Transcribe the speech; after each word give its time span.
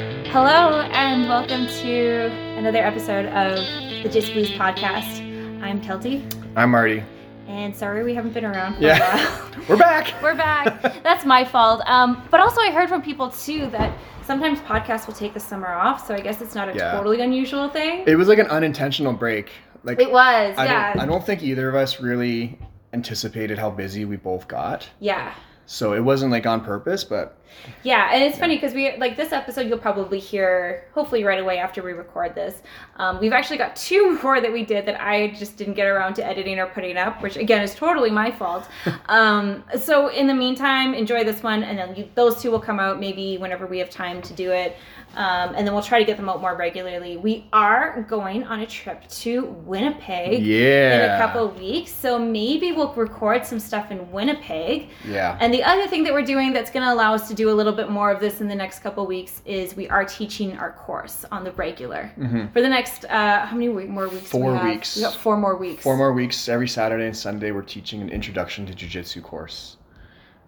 Hello, 0.00 0.80
and 0.92 1.28
welcome 1.28 1.66
to 1.82 2.30
another 2.56 2.78
episode 2.78 3.26
of 3.26 3.58
the 4.02 4.08
Just 4.08 4.32
Blues 4.32 4.50
podcast. 4.52 5.20
I'm 5.62 5.78
Kelty, 5.82 6.22
I'm 6.56 6.70
Marty. 6.70 7.02
and 7.46 7.76
sorry 7.76 8.02
we 8.02 8.14
haven't 8.14 8.32
been 8.32 8.46
around 8.46 8.76
for 8.76 8.80
a 8.80 8.86
Yeah. 8.86 9.14
while. 9.14 9.64
We're 9.68 9.76
back. 9.76 10.14
We're 10.22 10.34
back. 10.34 11.02
That's 11.02 11.26
my 11.26 11.44
fault. 11.44 11.82
Um, 11.86 12.26
but 12.30 12.40
also, 12.40 12.62
I 12.62 12.70
heard 12.70 12.88
from 12.88 13.02
people 13.02 13.28
too 13.28 13.66
that 13.72 13.92
sometimes 14.24 14.58
podcasts 14.60 15.06
will 15.06 15.12
take 15.14 15.34
the 15.34 15.40
summer 15.40 15.68
off, 15.68 16.06
so 16.06 16.14
I 16.14 16.20
guess 16.20 16.40
it's 16.40 16.54
not 16.54 16.70
a 16.70 16.74
Yeah. 16.74 16.92
totally 16.92 17.20
unusual 17.20 17.68
thing. 17.68 18.04
It 18.06 18.16
was 18.16 18.26
like 18.26 18.38
an 18.38 18.46
unintentional 18.46 19.12
break. 19.12 19.50
Like 19.84 20.00
It 20.00 20.10
was, 20.10 20.54
I 20.56 20.64
yeah. 20.64 20.92
don't, 20.94 21.02
I 21.02 21.06
don't 21.06 21.26
think 21.26 21.42
either 21.42 21.68
of 21.68 21.74
us 21.74 22.00
really 22.00 22.58
anticipated 22.94 23.58
how 23.58 23.68
busy 23.68 24.06
we 24.06 24.16
both 24.16 24.48
got. 24.48 24.88
yeah. 24.98 25.34
So 25.66 25.92
it 25.92 26.00
wasn't 26.00 26.32
like 26.32 26.46
on 26.46 26.64
purpose, 26.64 27.04
but 27.04 27.38
Yeah, 27.84 28.10
and 28.12 28.24
it's 28.24 28.38
funny 28.38 28.56
because 28.56 28.74
we 28.74 28.96
like 28.96 29.16
this 29.16 29.32
episode 29.32 29.68
you'll 29.68 29.78
probably 29.78 30.18
hear 30.18 30.84
hopefully 30.92 31.22
right 31.22 31.38
away 31.38 31.58
after 31.58 31.82
we 31.82 31.92
record 31.92 32.34
this. 32.34 32.62
Um, 32.96 33.20
we've 33.20 33.32
actually 33.32 33.58
got 33.58 33.76
two 33.76 34.18
more 34.22 34.40
that 34.40 34.52
we 34.52 34.64
did 34.64 34.86
that 34.86 35.00
I 35.00 35.28
just 35.28 35.56
didn't 35.56 35.74
get 35.74 35.86
around 35.86 36.14
to 36.14 36.26
editing 36.26 36.58
or 36.58 36.66
putting 36.66 36.96
up, 36.96 37.22
which 37.22 37.36
again 37.36 37.62
is 37.62 37.74
totally 37.74 38.10
my 38.10 38.30
fault. 38.30 38.68
um, 39.06 39.62
so 39.78 40.08
in 40.08 40.26
the 40.26 40.34
meantime, 40.34 40.92
enjoy 40.92 41.22
this 41.22 41.42
one, 41.42 41.62
and 41.62 41.78
then 41.78 41.94
you, 41.94 42.08
those 42.14 42.42
two 42.42 42.50
will 42.50 42.60
come 42.60 42.80
out 42.80 42.98
maybe 42.98 43.38
whenever 43.38 43.66
we 43.66 43.78
have 43.78 43.90
time 43.90 44.20
to 44.22 44.32
do 44.32 44.50
it, 44.50 44.76
um, 45.16 45.54
and 45.56 45.66
then 45.66 45.74
we'll 45.74 45.82
try 45.82 45.98
to 45.98 46.04
get 46.04 46.16
them 46.16 46.28
out 46.28 46.40
more 46.40 46.54
regularly. 46.56 47.16
We 47.16 47.46
are 47.52 48.02
going 48.08 48.44
on 48.44 48.60
a 48.60 48.66
trip 48.66 49.06
to 49.08 49.44
Winnipeg. 49.66 50.42
yeah. 50.42 50.94
In 51.06 51.10
a 51.10 51.18
couple 51.18 51.44
of 51.46 51.58
weeks, 51.58 51.92
so 51.92 52.18
maybe 52.18 52.72
we'll 52.72 52.92
record 52.94 53.44
some 53.44 53.58
stuff 53.58 53.90
in 53.90 54.10
Winnipeg. 54.12 54.88
Yeah. 55.06 55.36
And 55.40 55.52
the 55.52 55.64
other 55.64 55.86
thing 55.88 56.04
that 56.04 56.12
we're 56.12 56.22
doing 56.24 56.52
that's 56.52 56.70
going 56.70 56.86
to 56.86 56.92
allow 56.92 57.12
us 57.14 57.26
to 57.28 57.34
do 57.34 57.50
a 57.50 57.54
little 57.54 57.72
bit 57.72 57.90
more 57.90 58.10
of 58.10 58.20
this 58.20 58.40
in 58.40 58.48
the 58.48 58.54
next 58.54 58.80
couple 58.80 59.04
weeks 59.06 59.42
is 59.44 59.74
we 59.76 59.88
are 59.88 60.04
teaching 60.04 60.56
our 60.58 60.72
course 60.72 61.24
on 61.32 61.42
the 61.44 61.52
regular 61.52 62.12
Mhm. 62.18 62.52
for 62.52 62.60
the 62.62 62.68
next 62.68 63.04
uh, 63.06 63.46
how 63.46 63.56
many 63.56 63.68
more 63.68 64.08
weeks? 64.08 64.22
we 64.32 64.40
Four 64.40 64.54
have? 64.54 64.64
weeks. 64.64 64.96
We 64.96 65.02
got 65.02 65.14
four 65.14 65.36
more 65.36 65.56
weeks. 65.56 65.82
Four 65.82 65.96
more 65.96 66.12
weeks 66.12 66.48
every 66.48 66.68
Saturday 66.68 67.06
and 67.06 67.16
Sunday. 67.16 67.50
We're 67.50 67.62
teaching 67.62 68.00
an 68.00 68.10
introduction 68.10 68.64
to 68.66 68.74
jiu-jitsu 68.74 69.22
course. 69.22 69.76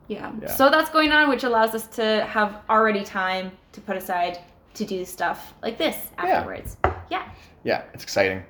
Yeah. 0.08 0.30
Yeah. 0.40 0.48
So 0.54 0.70
that's 0.70 0.90
going 0.90 1.10
on, 1.12 1.28
which 1.30 1.44
allows 1.44 1.74
us 1.74 1.86
to 1.96 2.24
have 2.28 2.58
already 2.68 3.02
time 3.04 3.52
to 3.72 3.80
put 3.80 3.96
aside 3.96 4.38
to 4.74 4.84
do 4.84 5.04
stuff 5.04 5.54
like 5.62 5.78
this 5.78 5.96
afterwards. 6.18 6.76
Yeah. 7.10 7.28
Yeah, 7.64 7.82
it's 7.94 8.02
exciting. 8.02 8.42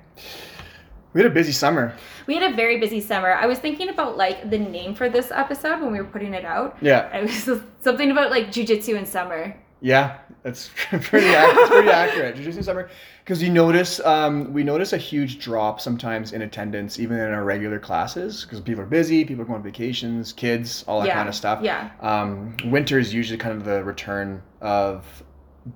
We 1.13 1.21
had 1.21 1.29
a 1.31 1.33
busy 1.33 1.51
summer. 1.51 1.93
We 2.25 2.35
had 2.35 2.51
a 2.51 2.55
very 2.55 2.79
busy 2.79 2.99
summer. 2.99 3.33
I 3.33 3.45
was 3.45 3.59
thinking 3.59 3.89
about 3.89 4.17
like 4.17 4.49
the 4.49 4.57
name 4.57 4.95
for 4.95 5.09
this 5.09 5.29
episode 5.31 5.81
when 5.81 5.91
we 5.91 5.99
were 5.99 6.07
putting 6.07 6.33
it 6.33 6.43
out. 6.45 6.77
Yeah. 6.81 7.15
It 7.15 7.23
was 7.23 7.59
something 7.81 8.09
about 8.11 8.31
like 8.31 8.47
jujitsu 8.47 8.97
in 8.97 9.05
summer. 9.05 9.55
Yeah, 9.81 10.19
that's 10.43 10.69
pretty 10.75 11.27
ac- 11.27 11.45
it's 11.51 11.69
pretty 11.69 11.89
accurate. 11.89 12.37
Jiu-jitsu 12.37 12.63
summer, 12.63 12.89
because 13.25 13.43
you 13.43 13.49
notice 13.51 13.99
um, 14.05 14.53
we 14.53 14.63
notice 14.63 14.93
a 14.93 14.97
huge 14.97 15.39
drop 15.39 15.81
sometimes 15.81 16.31
in 16.31 16.41
attendance, 16.41 16.99
even 16.99 17.17
in 17.19 17.31
our 17.33 17.43
regular 17.43 17.79
classes, 17.79 18.43
because 18.45 18.61
people 18.61 18.81
are 18.81 18.87
busy, 18.87 19.25
people 19.25 19.41
are 19.41 19.45
going 19.45 19.57
on 19.57 19.63
vacations, 19.63 20.31
kids, 20.31 20.85
all 20.87 21.01
that 21.01 21.07
Yeah, 21.07 21.15
kind 21.15 21.27
of 21.27 21.35
stuff. 21.35 21.59
yeah. 21.61 21.91
Um, 21.99 22.55
winter 22.63 22.97
is 22.97 23.13
usually 23.13 23.37
kind 23.37 23.57
of 23.57 23.65
the 23.65 23.83
return 23.83 24.41
of 24.61 25.21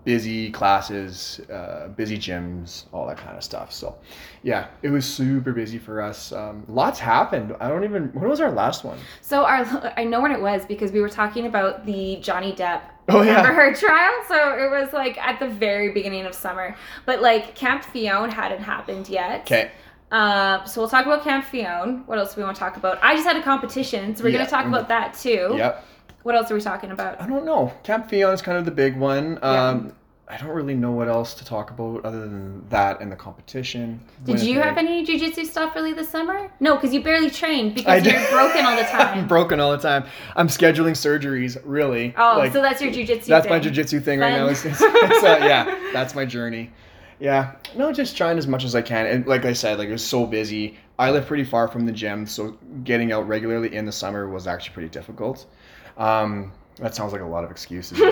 busy 0.03 0.51
classes, 0.51 1.39
uh, 1.51 1.87
busy 1.89 2.17
gyms, 2.17 2.85
all 2.91 3.07
that 3.07 3.17
kind 3.17 3.37
of 3.37 3.43
stuff. 3.43 3.71
So, 3.71 3.95
yeah, 4.43 4.67
it 4.81 4.89
was 4.89 5.05
super 5.05 5.53
busy 5.53 5.77
for 5.77 6.01
us. 6.01 6.31
Um, 6.31 6.65
lots 6.67 6.99
happened. 6.99 7.55
I 7.59 7.67
don't 7.69 7.83
even. 7.83 8.07
When 8.13 8.29
was 8.29 8.41
our 8.41 8.51
last 8.51 8.83
one? 8.83 8.97
So 9.21 9.43
our 9.45 9.93
I 9.97 10.03
know 10.03 10.21
when 10.21 10.31
it 10.31 10.41
was 10.41 10.65
because 10.65 10.91
we 10.91 10.99
were 11.01 11.09
talking 11.09 11.45
about 11.45 11.85
the 11.85 12.17
Johnny 12.21 12.53
Depp 12.53 12.81
Oh, 13.09 13.21
yeah. 13.21 13.37
Amber 13.39 13.53
Heard 13.53 13.75
trial. 13.77 14.13
So 14.27 14.35
it 14.57 14.69
was 14.69 14.91
like 14.91 15.17
at 15.19 15.39
the 15.39 15.47
very 15.47 15.91
beginning 15.93 16.25
of 16.25 16.35
summer, 16.35 16.75
but 17.05 17.21
like 17.21 17.55
Camp 17.55 17.83
Ffion 17.83 18.29
hadn't 18.31 18.59
happened 18.61 19.07
yet. 19.07 19.41
Okay. 19.41 19.71
Uh, 20.11 20.63
so 20.65 20.81
we'll 20.81 20.89
talk 20.89 21.05
about 21.05 21.23
Camp 21.23 21.45
Ffion. 21.45 22.05
What 22.05 22.17
else 22.17 22.33
do 22.35 22.41
we 22.41 22.45
want 22.45 22.55
to 22.55 22.59
talk 22.59 22.75
about? 22.77 22.97
I 23.01 23.13
just 23.15 23.25
had 23.27 23.35
a 23.37 23.41
competition, 23.41 24.15
so 24.15 24.23
we're 24.23 24.29
Yeah. 24.31 24.39
gonna 24.39 24.49
talk 24.49 24.65
about 24.65 24.87
that 24.89 25.13
too. 25.13 25.53
Yep. 25.57 25.85
What 26.27 26.35
else 26.35 26.51
are 26.51 26.55
we 26.55 26.59
talking 26.59 26.91
about? 26.91 27.21
I 27.21 27.25
don't 27.25 27.45
know. 27.45 27.71
Camp 27.83 28.11
Ffion 28.11 28.33
is 28.33 28.41
kind 28.41 28.57
of 28.57 28.65
the 28.65 28.71
big 28.71 28.97
one. 28.97 29.39
Um, 29.41 29.93
I 30.27 30.35
don't 30.35 30.49
really 30.49 30.73
know 30.73 30.91
what 30.91 31.07
else 31.07 31.33
to 31.35 31.45
talk 31.45 31.71
about 31.71 32.03
other 32.03 32.19
than 32.19 32.67
that 32.67 32.99
and 32.99 33.09
the 33.09 33.15
competition. 33.15 34.01
Did 34.25 34.41
you 34.41 34.59
have 34.59 34.77
any 34.77 35.05
jujitsu 35.05 35.45
stuff 35.45 35.73
really 35.73 35.93
this 35.93 36.09
summer? 36.09 36.51
No, 36.59 36.75
because 36.75 36.93
you 36.93 37.01
barely 37.01 37.29
trained 37.29 37.75
because 37.75 38.03
did. 38.03 38.11
you're 38.11 38.29
broken 38.29 38.65
all 38.65 38.75
the 38.75 38.83
time. 38.91 39.19
I'm 39.19 39.27
broken 39.29 39.61
all 39.61 39.71
the 39.71 39.77
time. 39.77 40.03
I'm 40.35 40.49
scheduling 40.49 40.97
surgeries, 40.97 41.57
really. 41.63 42.13
oh, 42.17 42.39
Like, 42.39 42.51
so 42.51 42.61
that's 42.61 42.81
your 42.81 42.91
jujitsu. 42.91 43.27
that's 43.27 43.47
my 43.47 43.61
thing. 43.61 43.71
jujitsu 43.71 44.03
thing 44.03 44.19
right 44.19 44.33
now. 44.33 44.47
It's, 44.47 44.65
it's, 44.65 44.81
it's, 44.81 45.23
uh, 45.23 45.37
yeah, 45.43 45.79
that's 45.93 46.13
my 46.13 46.25
journey. 46.25 46.73
Yeah, 47.21 47.55
no, 47.77 47.93
just 47.93 48.17
trying 48.17 48.37
as 48.37 48.47
much 48.47 48.65
as 48.65 48.75
I 48.75 48.81
can. 48.81 49.05
And 49.05 49.25
like 49.27 49.45
I 49.45 49.53
said, 49.53 49.77
like 49.77 49.87
it 49.87 49.93
was 49.93 50.05
so 50.05 50.25
busy. 50.25 50.77
I 50.99 51.09
live 51.09 51.25
pretty 51.25 51.45
far 51.45 51.69
from 51.69 51.85
the 51.85 51.93
gym, 51.93 52.25
so 52.25 52.57
getting 52.83 53.13
out 53.13 53.29
regularly 53.29 53.73
in 53.73 53.85
the 53.85 53.93
summer 53.93 54.27
was 54.27 54.45
actually 54.45 54.73
pretty 54.73 54.89
difficult. 54.89 55.45
Um, 55.97 56.51
that 56.77 56.95
sounds 56.95 57.11
like 57.11 57.21
a 57.21 57.25
lot 57.25 57.43
of 57.43 57.51
excuses. 57.51 57.99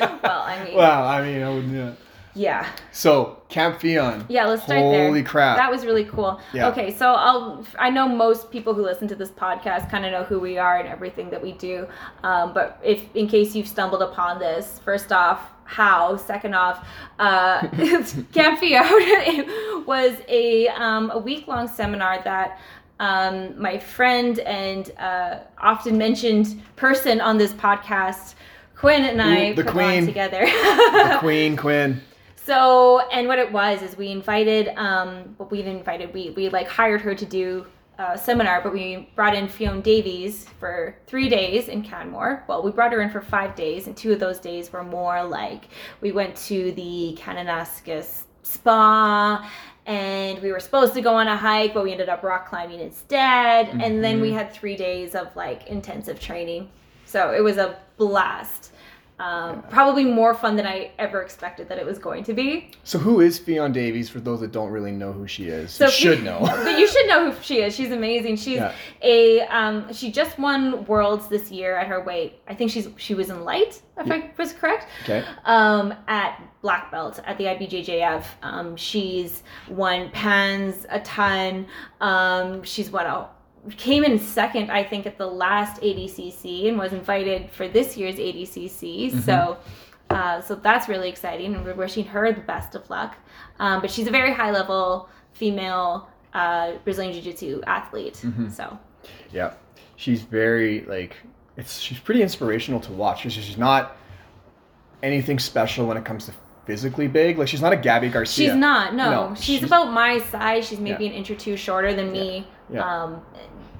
Well, 0.00 0.40
I 0.42 0.64
mean, 0.64 0.76
well, 0.76 1.04
I 1.06 1.22
mean, 1.22 1.42
I 1.42 1.48
wouldn't. 1.50 1.74
Yeah. 1.74 1.92
yeah. 2.34 2.68
So 2.92 3.42
Camp 3.48 3.80
Ffion. 3.80 4.24
Yeah, 4.28 4.46
let's 4.46 4.62
start 4.62 4.80
there. 4.80 5.06
Holy 5.08 5.22
crap. 5.22 5.56
That 5.56 5.70
was 5.70 5.84
really 5.84 6.04
cool. 6.04 6.40
Yeah. 6.52 6.68
Okay, 6.68 6.92
so 6.92 7.12
I'll 7.12 7.66
I 7.78 7.90
know 7.90 8.08
most 8.08 8.50
people 8.50 8.72
who 8.72 8.82
listen 8.82 9.08
to 9.08 9.14
this 9.14 9.30
podcast 9.30 9.90
kind 9.90 10.06
of 10.06 10.12
know 10.12 10.24
who 10.24 10.38
we 10.38 10.58
are 10.58 10.78
and 10.78 10.88
everything 10.88 11.30
that 11.30 11.42
we 11.42 11.52
do. 11.52 11.86
Um, 12.22 12.54
but 12.54 12.78
if 12.82 13.04
in 13.14 13.26
case 13.28 13.54
you've 13.54 13.68
stumbled 13.68 14.02
upon 14.02 14.38
this, 14.38 14.80
first 14.84 15.12
off, 15.12 15.40
how? 15.64 16.16
Second 16.16 16.54
off, 16.54 16.86
uh, 17.18 17.66
Camp 18.32 18.58
Fiona 18.60 19.82
was 19.86 20.16
a 20.28 20.68
um, 20.68 21.10
a 21.10 21.18
week 21.18 21.48
long 21.48 21.68
seminar 21.68 22.22
that. 22.24 22.58
Um, 23.00 23.60
my 23.60 23.78
friend 23.78 24.38
and 24.40 24.92
uh, 24.98 25.40
often 25.58 25.98
mentioned 25.98 26.62
person 26.76 27.20
on 27.20 27.38
this 27.38 27.52
podcast, 27.52 28.34
Quinn 28.76 29.04
and 29.04 29.20
I 29.20 29.50
Ooh, 29.50 29.54
the 29.54 29.64
queen. 29.64 30.02
on 30.02 30.06
together. 30.06 30.44
The 30.44 31.16
Queen 31.20 31.56
Quinn. 31.56 32.00
So, 32.36 33.00
and 33.10 33.26
what 33.26 33.38
it 33.38 33.50
was 33.50 33.80
is 33.82 33.96
we 33.96 34.08
invited, 34.08 34.68
um, 34.76 35.34
what 35.38 35.50
we 35.50 35.62
invited, 35.62 36.12
we, 36.12 36.30
we 36.30 36.50
like 36.50 36.68
hired 36.68 37.00
her 37.00 37.14
to 37.14 37.24
do 37.24 37.66
a 37.98 38.18
seminar, 38.18 38.60
but 38.62 38.72
we 38.72 39.08
brought 39.14 39.34
in 39.34 39.48
Fiona 39.48 39.80
Davies 39.80 40.46
for 40.58 40.96
three 41.06 41.28
days 41.28 41.68
in 41.68 41.82
Canmore. 41.82 42.44
Well, 42.48 42.62
we 42.62 42.70
brought 42.70 42.92
her 42.92 43.00
in 43.00 43.10
for 43.10 43.20
five 43.20 43.54
days, 43.54 43.86
and 43.86 43.96
two 43.96 44.12
of 44.12 44.20
those 44.20 44.38
days 44.38 44.72
were 44.72 44.84
more 44.84 45.22
like 45.24 45.68
we 46.00 46.12
went 46.12 46.36
to 46.36 46.72
the 46.72 47.18
Kananaskis 47.20 48.24
spa 48.42 49.48
and 49.86 50.38
we 50.40 50.52
were 50.52 50.60
supposed 50.60 50.94
to 50.94 51.00
go 51.00 51.14
on 51.14 51.26
a 51.28 51.36
hike, 51.36 51.74
but 51.74 51.82
we 51.82 51.92
ended 51.92 52.08
up 52.08 52.22
rock 52.22 52.48
climbing 52.48 52.80
instead. 52.80 53.68
And 53.68 54.02
then 54.04 54.20
we 54.20 54.30
had 54.32 54.52
three 54.52 54.76
days 54.76 55.14
of 55.14 55.34
like 55.36 55.66
intensive 55.68 56.20
training. 56.20 56.68
So 57.06 57.32
it 57.32 57.40
was 57.42 57.56
a 57.56 57.76
blast. 57.96 58.72
Um, 59.18 59.62
Probably 59.64 60.06
more 60.06 60.32
fun 60.32 60.56
than 60.56 60.64
I 60.66 60.92
ever 60.98 61.20
expected 61.20 61.68
that 61.68 61.76
it 61.78 61.84
was 61.84 61.98
going 61.98 62.24
to 62.24 62.32
be. 62.32 62.70
So 62.84 62.98
who 62.98 63.20
is 63.20 63.38
Ffion 63.38 63.70
Davies 63.70 64.08
for 64.08 64.18
those 64.18 64.40
that 64.40 64.50
don't 64.50 64.70
really 64.70 64.92
know 64.92 65.12
who 65.12 65.26
she 65.26 65.48
is? 65.48 65.72
So 65.72 65.84
you 65.86 65.90
should 65.90 66.22
know. 66.24 66.38
but 66.40 66.78
you 66.78 66.86
should 66.88 67.06
know 67.06 67.30
who 67.30 67.42
she 67.42 67.60
is. 67.60 67.74
She's 67.74 67.90
amazing. 67.90 68.36
She's 68.36 68.56
Yeah. 68.56 68.72
a 69.02 69.40
um, 69.42 69.92
she 69.92 70.10
just 70.10 70.38
won 70.38 70.86
worlds 70.86 71.28
this 71.28 71.50
year 71.50 71.76
at 71.76 71.86
her 71.88 72.00
weight. 72.02 72.40
I 72.48 72.54
think 72.54 72.70
she's 72.70 72.88
she 72.96 73.14
was 73.14 73.28
in 73.28 73.44
light, 73.44 73.82
if 73.98 74.10
I 74.10 74.30
was 74.38 74.54
correct. 74.54 74.86
Okay. 75.02 75.22
Um, 75.44 75.92
at 76.08 76.40
black 76.62 76.90
belt 76.90 77.20
at 77.24 77.38
the 77.38 77.44
IBJJF. 77.44 78.24
Um, 78.42 78.76
she's 78.76 79.42
won 79.68 80.10
pans 80.10 80.86
a 80.90 81.00
ton. 81.00 81.66
Um, 82.00 82.62
she's 82.62 82.90
what 82.90 83.06
out 83.06 83.36
came 83.76 84.04
in 84.04 84.18
second, 84.18 84.70
I 84.70 84.82
think, 84.82 85.06
at 85.06 85.18
the 85.18 85.26
last 85.26 85.80
ADCC 85.82 86.68
and 86.68 86.78
was 86.78 86.92
invited 86.92 87.50
for 87.50 87.68
this 87.68 87.96
year's 87.96 88.16
ADCC. 88.16 89.22
So, 89.22 89.58
uh, 90.08 90.40
so 90.40 90.54
that's 90.54 90.88
really 90.88 91.08
exciting, 91.08 91.54
and 91.54 91.64
we're 91.64 91.74
wishing 91.74 92.04
her 92.06 92.32
the 92.32 92.40
best 92.40 92.74
of 92.74 92.88
luck. 92.90 93.16
Um, 93.58 93.80
but 93.80 93.90
she's 93.90 94.06
a 94.06 94.10
very 94.10 94.32
high 94.32 94.50
level 94.50 95.08
female 95.32 96.08
uh, 96.32 96.72
Brazilian 96.84 97.12
Jiu 97.12 97.22
Jitsu 97.22 97.60
athlete. 97.66 98.24
So, 98.50 98.78
Yeah. 99.32 99.54
She's 99.96 100.22
very 100.22 100.80
like 100.86 101.16
it's 101.58 101.78
she's 101.78 101.98
pretty 101.98 102.22
inspirational 102.22 102.80
to 102.80 102.92
watch. 102.92 103.20
She's, 103.22 103.34
she's 103.34 103.58
not 103.58 103.96
anything 105.02 105.38
special 105.38 105.86
when 105.86 105.98
it 105.98 106.04
comes 106.06 106.24
to 106.26 106.32
physically 106.66 107.08
big. 107.08 107.38
Like 107.38 107.48
she's 107.48 107.60
not 107.62 107.72
a 107.72 107.76
Gabi 107.76 108.12
Garcia. 108.12 108.48
she's 108.50 108.54
not. 108.56 108.94
No, 108.94 109.10
No, 109.28 109.34
she's, 109.34 109.44
she's- 109.44 109.62
about 109.62 109.92
my 109.92 110.18
size. 110.18 110.68
She's 110.68 110.78
maybe 110.80 111.04
Yeah. 111.04 111.10
an 111.10 111.16
inch 111.16 111.30
or 111.30 111.34
two 111.36 111.56
shorter 111.56 111.92
than 111.94 112.12
me. 112.12 112.46
Yeah. 112.72 113.02
Um, 113.04 113.22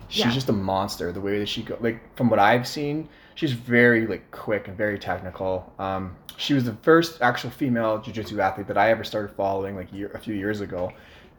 She's 0.08 0.24
yeah. 0.24 0.30
just 0.32 0.48
a 0.48 0.52
monster. 0.52 1.12
The 1.12 1.20
way 1.20 1.38
that 1.38 1.48
she 1.48 1.62
go, 1.62 1.76
like 1.78 2.00
from 2.16 2.28
what 2.30 2.40
I've 2.40 2.66
seen, 2.66 3.08
she's 3.36 3.52
very 3.52 4.08
like 4.08 4.28
quick 4.32 4.66
and 4.66 4.76
very 4.76 4.98
technical. 4.98 5.72
Um, 5.78 6.16
she 6.36 6.52
was 6.52 6.64
the 6.64 6.72
first 6.82 7.22
actual 7.22 7.50
female 7.50 7.98
jiu-jitsu 7.98 8.40
athlete 8.40 8.66
that 8.66 8.76
I 8.76 8.90
ever 8.90 9.04
started 9.04 9.30
following 9.36 9.76
like 9.76 9.92
year, 9.92 10.10
a 10.12 10.18
few 10.18 10.34
years 10.34 10.60
ago, 10.62 10.90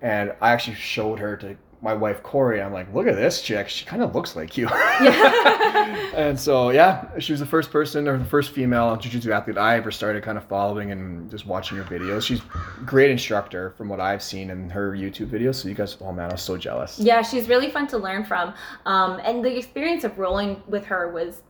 and 0.02 0.34
I 0.40 0.52
actually 0.52 0.76
showed 0.78 1.20
her 1.20 1.36
to 1.38 1.58
my 1.82 1.94
wife 1.94 2.22
Corey. 2.22 2.62
I'm 2.62 2.72
like, 2.72 2.94
look 2.94 3.08
at 3.08 3.16
this 3.16 3.42
chick. 3.42 3.68
She 3.68 3.86
kind 3.86 4.04
of 4.04 4.14
looks 4.14 4.36
like 4.36 4.56
you. 4.56 4.68
Yeah. 4.70 6.12
and 6.16 6.40
so 6.40 6.70
yeah, 6.70 7.18
she 7.20 7.34
was 7.34 7.40
the 7.40 7.46
first 7.46 7.72
person 7.72 8.08
or 8.08 8.18
the 8.18 8.26
first 8.26 8.52
female 8.52 8.96
jiu-jitsu 8.98 9.32
athlete 9.32 9.58
I 9.58 9.78
ever 9.78 9.90
started 9.90 10.24
kind 10.24 10.38
of 10.38 10.44
following 10.46 10.92
and 10.92 11.30
just 11.32 11.48
watching 11.48 11.78
her 11.78 11.84
videos. 11.84 12.24
She's 12.24 12.40
a 12.40 12.84
great 12.86 13.10
instructor 13.10 13.72
from 13.72 13.90
what 13.90 14.00
I've 14.00 14.22
seen 14.22 14.52
in 14.52 14.70
her 14.70 14.92
YouTube 14.92 15.30
videos. 15.30 15.56
So 15.56 15.70
you 15.70 15.76
guys, 15.76 15.98
oh 16.02 16.12
man, 16.12 16.30
I 16.30 16.34
was 16.34 16.44
so 16.44 16.56
jealous. 16.56 17.00
Yeah, 17.00 17.24
she's 17.24 17.50
really 17.50 17.72
fun 17.72 17.88
to 17.88 17.98
learn 17.98 18.26
from. 18.26 18.54
Um, 18.86 19.20
and 19.24 19.44
the 19.44 19.58
experience 19.58 20.04
of 20.04 20.18
rolling 20.20 20.62
with 20.68 20.86
her 20.86 21.12
was 21.12 21.42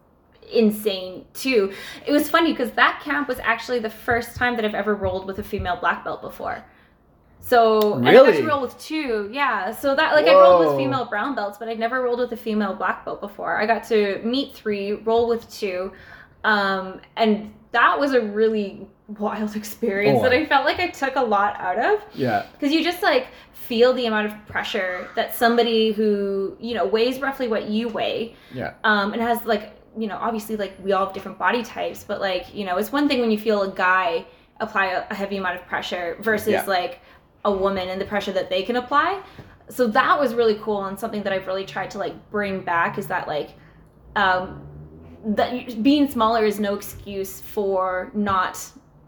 insane 0.51 1.25
too. 1.33 1.74
It 2.06 2.12
was 2.12 2.30
funny 2.30 2.54
because 2.54 2.72
that 2.72 3.01
camp 3.04 3.28
was 3.28 3.39
actually 3.39 3.80
the 3.80 3.89
first 3.89 4.36
time 4.36 4.56
that 4.56 4.63
I've 4.63 4.75
ever 4.75 4.95
rolled 4.95 5.28
with 5.28 5.39
a 5.39 5.44
female 5.44 5.78
black 5.78 6.06
belt 6.06 6.22
before. 6.22 6.63
So 7.44 7.96
and 7.96 8.08
I 8.08 8.12
Really? 8.12 8.38
to 8.38 8.48
roll 8.48 8.62
with 8.62 8.78
two, 8.80 9.30
yeah. 9.34 9.72
So 9.72 9.96
that 9.96 10.14
like 10.16 10.28
I 10.28 10.34
rolled 10.34 10.66
with 10.68 10.78
female 10.78 11.06
brown 11.06 11.36
belts, 11.36 11.58
but 11.58 11.68
I'd 11.68 11.80
never 11.80 12.02
rolled 12.02 12.20
with 12.20 12.32
a 12.32 12.38
female 12.38 12.74
black 12.74 13.04
belt 13.04 13.20
before. 13.20 13.60
I 13.60 13.66
got 13.66 13.84
to 13.86 14.22
meet 14.24 14.54
three, 14.54 14.94
roll 14.94 15.28
with 15.28 15.50
two, 15.52 15.92
um, 16.44 17.02
and 17.18 17.54
that 17.72 18.00
was 18.00 18.14
a 18.14 18.22
really 18.22 18.88
wild 19.20 19.56
experience 19.62 20.20
Oh, 20.20 20.24
that 20.24 20.32
I- 20.34 20.42
I 20.42 20.46
felt 20.46 20.66
like 20.66 20.80
I 20.80 20.88
took 20.88 21.16
a 21.16 21.22
lot 21.22 21.60
out 21.60 21.78
of 21.80 22.02
Yeah. 22.14 22.46
because 22.54 22.72
you 22.72 22.84
just 22.84 23.02
like 23.04 23.28
feel 23.54 23.94
the 23.94 24.06
amount 24.06 24.28
of 24.28 24.46
pressure 24.48 25.08
that 25.16 25.34
somebody 25.34 25.92
who 25.94 26.56
you 26.60 26.74
know 26.76 26.86
weighs 26.86 27.20
roughly 27.20 27.48
what 27.48 27.70
you 27.70 27.88
weigh 27.88 28.36
Yeah. 28.54 28.74
um 28.84 29.14
and 29.14 29.22
has 29.22 29.46
like 29.46 29.74
you 29.98 30.08
know 30.08 30.18
obviously 30.20 30.58
like 30.58 30.74
we 30.84 30.92
all 30.92 31.06
have 31.06 31.14
different 31.14 31.38
body 31.38 31.64
types 31.64 32.04
but 32.04 32.20
like 32.20 32.54
you 32.54 32.66
know 32.66 32.76
it's 32.78 32.92
one 32.92 33.08
thing 33.08 33.22
when 33.22 33.32
you 33.32 33.38
feel 33.38 33.62
a 33.62 33.72
guy 33.72 34.26
apply 34.60 34.88
a, 34.88 35.04
a 35.10 35.14
heavy 35.16 35.38
amount 35.38 35.56
of 35.60 35.66
pressure 35.68 36.18
versus 36.22 36.50
Yeah. 36.50 36.64
like 36.66 37.00
a 37.46 37.52
woman 37.52 37.90
and 37.90 38.00
the 38.00 38.06
pressure 38.06 38.32
that 38.32 38.50
they 38.50 38.64
can 38.64 38.76
apply 38.76 39.22
so 39.70 39.88
that 39.88 40.20
was 40.20 40.34
really 40.34 40.56
cool 40.56 40.86
and 40.86 41.00
something 41.00 41.24
that 41.24 41.34
i've 41.34 41.48
really 41.48 41.66
tried 41.66 41.90
to 41.90 41.98
like 41.98 42.14
bring 42.30 42.62
back 42.62 42.98
is 42.98 43.08
that 43.08 43.28
like 43.28 43.52
um 44.16 44.62
that 45.26 45.82
being 45.84 46.10
smaller 46.10 46.46
is 46.46 46.60
no 46.60 46.74
excuse 46.76 47.40
for 47.40 48.10
not 48.14 48.60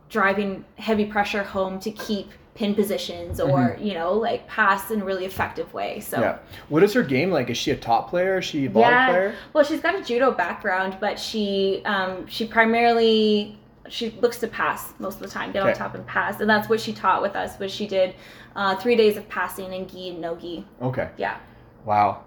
driving 0.10 0.64
heavy 0.78 1.06
pressure 1.06 1.44
home 1.44 1.80
to 1.80 1.92
keep 1.92 2.30
pin 2.54 2.76
positions 2.76 3.40
or 3.40 3.76
you 3.82 3.96
know 3.96 4.14
like 4.14 4.48
pass 4.48 4.92
in 4.92 5.02
a 5.02 5.04
really 5.06 5.26
effective 5.26 5.74
way 5.74 6.00
so 6.00 6.18
Mm-hmm. 6.18 6.24
Yeah. 6.24 6.38
What 6.70 6.84
is 6.84 6.94
her 6.94 7.02
game 7.02 7.32
like? 7.32 7.50
Is 7.50 7.58
she 7.58 7.72
a 7.72 7.76
top 7.76 8.12
player? 8.12 8.38
Is 8.38 8.46
she 8.46 8.66
a 8.66 8.70
bottom 8.70 8.92
Yeah. 8.92 9.10
player? 9.10 9.36
well 9.54 9.64
she's 9.64 9.80
got 9.82 9.96
a 9.96 10.04
judo 10.04 10.32
background 10.32 10.98
but 11.00 11.18
she 11.20 11.82
um 11.86 12.28
she 12.28 12.46
primarily 12.46 13.58
she 13.90 14.12
looks 14.22 14.38
to 14.40 14.48
pass 14.48 14.94
most 15.00 15.16
of 15.16 15.22
the 15.22 15.28
time 15.28 15.52
get 15.52 15.62
on 15.64 15.74
top 15.74 15.94
and 15.96 16.06
pass 16.08 16.40
and 16.40 16.50
that's 16.50 16.70
what 16.70 16.80
she 16.80 16.94
taught 16.94 17.22
with 17.22 17.36
us 17.36 17.60
was 17.60 17.72
she 17.72 17.86
did 17.88 18.16
uh, 18.56 18.76
three 18.78 18.96
days 18.96 19.18
of 19.18 19.28
passing 19.30 19.74
and 19.74 19.90
gi 19.92 20.10
and 20.10 20.22
no 20.22 20.36
gi 20.36 20.66
Okay. 20.82 21.10
yeah 21.18 21.38
Wow. 21.86 22.24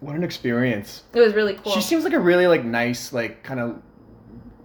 What 0.00 0.14
an 0.16 0.24
experience. 0.24 1.04
it 1.14 1.20
was 1.20 1.34
really 1.34 1.54
cool 1.54 1.72
She 1.72 1.80
seems 1.82 2.04
like 2.04 2.12
a 2.14 2.18
really 2.20 2.46
like 2.46 2.64
nice, 2.64 3.12
like 3.12 3.42
kind 3.42 3.60
of 3.60 3.82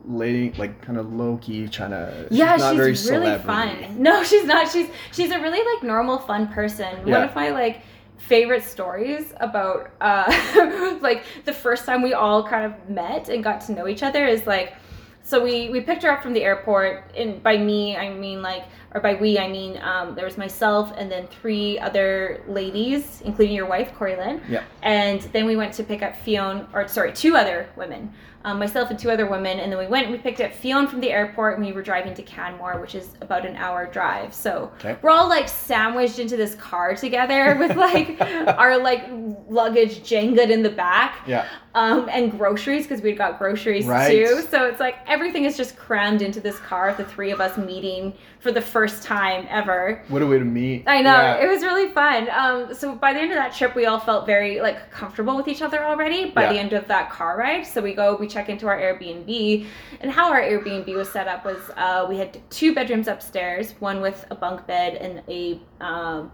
lady, 0.05 0.51
like 0.57 0.81
kind 0.81 0.97
of 0.97 1.13
low 1.13 1.37
key, 1.41 1.67
trying 1.67 1.91
to. 1.91 2.27
yeah, 2.31 2.55
not 2.55 2.75
very 2.75 2.93
she's 2.95 3.09
really 3.09 3.25
celebrity. 3.25 3.83
fun. 3.85 4.01
No, 4.01 4.23
she's 4.29 4.45
not. 4.45 4.69
She's 4.71 4.87
she's 5.11 5.31
a 5.31 5.39
really 5.39 5.59
like 5.73 5.83
normal, 5.83 6.17
fun 6.17 6.47
person. 6.47 6.87
One 7.05 7.23
of 7.23 7.35
my 7.35 7.49
like 7.51 7.81
favorite 8.17 8.63
stories 8.63 9.33
about 9.39 9.89
uh 9.99 10.97
like 11.01 11.23
the 11.45 11.53
first 11.53 11.85
time 11.85 12.01
we 12.01 12.13
all 12.13 12.47
kind 12.47 12.65
of 12.65 12.89
met 12.89 13.29
and 13.29 13.43
got 13.43 13.61
to 13.61 13.71
know 13.73 13.87
each 13.87 14.03
other 14.03 14.25
is 14.25 14.45
like 14.45 14.73
so 15.23 15.43
we 15.43 15.69
we 15.69 15.81
picked 15.81 16.03
her 16.03 16.09
up 16.11 16.21
from 16.23 16.33
the 16.33 16.43
airport 16.43 17.11
and 17.15 17.41
by 17.43 17.57
me 17.57 17.95
I 17.95 18.09
mean 18.09 18.41
like 18.41 18.63
or 18.93 18.99
by 19.01 19.13
we 19.15 19.37
I 19.39 19.47
mean 19.47 19.77
um, 19.81 20.15
there 20.15 20.25
was 20.25 20.37
myself 20.37 20.91
and 20.97 21.09
then 21.11 21.27
three 21.27 21.79
other 21.79 22.43
ladies 22.47 23.21
including 23.23 23.55
your 23.55 23.67
wife 23.67 23.93
Corey 23.93 24.15
Lynn 24.15 24.41
Yeah. 24.49 24.63
and 24.81 25.21
then 25.33 25.45
we 25.45 25.55
went 25.55 25.73
to 25.75 25.83
pick 25.83 26.01
up 26.01 26.13
Ffion, 26.25 26.67
or 26.73 26.87
sorry, 26.87 27.13
two 27.13 27.35
other 27.37 27.69
women, 27.75 28.11
um, 28.43 28.59
myself 28.59 28.89
and 28.89 28.97
two 28.99 29.11
other 29.11 29.25
women. 29.27 29.59
And 29.59 29.71
then 29.71 29.79
we 29.79 29.87
went 29.87 30.05
and 30.07 30.11
we 30.11 30.17
picked 30.19 30.41
up 30.41 30.51
Ffion 30.51 30.89
from 30.89 30.99
the 30.99 31.11
airport 31.11 31.57
and 31.57 31.65
we 31.65 31.71
were 31.73 31.81
driving 31.81 32.13
to 32.15 32.23
Canmore, 32.23 32.79
which 32.81 32.95
is 32.95 33.09
about 33.21 33.45
an 33.45 33.55
hour 33.55 33.85
drive. 33.87 34.33
So 34.33 34.71
Okay. 34.79 34.97
we're 35.01 35.09
all 35.11 35.29
like 35.29 35.47
sandwiched 35.47 36.19
into 36.19 36.37
this 36.37 36.55
car 36.55 36.95
together 36.95 37.55
with 37.59 37.75
like 37.75 38.19
our 38.57 38.77
like 38.77 39.03
luggage 39.49 39.99
jengaed 40.01 40.49
in 40.49 40.63
the 40.63 40.69
back 40.69 41.19
Yeah. 41.27 41.45
um, 41.75 42.09
and 42.11 42.31
groceries 42.37 42.83
because 42.87 43.01
we'd 43.01 43.17
got 43.17 43.37
groceries 43.37 43.85
Right. 43.85 44.09
too. 44.11 44.41
So 44.49 44.65
it's 44.65 44.79
like 44.79 44.95
everything 45.07 45.45
is 45.45 45.55
just 45.57 45.75
crammed 45.77 46.21
into 46.21 46.39
this 46.39 46.57
car, 46.59 46.93
the 46.97 47.03
three 47.05 47.31
of 47.31 47.39
us 47.41 47.57
meeting 47.57 48.13
for 48.39 48.51
the 48.51 48.61
first 48.61 49.03
time 49.03 49.45
ever. 49.49 50.01
What 50.07 50.21
a 50.23 50.27
way 50.27 50.39
to 50.39 50.45
meet. 50.45 50.83
I 50.87 51.01
know 51.01 51.11
Yeah. 51.11 51.43
it 51.45 51.47
was 51.47 51.61
really 51.61 51.89
fun. 51.89 52.27
Um, 52.31 52.73
so 52.73 52.95
by 52.95 53.13
the 53.13 53.19
end 53.19 53.31
of 53.31 53.37
that 53.37 53.53
trip, 53.53 53.75
we 53.75 53.85
all 53.85 53.99
felt 53.99 54.25
very 54.25 54.59
like 54.61 54.89
comfortable 54.89 55.35
with 55.37 55.47
each 55.47 55.61
other 55.61 55.83
already. 55.83 56.31
By 56.31 56.43
Yeah. 56.43 56.53
the 56.53 56.59
end 56.59 56.73
of 56.73 56.87
that 56.87 57.11
car 57.11 57.37
ride, 57.37 57.65
so 57.67 57.81
we 57.81 57.93
go, 57.93 58.15
we 58.19 58.27
check 58.31 58.49
into 58.49 58.67
our 58.67 58.77
Airbnb, 58.79 59.65
and 60.01 60.11
how 60.11 60.31
our 60.31 60.41
Airbnb 60.41 60.93
was 60.95 61.09
set 61.11 61.27
up 61.27 61.45
was 61.45 61.57
uh, 61.77 62.05
we 62.09 62.17
had 62.17 62.39
two 62.49 62.73
bedrooms 62.73 63.07
upstairs, 63.07 63.73
one 63.79 64.01
with 64.01 64.25
a 64.31 64.35
bunk 64.35 64.65
bed 64.67 64.95
and 64.95 65.21
a 65.27 65.59
um, 65.83 66.31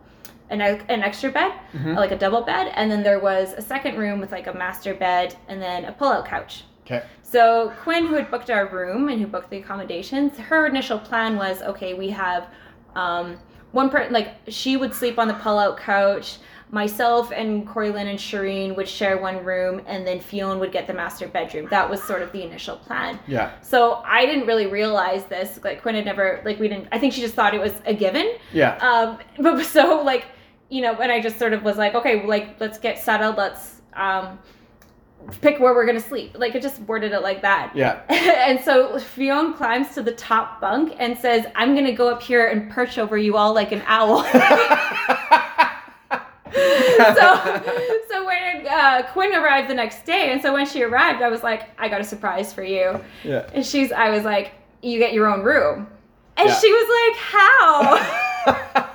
an, 0.49 0.61
an 0.61 1.01
extra 1.03 1.29
bed, 1.29 1.51
Mhm. 1.73 1.95
like 1.95 2.11
a 2.11 2.17
double 2.17 2.41
bed, 2.41 2.71
and 2.75 2.89
then 2.89 3.03
there 3.03 3.19
was 3.19 3.53
a 3.53 3.61
second 3.61 3.97
room 3.97 4.19
with 4.21 4.31
like 4.31 4.47
a 4.47 4.53
master 4.53 4.93
bed 4.93 5.35
and 5.49 5.61
then 5.61 5.83
a 5.85 5.91
pull-out 5.91 6.25
couch. 6.25 6.63
Okay. 6.85 7.03
So 7.21 7.73
Quinn, 7.83 8.07
who 8.07 8.15
had 8.15 8.31
booked 8.31 8.49
our 8.49 8.67
room 8.67 9.09
and 9.09 9.19
who 9.19 9.27
booked 9.27 9.49
the 9.49 9.57
accommodations, 9.57 10.37
her 10.37 10.65
initial 10.65 10.99
plan 10.99 11.35
was 11.35 11.61
okay. 11.63 11.93
We 11.93 12.09
have 12.11 12.47
um, 12.95 13.37
one 13.73 13.89
person 13.89 14.13
like 14.13 14.35
she 14.47 14.77
would 14.77 14.93
sleep 14.93 15.19
on 15.19 15.27
the 15.27 15.33
pull-out 15.33 15.75
couch. 15.77 16.37
Myself 16.69 17.31
and 17.31 17.65
Corey 17.65 17.91
Lynn 17.91 18.07
and 18.07 18.19
Shireen 18.19 18.75
would 18.75 18.89
share 18.89 19.17
one 19.17 19.45
room, 19.45 19.81
and 19.85 20.05
then 20.05 20.19
Ffion 20.19 20.59
would 20.59 20.73
get 20.73 20.85
the 20.85 20.93
master 20.93 21.25
bedroom. 21.25 21.67
That 21.69 21.89
was 21.89 22.03
sort 22.03 22.21
of 22.21 22.31
the 22.33 22.43
initial 22.43 22.75
plan. 22.75 23.19
Yeah. 23.25 23.53
So 23.61 24.01
I 24.05 24.25
didn't 24.25 24.47
really 24.47 24.67
realize 24.67 25.23
this. 25.25 25.59
Like 25.63 25.81
Quinn 25.81 25.95
had 25.95 26.03
never 26.03 26.41
like 26.43 26.59
we 26.59 26.67
didn't. 26.67 26.89
I 26.91 26.99
think 26.99 27.13
she 27.13 27.21
just 27.21 27.35
thought 27.35 27.53
it 27.53 27.61
was 27.61 27.73
a 27.85 27.93
given. 27.93 28.35
Yeah. 28.51 28.75
Um, 28.77 29.17
but 29.39 29.63
so 29.65 30.01
like, 30.03 30.25
you 30.67 30.81
know, 30.81 30.93
and 30.95 31.09
I 31.09 31.21
just 31.21 31.39
sort 31.39 31.53
of 31.53 31.63
was 31.63 31.77
like, 31.77 31.95
okay, 31.95 32.25
like 32.25 32.59
let's 32.59 32.77
get 32.77 32.99
settled. 32.99 33.37
Let's 33.37 33.81
um, 33.93 34.37
pick 35.39 35.61
where 35.61 35.73
we're 35.73 35.85
gonna 35.85 36.01
sleep. 36.01 36.37
Like 36.37 36.53
it 36.53 36.61
just 36.61 36.81
worded 36.81 37.13
it 37.13 37.21
like 37.21 37.41
that. 37.43 37.71
Yeah. 37.73 38.01
and 38.09 38.59
so 38.59 38.97
Ffion 38.97 39.55
climbs 39.55 39.93
to 39.93 40.01
the 40.01 40.13
top 40.13 40.59
bunk 40.59 40.95
and 40.99 41.17
says, 41.17 41.45
"I'm 41.55 41.75
gonna 41.75 41.93
go 41.93 42.09
up 42.09 42.21
here 42.21 42.47
and 42.47 42.69
perch 42.69 42.97
over 42.97 43.17
you 43.17 43.37
all 43.37 43.53
like 43.53 43.71
an 43.71 43.83
owl." 43.85 44.25
so, 46.53 48.01
so 48.09 48.25
when 48.25 48.67
uh, 48.67 49.03
Quinn 49.13 49.33
arrived 49.35 49.69
the 49.69 49.73
next 49.73 50.05
day, 50.05 50.31
and 50.31 50.41
so 50.41 50.53
when 50.53 50.65
she 50.65 50.83
arrived, 50.83 51.21
I 51.21 51.29
was 51.29 51.43
like, 51.43 51.69
"I 51.79 51.87
got 51.89 52.01
a 52.01 52.03
surprise 52.03 52.53
for 52.53 52.63
you." 52.63 52.99
yeah. 53.23 53.49
And 53.53 53.65
she's, 53.65 53.91
I 53.91 54.09
was 54.09 54.23
like, 54.23 54.53
"You 54.81 54.99
get 54.99 55.13
your 55.13 55.27
own 55.27 55.43
room," 55.43 55.87
and 56.37 56.47
Yeah. 56.49 56.55
she 56.59 56.71
was 56.71 57.11
like, 57.11 57.17
"How?" 57.21 58.83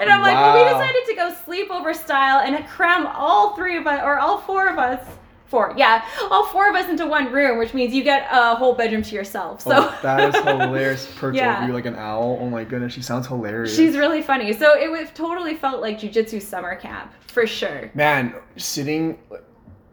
And 0.00 0.10
I'm 0.10 0.20
like, 0.20 0.34
well, 0.34 0.54
we 0.54 0.64
decided 0.70 1.06
to 1.06 1.14
go 1.14 1.34
sleepover 1.46 1.94
style 1.96 2.40
and 2.40 2.66
cram 2.68 3.06
all 3.06 3.56
three 3.56 3.78
of 3.78 3.86
us, 3.86 4.00
or 4.02 4.18
all 4.18 4.38
four 4.38 4.68
of 4.68 4.78
us, 4.78 5.06
four, 5.46 5.74
yeah, 5.76 6.04
all 6.30 6.46
four 6.46 6.68
of 6.68 6.74
us 6.74 6.88
into 6.88 7.06
one 7.06 7.30
room, 7.32 7.58
which 7.58 7.74
means 7.74 7.94
you 7.94 8.02
get 8.02 8.26
a 8.30 8.54
whole 8.54 8.74
bedroom 8.74 9.02
to 9.02 9.14
yourself. 9.14 9.60
So 9.62 9.70
Oh, 9.72 9.98
that 10.02 10.34
is 10.34 10.42
hilarious. 10.42 11.06
Perch 11.16 11.36
Yeah. 11.36 11.58
over 11.58 11.66
you 11.68 11.72
like 11.72 11.86
an 11.86 11.96
owl. 11.96 12.38
Oh 12.40 12.48
my 12.48 12.64
goodness, 12.64 12.92
she 12.92 13.02
sounds 13.02 13.26
hilarious. 13.26 13.74
she's 13.76 13.96
really 13.96 14.22
funny. 14.22 14.52
So 14.52 14.78
it 14.78 14.90
was 14.90 15.08
totally 15.14 15.54
felt 15.56 15.80
like 15.80 16.00
jujitsu 16.00 16.40
summer 16.42 16.74
camp 16.76 17.12
for 17.26 17.46
sure. 17.46 17.90
man 17.94 18.34
sitting 18.56 19.18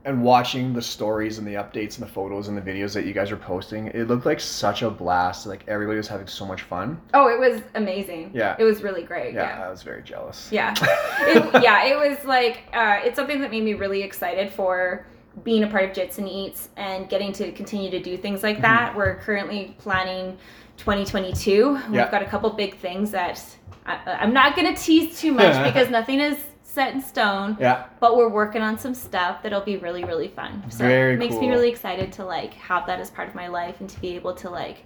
and 0.04 0.24
watching 0.24 0.74
the 0.74 0.82
stories 0.82 1.38
and 1.38 1.46
the 1.46 1.54
updates 1.54 2.00
and 2.00 2.08
the 2.08 2.12
photos 2.12 2.48
and 2.48 2.58
the 2.58 2.62
videos 2.62 2.92
that 2.96 3.06
you 3.06 3.14
guys 3.14 3.32
are 3.32 3.38
posting. 3.38 3.86
It 3.88 4.08
looked 4.08 4.26
like 4.26 4.40
such 4.40 4.82
a 4.82 4.90
blast. 4.90 5.46
Like 5.46 5.64
everybody 5.68 5.98
was 5.98 6.08
having 6.08 6.26
so 6.26 6.44
much 6.44 6.64
fun. 6.64 7.00
Oh, 7.14 7.28
it 7.28 7.40
was 7.40 7.62
amazing. 7.76 8.32
Yeah. 8.34 8.56
it 8.58 8.64
was 8.64 8.82
really 8.82 9.04
great. 9.04 9.36
Yeah, 9.36 9.60
Yeah. 9.60 9.68
I 9.68 9.70
was 9.70 9.84
very 9.84 10.02
jealous. 10.02 10.50
Yeah. 10.52 10.74
It, 11.24 11.62
yeah, 11.62 11.86
it 11.86 11.96
was 11.96 12.26
like 12.26 12.64
uh, 12.74 13.00
it's 13.04 13.16
something 13.16 13.42
that 13.42 13.52
made 13.52 13.64
me 13.64 13.76
really 13.76 14.02
excited 14.02 14.52
for 14.52 15.06
being 15.44 15.64
a 15.64 15.68
part 15.68 15.86
of 15.86 15.92
Jits 15.92 16.18
and 16.18 16.28
Eats 16.28 16.70
and 16.76 17.08
getting 17.10 17.32
to 17.34 17.52
continue 17.54 17.90
to 17.92 18.00
do 18.02 18.18
things 18.18 18.44
like 18.44 18.62
that. 18.62 18.96
We're 18.96 19.16
currently 19.16 19.76
planning 19.80 20.38
2022. 20.78 21.74
We've 21.74 21.94
Yeah. 21.94 22.12
got 22.12 22.22
a 22.22 22.26
couple 22.26 22.50
big 22.52 22.78
things 22.78 23.12
that 23.12 23.44
I, 23.86 24.00
I'm 24.20 24.34
not 24.34 24.56
going 24.56 24.74
to 24.74 24.82
tease 24.82 25.20
too 25.20 25.32
much 25.32 25.64
because 25.74 25.90
nothing 25.90 26.20
is 26.20 26.38
set 26.64 26.94
in 26.94 27.02
stone. 27.02 27.58
Yeah. 27.60 27.86
But 28.00 28.18
we're 28.18 28.30
working 28.30 28.62
on 28.62 28.78
some 28.78 28.94
stuff 28.94 29.42
that'll 29.44 29.62
be 29.62 29.78
really, 29.78 30.04
really 30.04 30.28
fun. 30.28 30.64
So 30.70 30.80
Very 30.86 31.14
it 31.14 31.20
makes 31.20 31.36
me 31.36 31.50
really 31.50 31.70
excited 31.70 32.12
to 32.14 32.26
like 32.26 32.54
have 32.56 32.86
that 32.88 33.00
as 33.00 33.10
part 33.10 33.28
of 33.30 33.36
my 33.36 33.48
life 33.48 33.80
and 33.80 33.90
to 33.90 34.00
be 34.02 34.16
able 34.16 34.34
to 34.36 34.50
like, 34.50 34.86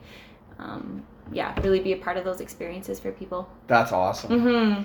um, 0.60 1.04
yeah, 1.32 1.60
really 1.62 1.80
be 1.80 1.94
a 1.94 1.98
part 1.98 2.18
of 2.18 2.24
those 2.24 2.40
experiences 2.40 3.00
for 3.00 3.12
people. 3.12 3.50
That's 3.68 3.92
awesome. 3.92 4.32
Mm-hmm. 4.32 4.84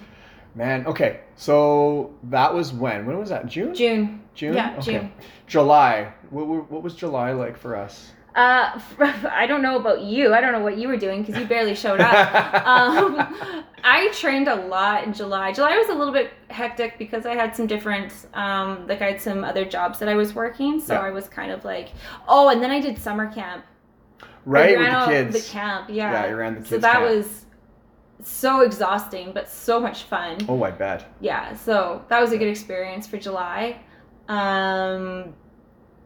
Man, 0.54 0.86
okay. 0.86 1.20
So 1.36 2.14
that 2.24 2.52
was 2.52 2.72
when? 2.72 3.06
When 3.06 3.18
was 3.18 3.28
that? 3.28 3.46
June? 3.46 3.74
June. 3.74 4.22
June? 4.34 4.54
Yeah, 4.54 4.76
Okay. 4.78 4.92
June. 4.98 5.12
July. 5.46 6.12
What, 6.30 6.46
what 6.70 6.82
was 6.82 6.94
July 6.94 7.32
like 7.32 7.56
for 7.56 7.76
us? 7.76 8.12
Uh, 8.34 8.80
I 9.30 9.46
don't 9.46 9.62
know 9.62 9.76
about 9.76 10.02
you. 10.02 10.32
I 10.32 10.40
don't 10.40 10.52
know 10.52 10.60
what 10.60 10.78
you 10.78 10.86
were 10.88 10.96
doing 10.96 11.22
because 11.22 11.40
you 11.40 11.46
barely 11.48 11.74
showed 11.74 12.00
up. 12.00 12.54
um, 12.66 13.64
I 13.82 14.08
trained 14.12 14.46
a 14.48 14.54
lot 14.54 15.04
in 15.04 15.12
July. 15.12 15.52
July 15.52 15.76
was 15.76 15.88
a 15.88 15.94
little 15.94 16.12
bit 16.12 16.32
hectic 16.48 16.96
because 16.98 17.26
I 17.26 17.34
had 17.34 17.56
some 17.56 17.66
different, 17.66 18.12
um, 18.34 18.86
like 18.86 19.02
I 19.02 19.12
had 19.12 19.20
some 19.20 19.42
other 19.44 19.64
jobs 19.64 19.98
that 19.98 20.08
I 20.08 20.14
was 20.14 20.34
working, 20.34 20.80
so 20.80 20.94
Yeah. 20.94 21.00
I 21.00 21.10
was 21.10 21.28
kind 21.28 21.50
of 21.50 21.64
like, 21.64 21.90
oh, 22.28 22.48
and 22.50 22.62
then 22.62 22.70
I 22.70 22.80
did 22.80 22.98
summer 22.98 23.32
camp. 23.32 23.64
Right 24.44 24.78
with 24.78 24.88
the 24.88 25.06
kids. 25.06 25.46
The 25.46 25.52
camp, 25.52 25.90
yeah. 25.90 26.12
Yeah, 26.12 26.30
you 26.30 26.36
ran 26.36 26.54
the 26.54 26.60
kids. 26.60 26.70
so 26.70 26.78
that 26.78 26.98
camp. 27.00 27.04
was 27.16 27.44
so 28.22 28.60
exhausting, 28.60 29.32
but 29.32 29.48
so 29.48 29.80
much 29.80 30.04
fun. 30.04 30.38
Oh, 30.48 30.62
I 30.62 30.70
bet. 30.70 31.12
Yeah, 31.20 31.54
so 31.54 32.04
that 32.08 32.20
was 32.20 32.32
a 32.32 32.38
good 32.38 32.48
experience 32.48 33.06
for 33.06 33.16
July. 33.18 33.80
Um, 34.28 35.34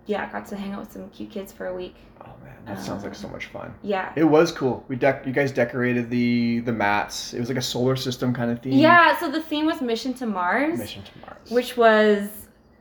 yeah, 0.07 0.27
I 0.27 0.33
got 0.33 0.47
to 0.47 0.57
hang 0.57 0.73
out 0.73 0.81
with 0.81 0.93
some 0.93 1.09
cute 1.11 1.31
kids 1.31 1.53
for 1.53 1.67
a 1.67 1.75
week. 1.75 1.97
Oh 2.21 2.31
man, 2.43 2.55
that 2.67 2.81
sounds 2.83 3.05
like 3.05 3.15
so 3.15 3.29
much 3.29 3.47
fun. 3.47 3.75
Yeah. 3.83 4.13
It 4.17 4.25
was 4.25 4.51
cool. 4.53 4.85
We 4.89 4.97
dec- 4.97 5.27
you 5.27 5.33
guys 5.33 5.53
decorated 5.53 6.11
the 6.11 6.61
the 6.61 6.73
mats. 6.73 7.35
It 7.35 7.41
was 7.41 7.49
like 7.49 7.59
a 7.59 7.63
solar 7.63 7.97
system 7.97 8.33
kind 8.35 8.51
of 8.51 8.61
theme. 8.63 8.75
Yeah, 8.75 9.19
so 9.19 9.31
the 9.31 9.43
theme 9.43 9.67
was 9.67 9.81
Mission 9.81 10.15
to 10.15 10.27
Mars, 10.27 10.79
Mission 10.79 11.03
to 11.03 11.11
Mars. 11.21 11.51
which 11.51 11.77
was 11.77 12.29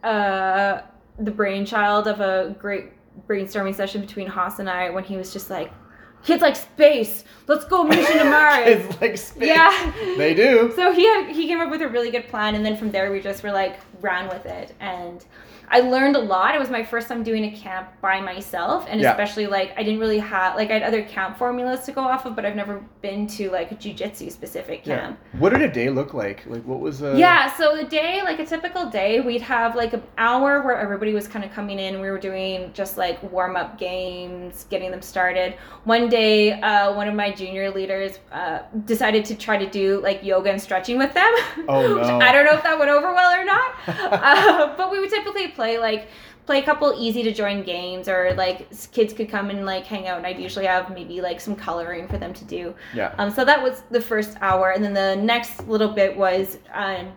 uh, 0.04 0.82
the 1.20 1.32
brainchild 1.32 2.08
of 2.08 2.20
a 2.22 2.56
great 2.60 2.92
brainstorming 3.28 3.76
session 3.76 4.02
between 4.02 4.28
Haas 4.28 4.60
and 4.60 4.70
I 4.70 4.90
when 4.90 5.04
he 5.04 5.18
was 5.18 5.32
just 5.34 5.50
like, 5.50 5.72
kids 6.24 6.42
like 6.42 6.56
space, 6.56 7.24
let's 7.48 7.66
go 7.66 7.84
Mission 7.84 8.18
to 8.20 8.24
Mars. 8.30 8.68
it's 8.68 9.02
like 9.02 9.18
space. 9.18 9.48
yeah. 9.50 9.94
They 10.18 10.34
do. 10.34 10.72
So 10.76 10.92
he 10.92 11.06
had 11.06 11.30
he 11.36 11.48
came 11.48 11.60
up 11.62 11.70
with 11.70 11.82
a 11.82 11.88
really 11.88 12.12
good 12.12 12.28
plan, 12.28 12.56
and 12.56 12.66
then 12.66 12.78
from 12.78 12.92
there 12.92 13.12
we 13.12 13.20
just 13.22 13.44
were 13.44 13.52
like 13.52 13.80
ran 14.02 14.28
with 14.30 14.46
it, 14.46 14.74
and 14.80 15.24
I 15.70 15.80
learned 15.80 16.16
a 16.16 16.20
lot. 16.20 16.56
It 16.56 16.60
was 16.60 16.70
my 16.70 16.84
first 16.84 17.08
time 17.08 17.24
doing 17.24 17.46
a 17.46 17.52
camp 17.52 17.90
by 18.02 18.20
myself, 18.22 18.86
and 18.90 19.02
Yeah. 19.02 19.12
especially 19.12 19.48
like 19.48 19.74
I 19.78 19.84
didn't 19.84 20.00
really 20.00 20.20
have 20.20 20.56
like 20.56 20.70
I 20.70 20.74
had 20.74 20.84
other 20.84 21.02
camp 21.04 21.38
formulas 21.38 21.82
to 21.86 21.92
go 21.92 22.02
off 22.02 22.26
of, 22.26 22.36
but 22.36 22.46
I've 22.46 22.56
never 22.56 22.82
been 23.02 23.28
to 23.28 23.50
like 23.50 23.72
a 23.72 23.76
jujitsu 23.76 24.32
specific 24.32 24.86
Yeah. 24.86 25.00
camp. 25.00 25.20
What 25.40 25.50
did 25.54 25.62
a 25.62 25.70
day 25.72 25.90
look 25.90 26.14
like? 26.14 26.44
Like 26.46 26.64
what 26.64 26.80
was 26.80 27.02
uh 27.02 27.16
Yeah, 27.18 27.52
so 27.56 27.76
the 27.76 27.84
day, 27.86 28.22
like 28.24 28.40
a 28.40 28.46
typical 28.46 28.86
day, 28.88 29.20
we'd 29.22 29.42
have 29.42 29.76
like 29.76 29.94
an 29.94 30.04
hour 30.18 30.62
where 30.62 30.78
everybody 30.78 31.14
was 31.14 31.28
kind 31.28 31.44
of 31.46 31.52
coming 31.52 31.80
in. 31.80 32.02
We 32.02 32.10
were 32.12 32.20
doing 32.20 32.72
just 32.74 32.98
like 32.98 33.22
warm 33.32 33.56
up 33.56 33.78
games, 33.78 34.66
getting 34.70 34.92
them 34.92 35.02
started. 35.02 35.56
One 35.86 36.10
day, 36.10 36.54
uh, 36.62 36.94
one 36.94 37.08
of 37.08 37.16
my 37.16 37.32
junior 37.32 37.70
leaders 37.72 38.20
uh, 38.32 38.60
decided 38.86 39.26
to 39.26 39.36
try 39.36 39.58
to 39.58 39.70
do 39.70 40.00
like 40.02 40.24
yoga 40.24 40.52
and 40.52 40.62
stretching 40.62 40.98
with 40.98 41.14
them. 41.14 41.32
Oh, 41.68 41.96
no. 42.02 42.20
I 42.20 42.32
don't 42.32 42.46
know 42.46 42.54
if 42.54 42.64
that 42.64 42.78
went 42.78 42.92
over 42.92 43.14
well 43.14 43.32
or 43.40 43.44
not. 43.46 43.74
uh, 43.88 44.76
but 44.78 44.92
we 44.92 45.00
would 45.00 45.10
typically 45.10 45.48
play 45.56 45.78
like 45.78 46.08
play 46.46 46.60
a 46.60 46.64
couple 46.64 46.94
easy 46.98 47.24
to 47.24 47.32
join 47.32 47.64
games 47.64 48.10
or 48.10 48.34
like 48.36 48.68
kids 48.92 49.14
could 49.14 49.30
come 49.30 49.50
and 49.50 49.66
like 49.66 49.86
hang 49.86 50.08
out 50.08 50.18
and 50.18 50.28
I'd 50.28 50.40
usually 50.40 50.66
have 50.66 50.94
maybe 50.94 51.22
like 51.22 51.40
some 51.40 51.56
coloring 51.56 52.08
for 52.08 52.18
them 52.18 52.34
to 52.34 52.46
do. 52.46 52.76
Yeah. 52.94 53.16
Um, 53.18 53.32
so 53.32 53.46
that 53.46 53.62
was 53.62 53.84
the 53.92 54.02
first 54.02 54.38
hour, 54.42 54.72
and 54.72 54.84
then 54.84 54.94
the 54.94 55.16
next 55.16 55.68
little 55.68 55.90
bit 55.90 56.16
was 56.16 56.58
um, 56.74 57.14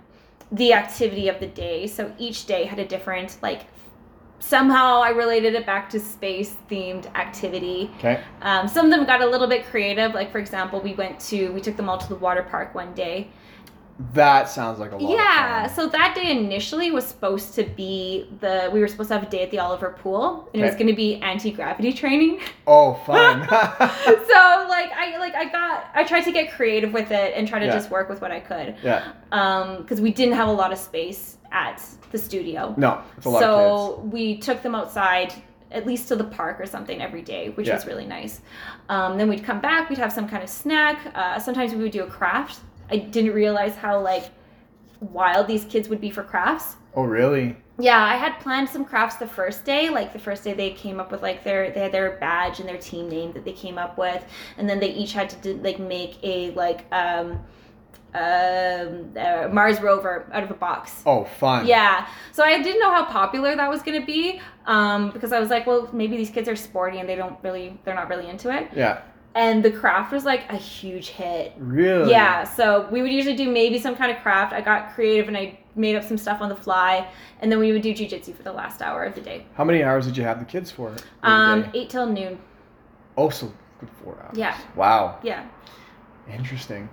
the 0.52 0.72
activity 0.72 1.28
of 1.28 1.40
the 1.40 1.48
day. 1.48 1.86
So 1.86 2.12
each 2.18 2.46
day 2.46 2.64
had 2.64 2.78
a 2.78 2.86
different 2.86 3.38
like. 3.42 3.62
Somehow 4.38 5.00
I 5.00 5.08
related 5.08 5.54
it 5.54 5.64
back 5.64 5.88
to 5.90 5.98
space 5.98 6.56
themed 6.70 7.06
activity. 7.16 7.90
Okay. 7.98 8.22
Um, 8.42 8.68
some 8.68 8.84
of 8.84 8.92
them 8.92 9.04
got 9.06 9.22
a 9.22 9.26
little 9.26 9.48
bit 9.48 9.64
creative. 9.64 10.14
Like 10.14 10.30
for 10.30 10.38
example, 10.38 10.80
we 10.80 10.92
went 10.92 11.18
to 11.20 11.48
we 11.52 11.60
took 11.60 11.76
them 11.76 11.88
all 11.88 11.98
to 11.98 12.08
the 12.08 12.16
water 12.16 12.42
park 12.42 12.74
one 12.74 12.92
day. 12.92 13.28
That 14.12 14.48
sounds 14.50 14.78
like 14.78 14.92
a 14.92 14.96
lot. 14.96 15.10
Yeah. 15.10 15.66
So 15.68 15.88
that 15.88 16.14
day 16.14 16.30
initially 16.30 16.90
was 16.90 17.06
supposed 17.06 17.54
to 17.54 17.64
be 17.64 18.28
the 18.40 18.68
we 18.72 18.80
were 18.80 18.88
supposed 18.88 19.08
to 19.08 19.14
have 19.18 19.22
a 19.26 19.30
day 19.30 19.42
at 19.42 19.50
the 19.50 19.58
Oliver 19.58 19.96
Pool, 20.02 20.48
and 20.52 20.62
it 20.62 20.66
was 20.66 20.74
going 20.74 20.88
to 20.88 20.92
be 20.94 21.16
anti 21.22 21.50
gravity 21.50 21.92
training. 21.92 22.40
Oh, 22.68 22.94
fun. 23.06 23.46
so 23.48 24.66
like 24.68 24.90
I 24.92 25.16
like 25.18 25.34
I 25.34 25.44
got 25.50 25.86
I 25.94 26.02
tried 26.04 26.22
to 26.22 26.32
get 26.32 26.52
creative 26.52 26.92
with 26.92 27.10
it 27.12 27.32
and 27.36 27.46
try 27.48 27.58
to 27.60 27.66
Yeah. 27.66 27.72
just 27.72 27.90
work 27.90 28.08
with 28.08 28.20
what 28.20 28.30
I 28.32 28.40
could. 28.40 28.76
yeah. 28.82 29.12
Um, 29.32 29.78
because 29.82 30.00
we 30.00 30.10
didn't 30.12 30.34
have 30.34 30.48
a 30.48 30.52
lot 30.52 30.72
of 30.72 30.78
space 30.78 31.38
at 31.52 31.80
the 32.10 32.18
studio. 32.18 32.74
No, 32.76 33.00
it's 33.16 33.24
a 33.26 33.30
lot 33.30 33.42
of 33.42 33.48
kids. 33.48 34.02
so 34.02 34.08
we 34.12 34.36
took 34.38 34.62
them 34.62 34.74
outside 34.74 35.32
at 35.70 35.86
least 35.86 36.08
to 36.08 36.16
the 36.16 36.24
park 36.24 36.60
or 36.60 36.66
something 36.66 37.00
every 37.00 37.22
day, 37.22 37.50
which 37.50 37.66
Yeah. 37.68 37.74
was 37.74 37.86
really 37.86 38.06
nice. 38.06 38.40
Um, 38.88 39.16
then 39.16 39.28
we'd 39.28 39.44
come 39.44 39.60
back, 39.60 39.88
we'd 39.88 39.98
have 39.98 40.12
some 40.12 40.28
kind 40.28 40.42
of 40.42 40.48
snack. 40.50 40.98
Uh, 41.14 41.38
sometimes 41.38 41.72
we 41.74 41.82
would 41.82 41.92
do 41.92 42.02
a 42.02 42.06
craft. 42.06 42.60
I 42.90 42.96
didn't 42.98 43.32
realize 43.32 43.74
how 43.74 44.00
like 44.00 44.30
wild 45.00 45.46
these 45.46 45.64
kids 45.64 45.88
would 45.88 46.00
be 46.00 46.10
for 46.10 46.22
crafts. 46.22 46.76
Oh, 46.94 47.02
really? 47.02 47.56
Yeah, 47.78 48.02
I 48.02 48.16
had 48.16 48.40
planned 48.40 48.70
some 48.70 48.84
crafts 48.86 49.16
the 49.16 49.26
first 49.26 49.64
day. 49.64 49.90
Like 49.90 50.12
the 50.12 50.18
first 50.18 50.44
day, 50.44 50.54
they 50.54 50.70
came 50.70 50.98
up 50.98 51.12
with 51.12 51.22
like 51.22 51.44
their 51.44 51.70
they 51.70 51.80
had 51.80 51.92
their 51.92 52.12
badge 52.12 52.58
and 52.58 52.68
their 52.68 52.78
team 52.78 53.08
name 53.08 53.32
that 53.32 53.44
they 53.44 53.52
came 53.52 53.76
up 53.76 53.98
with, 53.98 54.24
and 54.56 54.68
then 54.68 54.80
they 54.80 54.92
each 54.92 55.12
had 55.12 55.28
to 55.30 55.36
do, 55.36 55.54
like 55.62 55.78
make 55.78 56.18
a 56.22 56.52
like 56.52 56.86
um 56.90 57.38
um 58.14 59.12
uh, 59.14 59.48
Mars 59.52 59.78
rover 59.82 60.26
out 60.32 60.42
of 60.42 60.50
a 60.50 60.54
box. 60.54 61.02
Oh, 61.04 61.24
fun. 61.24 61.66
Yeah, 61.66 62.08
so 62.32 62.42
I 62.42 62.62
didn't 62.62 62.80
know 62.80 62.90
how 62.90 63.04
popular 63.04 63.54
that 63.54 63.68
was 63.68 63.82
gonna 63.82 64.06
be 64.06 64.40
um, 64.64 65.10
because 65.10 65.32
I 65.32 65.38
was 65.38 65.50
like, 65.50 65.66
well, 65.66 65.90
maybe 65.92 66.16
these 66.16 66.30
kids 66.30 66.48
are 66.48 66.56
sporty 66.56 66.98
and 66.98 67.06
they 67.06 67.16
don't 67.16 67.38
really 67.42 67.78
they're 67.84 67.94
not 67.94 68.08
really 68.08 68.28
into 68.28 68.50
it. 68.56 68.70
Yeah. 68.74 69.02
And 69.36 69.62
the 69.62 69.70
craft 69.70 70.12
was 70.12 70.24
like 70.24 70.50
a 70.50 70.56
huge 70.56 71.08
hit. 71.08 71.52
Really? 71.58 72.10
Yeah, 72.10 72.42
so 72.44 72.88
we 72.90 73.02
would 73.02 73.12
usually 73.12 73.36
do 73.36 73.50
maybe 73.50 73.78
some 73.78 73.94
kind 73.94 74.10
of 74.10 74.22
craft. 74.22 74.54
I 74.54 74.62
got 74.62 74.94
creative 74.94 75.28
and 75.28 75.36
I 75.36 75.58
made 75.74 75.94
up 75.94 76.02
some 76.04 76.16
stuff 76.16 76.40
on 76.40 76.48
the 76.48 76.56
fly, 76.56 77.06
and 77.40 77.52
then 77.52 77.58
we 77.58 77.70
would 77.70 77.82
do 77.82 77.92
jujitsu 77.92 78.34
for 78.34 78.42
the 78.42 78.52
last 78.52 78.80
hour 78.80 79.04
of 79.04 79.14
the 79.14 79.20
day. 79.20 79.44
How 79.52 79.64
many 79.64 79.82
hours 79.82 80.06
did 80.06 80.16
you 80.16 80.24
have 80.24 80.38
the 80.38 80.46
kids 80.46 80.70
for? 80.70 80.96
Um, 81.22 81.70
eight 81.74 81.90
till 81.90 82.06
noon. 82.06 82.38
Oh, 83.18 83.28
so 83.28 83.52
good 83.78 83.90
four 84.02 84.18
hours. 84.24 84.38
Yeah. 84.38 84.58
Wow. 84.74 85.18
Yeah. 85.22 85.46
Interesting. 86.32 86.88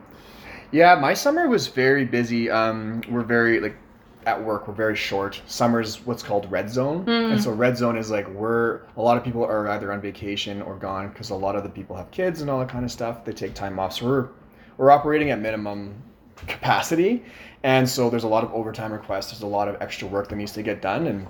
Yeah, 0.71 0.95
my 0.95 1.13
summer 1.13 1.47
was 1.47 1.67
very 1.67 2.03
busy. 2.03 2.49
Um, 2.49 3.03
we're 3.09 3.21
very 3.21 3.61
like 3.61 3.77
at 4.25 4.43
work. 4.43 4.67
We're 4.67 4.73
very 4.73 4.95
short. 4.95 5.41
Summer's 5.47 6.05
what's 6.05 6.23
called 6.23 6.49
red 6.51 6.69
zone, 6.69 7.05
Mm. 7.05 7.31
and 7.33 7.41
so 7.43 7.51
red 7.51 7.77
zone 7.77 7.97
is 7.97 8.09
like 8.11 8.27
we're 8.29 8.81
a 8.97 9.01
lot 9.01 9.17
of 9.17 9.23
people 9.23 9.43
are 9.43 9.67
either 9.69 9.91
on 9.91 10.01
vacation 10.01 10.61
or 10.61 10.75
gone 10.75 11.09
because 11.09 11.29
a 11.29 11.35
lot 11.35 11.55
of 11.55 11.63
the 11.63 11.69
people 11.69 11.95
have 11.95 12.09
kids 12.11 12.41
and 12.41 12.49
all 12.49 12.59
that 12.59 12.69
kind 12.69 12.83
of 12.85 12.91
stuff. 12.91 13.23
They 13.25 13.33
take 13.33 13.53
time 13.53 13.79
off, 13.79 13.93
so 13.93 14.05
we're 14.05 14.27
we're 14.77 14.91
operating 14.91 15.29
at 15.31 15.39
minimum 15.39 15.93
capacity, 16.47 17.23
and 17.63 17.87
so 17.87 18.09
there's 18.09 18.23
a 18.23 18.27
lot 18.27 18.43
of 18.43 18.53
overtime 18.53 18.91
requests. 18.91 19.31
There's 19.31 19.43
a 19.43 19.47
lot 19.47 19.67
of 19.67 19.77
extra 19.81 20.07
work 20.07 20.29
that 20.29 20.35
needs 20.35 20.51
to 20.53 20.63
get 20.63 20.81
done, 20.81 21.07
and 21.07 21.27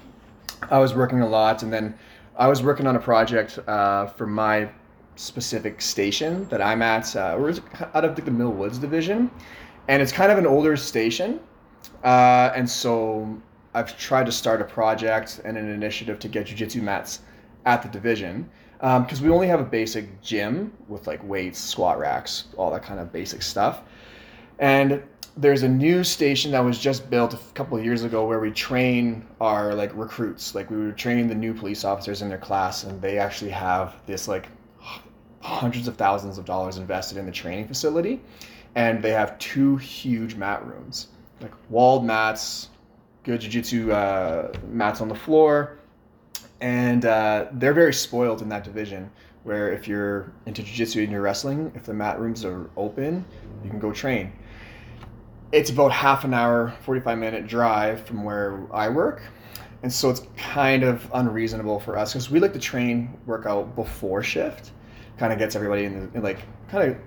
I 0.72 0.80
was 0.80 0.94
working 0.94 1.22
a 1.22 1.28
lot, 1.28 1.64
and 1.64 1.72
then 1.72 1.94
I 2.38 2.48
was 2.48 2.64
working 2.64 2.88
on 2.88 2.96
a 2.96 3.00
project 3.00 3.60
uh, 3.68 4.08
for 4.08 4.26
my 4.26 4.70
specific 5.16 5.82
station 5.82 6.48
that 6.50 6.62
I'm 6.62 6.82
at. 6.82 7.16
Uh, 7.16 7.36
we're 7.40 7.54
out 7.94 8.06
of 8.06 8.16
the 8.16 8.32
Mill 8.32 8.50
Woods 8.52 8.78
division, 8.80 9.30
and 9.88 10.02
it's 10.02 10.12
kind 10.12 10.32
of 10.32 10.38
an 10.38 10.48
older 10.48 10.76
station, 10.76 11.40
uh, 12.04 12.52
and 12.56 12.70
so 12.70 13.42
I've 13.74 13.98
tried 13.98 14.26
to 14.26 14.32
start 14.32 14.62
a 14.62 14.66
project 14.66 15.42
and 15.44 15.58
an 15.58 15.70
initiative 15.70 16.20
to 16.20 16.28
get 16.28 16.48
jujitsu 16.48 16.82
mats 16.82 17.20
at 17.66 17.82
the 17.82 17.90
division 17.90 18.50
because 18.80 19.22
we 19.22 19.30
only 19.30 19.48
have 19.48 19.62
a 19.62 19.66
basic 19.66 20.22
gym 20.22 20.74
with 20.90 21.08
like 21.08 21.24
weights, 21.24 21.60
squat 21.60 21.98
racks, 21.98 22.46
all 22.58 22.70
that 22.72 22.84
kind 22.84 23.00
of 23.00 23.12
basic 23.14 23.42
stuff, 23.42 23.84
and 24.60 25.02
there's 25.36 25.64
a 25.64 25.68
new 25.68 26.04
station 26.04 26.52
that 26.52 26.60
was 26.60 26.78
just 26.78 27.10
built 27.10 27.34
a 27.34 27.38
couple 27.56 27.78
of 27.78 27.84
years 27.84 28.04
ago 28.04 28.28
where 28.28 28.40
we 28.40 28.52
train 28.52 29.26
our 29.42 29.74
like 29.74 29.92
recruits. 29.96 30.54
Like 30.54 30.70
we 30.70 30.78
were 30.78 30.92
training 30.92 31.28
the 31.28 31.36
new 31.36 31.54
police 31.54 31.84
officers 31.84 32.22
in 32.22 32.30
their 32.30 32.38
class 32.38 32.84
and 32.84 33.02
they 33.02 33.18
actually 33.18 33.52
have 33.52 33.96
this 34.06 34.28
like 34.28 34.48
hundreds 35.42 35.88
of 35.88 35.98
thousands 35.98 36.38
of 36.38 36.46
dollars 36.46 36.78
invested 36.78 37.18
in 37.18 37.26
the 37.26 37.32
training 37.32 37.68
facility. 37.68 38.22
And 38.76 39.02
they 39.02 39.12
have 39.12 39.38
two 39.40 39.78
huge 39.78 40.36
mat 40.36 40.66
rooms 40.66 41.08
like 41.44 41.54
walled 41.70 42.04
mats 42.04 42.70
good 43.24 43.40
jiu-jitsu 43.42 43.92
uh, 43.92 44.52
mats 44.70 45.02
on 45.02 45.08
the 45.08 45.16
floor. 45.16 45.78
And 46.62 47.06
uh, 47.06 47.48
they're 47.54 47.74
very 47.74 47.94
spoiled 47.94 48.42
in 48.42 48.50
that 48.50 48.64
division 48.64 49.10
where 49.44 49.72
if 49.74 49.88
you're 49.88 50.32
into 50.46 50.64
jiu-jitsu 50.64 51.02
and 51.02 51.12
you're 51.12 51.22
wrestling 51.22 51.72
if 51.76 51.84
the 51.84 51.94
mat 51.94 52.20
rooms 52.20 52.46
are 52.46 52.70
open 52.78 53.26
you 53.64 53.70
can 53.70 53.80
go 53.80 53.92
train. 53.92 54.32
It's 55.52 55.70
about 55.70 55.92
half 55.92 56.24
an 56.24 56.34
hour 56.34 56.74
45 56.84 57.18
minute 57.18 57.48
drive 57.48 58.06
from 58.06 58.24
where 58.24 58.66
i 58.72 58.90
work. 58.90 59.22
And 59.84 59.92
so 59.92 60.10
it's 60.10 60.22
kind 60.38 60.84
of 60.84 61.10
unreasonable 61.14 61.80
for 61.80 61.98
us 61.98 62.14
because 62.14 62.30
we 62.30 62.40
like 62.40 62.54
to 62.54 62.60
train 62.60 63.14
workout 63.26 63.76
before 63.76 64.24
shift. 64.24 64.72
Kind 65.18 65.34
of 65.34 65.40
gets 65.40 65.56
everybody 65.56 65.84
in, 65.84 66.12
the, 66.12 66.22
like 66.22 66.40
kind 66.70 66.90
of 66.90 66.98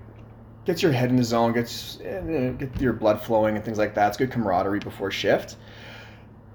gets 0.67 0.83
your 0.83 0.91
head 0.91 1.09
in 1.09 1.15
the 1.15 1.23
zone 1.23 1.53
gets 1.53 1.99
eh, 2.03 2.51
get 2.51 2.79
your 2.79 2.93
blood 2.93 3.21
flowing 3.21 3.55
and 3.55 3.65
things 3.65 3.77
like 3.77 3.95
that. 3.95 4.09
It's 4.09 4.17
good 4.17 4.31
camaraderie 4.31 4.79
before 4.79 5.09
shift. 5.09 5.55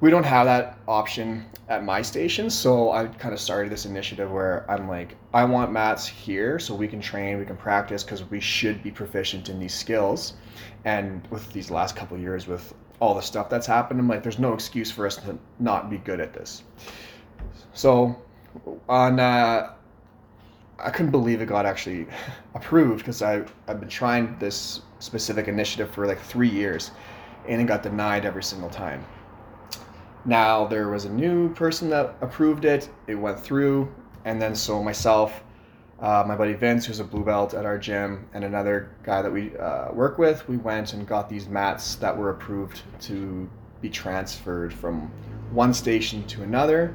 We 0.01 0.11
don't 0.11 0.25
have 0.25 0.47
that 0.47 0.79
option 0.87 1.47
at 1.69 1.85
my 1.85 2.03
station 2.03 2.51
so 2.51 2.91
i 2.91 3.07
kind 3.07 3.33
of 3.33 3.41
started 3.41 3.71
this 3.73 3.87
initiative 3.87 4.31
where 4.31 4.69
i'm 4.71 4.89
like 4.89 5.17
i 5.33 5.45
want 5.45 5.71
mats 5.71 6.07
here 6.07 6.59
so 6.59 6.75
we 6.75 6.89
can 6.89 7.01
train 7.01 7.39
we 7.39 7.47
can 7.47 7.57
practice 7.57 8.03
because 8.03 8.29
we 8.31 8.41
should 8.41 8.83
be 8.83 8.91
proficient 8.91 9.49
in 9.49 9.59
these 9.59 9.75
skills. 9.75 10.35
And 10.85 11.27
with 11.31 11.51
these 11.53 11.71
last 11.71 11.95
couple 11.95 12.19
years 12.19 12.47
with 12.49 12.75
all 13.01 13.15
the 13.15 13.23
stuff 13.23 13.49
that's 13.49 13.67
happened 13.67 14.01
i'm 14.01 14.09
like 14.09 14.23
there's 14.23 14.41
no 14.41 14.53
excuse 14.53 14.91
for 14.91 15.07
us 15.07 15.17
to 15.17 15.39
not 15.61 15.89
be 15.89 15.99
good 15.99 16.21
at 16.21 16.35
this. 16.35 16.65
So 17.73 18.21
on 18.89 19.21
uh, 19.21 19.73
I 20.83 20.91
couldn't 20.91 21.13
believe 21.13 21.41
it 21.41 21.47
got 21.47 21.65
actually 21.65 22.07
approved 22.55 22.99
because 22.99 23.23
I 23.23 23.45
I've 23.69 23.81
been 23.81 23.89
trying 23.89 24.37
this 24.39 24.83
specific 24.99 25.49
initiative 25.49 25.91
for 25.91 26.07
like 26.07 26.21
three 26.21 26.49
years, 26.49 26.91
and 27.49 27.61
it 27.61 27.65
got 27.65 27.83
denied 27.83 28.25
every 28.25 28.43
single 28.43 28.71
time. 28.71 29.05
Now 30.25 30.67
there 30.67 30.89
was 30.89 31.05
a 31.05 31.11
new 31.11 31.53
person 31.55 31.89
that 31.91 32.17
approved 32.21 32.65
it. 32.65 32.89
It 33.07 33.15
went 33.15 33.41
through, 33.41 33.93
and 34.25 34.41
then 34.41 34.55
so 34.55 34.83
myself, 34.83 35.43
uh, 36.01 36.25
my 36.27 36.37
buddy 36.37 36.55
Vince, 36.55 36.87
who's 36.87 37.01
a 37.01 37.05
blue 37.05 37.25
belt 37.25 37.55
at 37.55 37.65
our 37.65 37.79
gym, 37.79 38.29
and 38.35 38.45
another 38.45 38.91
guy 39.03 39.23
that 39.23 39.33
we 39.33 39.57
uh, 39.57 39.93
work 39.93 40.19
with, 40.19 40.49
we 40.49 40.57
went 40.57 40.93
and 40.93 41.07
got 41.07 41.29
these 41.29 41.49
mats 41.49 41.97
that 41.97 42.17
were 42.17 42.31
approved 42.31 42.83
to 43.01 43.49
be 43.81 43.91
transferred 43.91 44.73
from 44.73 45.11
one 45.51 45.75
station 45.75 46.25
to 46.29 46.43
another. 46.43 46.95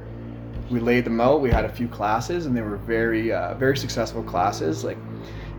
We 0.70 0.80
laid 0.80 1.04
them 1.04 1.20
out. 1.20 1.40
We 1.40 1.50
had 1.50 1.64
a 1.64 1.68
few 1.68 1.88
classes, 1.88 2.46
and 2.46 2.56
they 2.56 2.60
were 2.60 2.76
very, 2.76 3.32
uh, 3.32 3.54
very 3.54 3.76
successful 3.76 4.22
classes. 4.22 4.84
Like, 4.84 4.98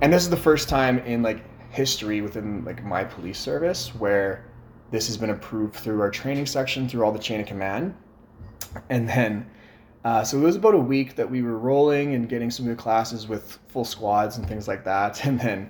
and 0.02 0.14
this 0.14 0.24
is 0.24 0.30
the 0.30 0.38
first 0.38 0.70
time 0.70 1.00
in 1.00 1.22
like 1.24 1.44
history 1.72 2.22
within 2.22 2.64
like 2.66 2.84
my 2.84 3.04
police 3.04 3.40
service 3.40 3.94
where 3.96 4.46
this 4.92 5.08
has 5.08 5.18
been 5.18 5.30
approved 5.30 5.76
through 5.76 6.02
our 6.02 6.10
training 6.10 6.46
section, 6.46 6.88
through 6.88 7.04
all 7.04 7.12
the 7.12 7.20
chain 7.20 7.40
of 7.40 7.48
command, 7.48 7.96
and 8.90 9.08
then. 9.08 9.50
Uh, 10.06 10.24
so 10.24 10.38
it 10.38 10.42
was 10.42 10.56
about 10.56 10.74
a 10.74 10.80
week 10.80 11.18
that 11.18 11.30
we 11.30 11.42
were 11.42 11.58
rolling 11.58 12.16
and 12.16 12.30
getting 12.30 12.50
some 12.50 12.66
new 12.66 12.76
classes 12.76 13.28
with 13.28 13.60
full 13.68 13.84
squads 13.84 14.38
and 14.38 14.48
things 14.48 14.66
like 14.66 14.86
that, 14.86 15.26
and 15.26 15.40
then 15.40 15.70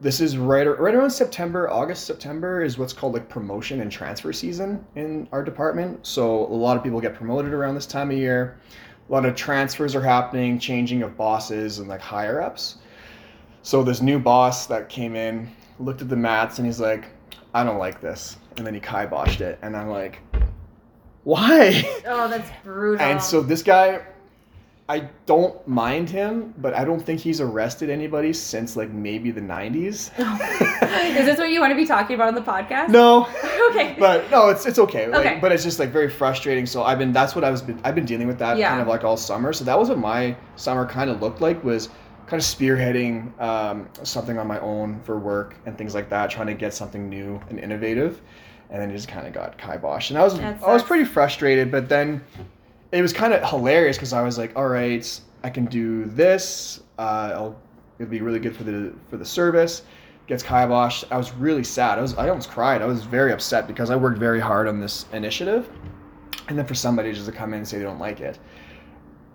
this 0.00 0.20
is 0.20 0.36
right 0.36 0.66
right 0.78 0.94
around 0.94 1.10
September, 1.10 1.70
August, 1.70 2.04
September 2.04 2.62
is 2.62 2.76
what's 2.76 2.92
called 2.92 3.14
like 3.14 3.28
promotion 3.28 3.80
and 3.80 3.90
transfer 3.90 4.32
season 4.32 4.84
in 4.94 5.26
our 5.32 5.42
department. 5.42 6.06
So 6.06 6.46
a 6.46 6.54
lot 6.54 6.76
of 6.76 6.82
people 6.82 7.00
get 7.00 7.14
promoted 7.14 7.52
around 7.52 7.74
this 7.74 7.86
time 7.86 8.10
of 8.10 8.18
year. 8.18 8.58
A 9.08 9.12
lot 9.12 9.24
of 9.24 9.34
transfers 9.34 9.94
are 9.94 10.02
happening, 10.02 10.58
changing 10.58 11.02
of 11.02 11.16
bosses 11.16 11.78
and 11.78 11.88
like 11.88 12.00
higher 12.00 12.42
ups. 12.42 12.78
So 13.62 13.82
this 13.82 14.02
new 14.02 14.18
boss 14.18 14.66
that 14.66 14.88
came 14.88 15.16
in 15.16 15.50
looked 15.78 16.02
at 16.02 16.08
the 16.08 16.16
mats 16.16 16.58
and 16.58 16.66
he's 16.66 16.80
like, 16.80 17.06
"I 17.54 17.64
don't 17.64 17.78
like 17.78 18.00
this," 18.00 18.36
and 18.56 18.66
then 18.66 18.74
he 18.74 18.80
kiboshed 18.80 19.40
it, 19.40 19.58
and 19.62 19.76
I'm 19.76 19.88
like, 19.88 20.20
"Why?" 21.24 21.84
Oh, 22.06 22.28
that's 22.28 22.50
brutal. 22.64 23.04
And 23.04 23.22
so 23.22 23.40
this 23.40 23.62
guy, 23.62 24.02
I 24.88 25.08
don't 25.26 25.66
mind 25.66 26.08
him, 26.08 26.54
but 26.58 26.72
I 26.74 26.84
don't 26.84 27.00
think 27.04 27.18
he's 27.18 27.40
arrested 27.40 27.90
anybody 27.90 28.32
since 28.32 28.76
like 28.76 28.90
maybe 28.90 29.32
the 29.32 29.40
90s. 29.40 30.12
is 31.18 31.26
this 31.26 31.38
what 31.38 31.50
you 31.50 31.60
want 31.60 31.72
to 31.72 31.76
be 31.76 31.84
talking 31.86 32.14
about 32.14 32.28
on 32.28 32.34
the 32.36 32.40
podcast? 32.40 32.90
no, 32.90 33.26
okay. 33.70 33.96
but 33.98 34.30
no, 34.30 34.48
it's 34.48 34.64
it's 34.64 34.78
okay. 34.78 35.08
Like, 35.08 35.26
Okay. 35.26 35.38
But 35.40 35.50
it's 35.50 35.64
just 35.64 35.80
like 35.80 35.90
very 35.90 36.08
frustrating. 36.08 36.66
So 36.66 36.84
I've 36.84 36.98
been 36.98 37.12
that's 37.12 37.34
what 37.34 37.42
I 37.42 37.50
was 37.50 37.62
been, 37.62 37.80
I've 37.82 37.96
been 37.96 38.04
dealing 38.04 38.28
with 38.28 38.38
that 38.38 38.58
Yeah. 38.58 38.68
kind 38.68 38.80
of 38.80 38.86
like 38.86 39.02
all 39.02 39.16
summer. 39.16 39.52
So 39.52 39.64
that 39.64 39.76
was 39.76 39.88
what 39.88 39.98
my 39.98 40.36
summer 40.54 40.86
kind 40.86 41.10
of 41.10 41.20
looked 41.20 41.40
like 41.40 41.64
was 41.64 41.88
kind 42.28 42.40
of 42.40 42.46
spearheading 42.46 43.40
um, 43.40 43.88
something 44.04 44.38
on 44.38 44.46
my 44.46 44.60
own 44.60 45.00
for 45.00 45.18
work 45.18 45.56
and 45.66 45.76
things 45.76 45.94
like 45.94 46.08
that, 46.10 46.30
trying 46.30 46.46
to 46.48 46.54
get 46.54 46.74
something 46.74 47.08
new 47.08 47.40
and 47.50 47.58
innovative. 47.58 48.20
And 48.70 48.80
then 48.82 48.90
it 48.90 48.94
just 48.94 49.06
kind 49.08 49.26
of 49.28 49.32
got 49.32 49.58
kiboshed, 49.58 50.10
and 50.10 50.18
I 50.18 50.24
was 50.24 50.38
I 50.40 50.72
was 50.72 50.82
pretty 50.82 51.04
frustrated. 51.04 51.70
But 51.70 51.88
then 51.88 52.20
it 52.92 53.02
was 53.02 53.12
kind 53.12 53.32
of 53.32 53.48
hilarious 53.48 53.96
because 53.96 54.12
I 54.12 54.22
was 54.22 54.38
like, 54.38 54.54
all 54.56 54.68
right, 54.68 55.20
I 55.42 55.50
can 55.50 55.66
do 55.66 56.04
this. 56.06 56.80
Uh, 56.98 57.30
I'll, 57.34 57.60
it'll 57.98 58.10
be 58.10 58.20
really 58.20 58.38
good 58.38 58.56
for 58.56 58.64
the 58.64 58.94
for 59.10 59.16
the 59.16 59.24
service. 59.24 59.82
Gets 60.26 60.42
kiboshed. 60.42 61.04
I 61.10 61.16
was 61.16 61.32
really 61.34 61.64
sad. 61.64 61.98
I 61.98 62.02
was 62.02 62.14
I 62.16 62.28
almost 62.28 62.50
cried. 62.50 62.82
I 62.82 62.86
was 62.86 63.04
very 63.04 63.32
upset 63.32 63.66
because 63.68 63.90
I 63.90 63.96
worked 63.96 64.18
very 64.18 64.40
hard 64.40 64.66
on 64.66 64.80
this 64.80 65.06
initiative, 65.12 65.68
and 66.48 66.58
then 66.58 66.66
for 66.66 66.74
somebody 66.74 67.12
just 67.12 67.26
to 67.26 67.32
come 67.32 67.52
in 67.52 67.58
and 67.58 67.68
say 67.68 67.78
they 67.78 67.84
don't 67.84 68.00
like 68.00 68.20
it. 68.20 68.38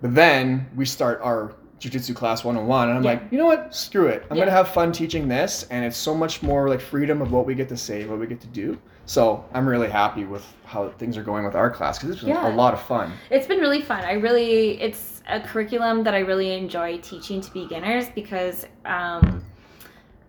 But 0.02 0.14
then 0.14 0.68
we 0.76 0.84
start 0.84 1.20
our 1.22 1.54
jujitsu 1.78 2.14
class 2.14 2.44
101 2.44 2.88
and 2.88 2.98
I'm 2.98 3.04
Yeah. 3.04 3.10
like, 3.12 3.22
you 3.32 3.38
know 3.38 3.46
what? 3.46 3.74
Screw 3.74 4.06
it. 4.06 4.24
I'm 4.30 4.36
Yeah. 4.36 4.42
gonna 4.44 4.56
have 4.56 4.68
fun 4.68 4.92
teaching 4.92 5.26
this 5.28 5.66
and 5.70 5.84
it's 5.84 5.96
so 5.96 6.14
much 6.14 6.42
more 6.42 6.68
like 6.68 6.80
freedom 6.80 7.20
of 7.22 7.32
what 7.32 7.44
we 7.46 7.54
get 7.54 7.68
to 7.70 7.76
say, 7.76 8.04
what 8.06 8.18
we 8.20 8.26
get 8.26 8.40
to 8.42 8.46
do. 8.48 8.78
So 9.06 9.44
I'm 9.52 9.66
really 9.68 9.90
happy 9.90 10.24
with 10.24 10.44
how 10.64 10.88
things 10.90 11.16
are 11.16 11.22
going 11.22 11.44
with 11.44 11.54
our 11.54 11.70
class 11.70 11.98
because 11.98 12.10
it's 12.14 12.20
been 12.20 12.30
Yeah. 12.30 12.52
a 12.52 12.54
lot 12.54 12.72
of 12.72 12.80
fun. 12.80 13.12
It's 13.30 13.46
been 13.46 13.58
really 13.58 13.82
fun. 13.82 14.04
I 14.04 14.12
really, 14.12 14.80
it's 14.80 15.22
a 15.28 15.40
curriculum 15.40 16.02
that 16.04 16.14
I 16.14 16.20
really 16.20 16.52
enjoy 16.56 16.98
teaching 16.98 17.40
to 17.40 17.52
beginners 17.52 18.06
because 18.14 18.66
um, 18.84 19.44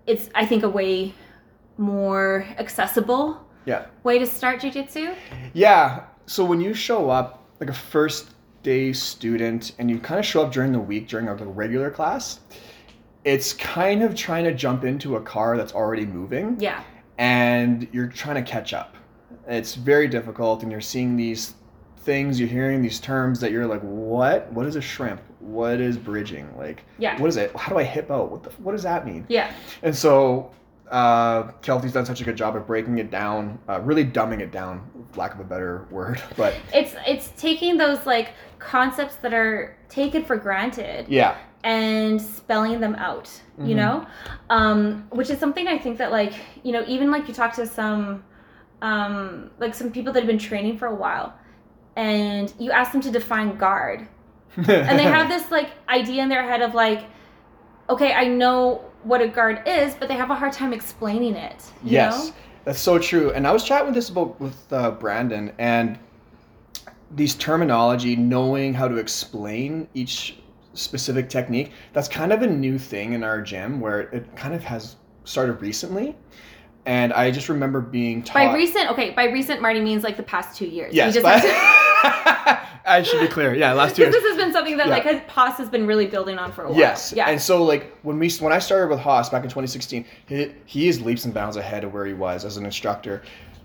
it's, 0.08 0.30
I 0.36 0.46
think, 0.46 0.64
a 0.64 0.70
way 0.70 1.14
more 1.78 2.46
accessible 2.58 3.40
Yeah. 3.66 3.86
way 4.04 4.20
to 4.20 4.26
start 4.26 4.60
jujitsu. 4.60 5.16
Yeah. 5.54 6.04
So 6.26 6.44
when 6.44 6.60
you 6.62 6.74
show 6.74 7.10
up 7.10 7.44
like 7.60 7.70
a 7.70 7.74
first 7.74 8.30
day 8.64 8.94
student 8.94 9.74
and 9.78 9.90
you 9.90 10.00
kind 10.00 10.20
of 10.20 10.26
show 10.26 10.44
up 10.44 10.52
during 10.52 10.72
the 10.72 10.80
week 10.80 11.08
during 11.08 11.28
a 11.28 11.36
regular 11.36 11.90
class, 11.90 12.40
it's 13.24 13.54
kind 13.54 14.04
of 14.04 14.16
trying 14.16 14.44
to 14.46 14.54
jump 14.54 14.84
into 14.84 15.16
a 15.16 15.22
car 15.22 15.58
that's 15.58 15.74
already 15.74 16.06
moving 16.06 16.58
Yeah. 16.60 16.82
And 17.24 17.88
you're 17.94 18.08
trying 18.08 18.36
to 18.36 18.42
catch 18.52 18.74
up. 18.74 18.98
It's 19.48 19.76
very 19.76 20.10
difficult 20.10 20.62
and 20.62 20.70
you're 20.70 20.82
seeing 20.82 21.16
these 21.16 21.54
things, 22.00 22.38
you're 22.38 22.50
hearing 22.50 22.82
these 22.82 23.00
terms 23.00 23.40
that 23.40 23.50
you're 23.54 23.66
like, 23.66 23.80
what? 23.80 24.52
What 24.52 24.66
is 24.66 24.76
a 24.76 24.82
shrimp? 24.82 25.22
What 25.40 25.80
is 25.80 25.98
bridging? 25.98 26.50
Like, 26.58 26.84
Yeah. 26.98 27.18
what 27.22 27.28
is 27.30 27.38
it? 27.38 27.56
How 27.56 27.72
do 27.72 27.80
I 27.80 27.84
hip 27.84 28.12
out? 28.12 28.30
What 28.30 28.44
the, 28.44 28.50
what 28.62 28.74
does 28.74 28.84
that 28.84 29.06
mean? 29.06 29.26
Yeah. 29.30 29.54
And 29.84 29.96
so 29.96 30.52
uh, 30.92 31.44
Kelty's 31.62 31.94
done 31.94 32.06
such 32.06 32.20
a 32.20 32.26
good 32.26 32.36
job 32.36 32.58
of 32.58 32.68
breaking 32.68 32.98
it 32.98 33.10
down, 33.10 33.58
uh, 33.70 33.80
really 33.80 34.04
dumbing 34.04 34.42
it 34.42 34.52
down, 34.52 34.86
lack 35.16 35.34
of 35.34 35.40
a 35.40 35.46
better 35.46 35.88
word. 35.92 36.22
But 36.36 36.56
It's, 36.74 36.94
it's 37.08 37.32
taking 37.38 37.78
those 37.78 38.06
like 38.06 38.34
concepts 38.60 39.16
that 39.18 39.34
are 39.34 39.78
taken 39.94 40.24
for 40.26 40.36
granted 40.36 41.06
yeah, 41.08 41.36
and 41.64 42.22
spelling 42.22 42.80
them 42.80 42.96
out 42.96 43.30
you 43.58 43.76
Mhm. 43.76 43.82
know 43.82 43.96
um, 44.50 44.78
which 45.12 45.30
is 45.30 45.38
something 45.40 45.68
i 45.68 45.78
think 45.78 45.98
that 46.00 46.12
like 46.12 46.34
you 46.64 46.72
know 46.72 46.84
even 46.88 47.12
like 47.12 47.28
you 47.28 47.34
talk 47.34 47.54
to 47.62 47.66
some 47.68 48.24
um, 48.82 49.50
like 49.60 49.74
some 49.74 49.92
people 49.92 50.12
that 50.14 50.20
have 50.24 50.28
been 50.28 50.46
training 50.50 50.78
for 50.78 50.88
a 50.88 50.96
while 50.96 51.34
and 51.96 52.54
you 52.60 52.72
ask 52.72 52.92
them 52.92 53.02
to 53.02 53.12
define 53.12 53.56
guard 53.58 54.08
and 54.58 55.00
they 55.00 55.04
have 55.18 55.30
this 55.34 55.52
like 55.52 55.70
idea 55.88 56.22
in 56.24 56.30
their 56.30 56.44
head 56.44 56.62
of 56.62 56.74
like 56.74 57.02
okay 57.90 58.14
i 58.14 58.26
know 58.28 58.82
what 59.04 59.22
a 59.22 59.28
guard 59.28 59.62
is 59.68 59.94
but 59.96 60.08
they 60.10 60.16
have 60.16 60.32
a 60.32 60.36
hard 60.36 60.52
time 60.54 60.74
explaining 60.74 61.36
it 61.36 61.64
you 61.84 61.92
yes, 61.92 62.28
know? 62.28 62.34
that's 62.66 62.80
so 62.80 62.98
true. 62.98 63.32
And 63.32 63.46
I 63.46 63.52
was 63.52 63.64
chatting 63.64 63.88
with 63.88 63.96
this 63.96 64.10
about 64.10 64.40
with 64.40 64.72
uh, 64.72 64.92
Brandon 64.92 65.52
and 65.58 66.00
these 67.16 67.36
terminology, 67.36 68.16
knowing 68.16 68.74
how 68.74 68.88
to 68.88 68.98
explain 68.98 69.88
each 69.94 70.38
specific 70.74 71.30
technique. 71.30 71.72
That's 71.94 72.08
kind 72.08 72.34
of 72.34 72.42
a 72.42 72.48
new 72.48 72.80
thing 72.80 73.14
in 73.14 73.24
our 73.24 73.42
gym 73.42 73.80
where 73.80 74.02
it 74.02 74.36
kind 74.36 74.54
of 74.56 74.64
has 74.64 74.96
started 75.24 75.62
recently. 75.62 76.16
And 76.86 77.14
I 77.14 77.32
just 77.32 77.48
remember 77.48 77.80
being 77.80 78.24
taught. 78.24 78.34
by 78.34 78.54
recent 78.56 78.90
okay 78.92 79.12
by 79.12 79.26
recent 79.26 79.62
marty 79.62 79.80
means 79.80 80.04
like 80.04 80.18
the 80.18 80.24
past 80.24 80.58
two 80.58 80.66
years 80.66 80.94
Yes, 80.94 81.16
You 81.16 81.22
just 81.22 81.24
but- 81.24 81.42
to- 81.42 82.60
I 82.86 83.02
should 83.02 83.22
be 83.22 83.28
clear. 83.30 83.54
Yeah, 83.56 83.72
last 83.72 83.96
two 83.96 84.02
years. 84.02 84.14
this 84.14 84.24
has 84.26 84.36
been 84.36 84.52
something 84.52 84.76
that 84.76 84.88
Yeah. 84.88 84.94
like 84.94 85.04
has, 85.04 85.22
Haas 85.30 85.58
has 85.58 85.70
been 85.70 85.88
really 85.88 86.08
building 86.08 86.38
on 86.38 86.52
for 86.52 86.64
a 86.66 86.70
while 86.70 86.78
Yes. 86.78 87.14
yeah 87.16 87.30
And 87.30 87.40
so 87.40 87.64
like 87.64 87.96
when 88.02 88.20
we 88.20 88.30
when 88.32 88.52
I 88.52 88.60
started 88.60 88.90
with 88.90 89.00
Haas 89.00 89.30
back 89.30 89.44
in 89.44 89.50
2016, 89.50 90.06
he, 90.28 90.52
he 90.66 90.88
is 90.90 91.00
leaps 91.00 91.24
and 91.24 91.34
bounds 91.34 91.56
ahead 91.56 91.86
of 91.86 91.94
where 91.94 92.06
he 92.06 92.14
was 92.14 92.44
as 92.44 92.58
an 92.58 92.66
instructor. 92.66 93.22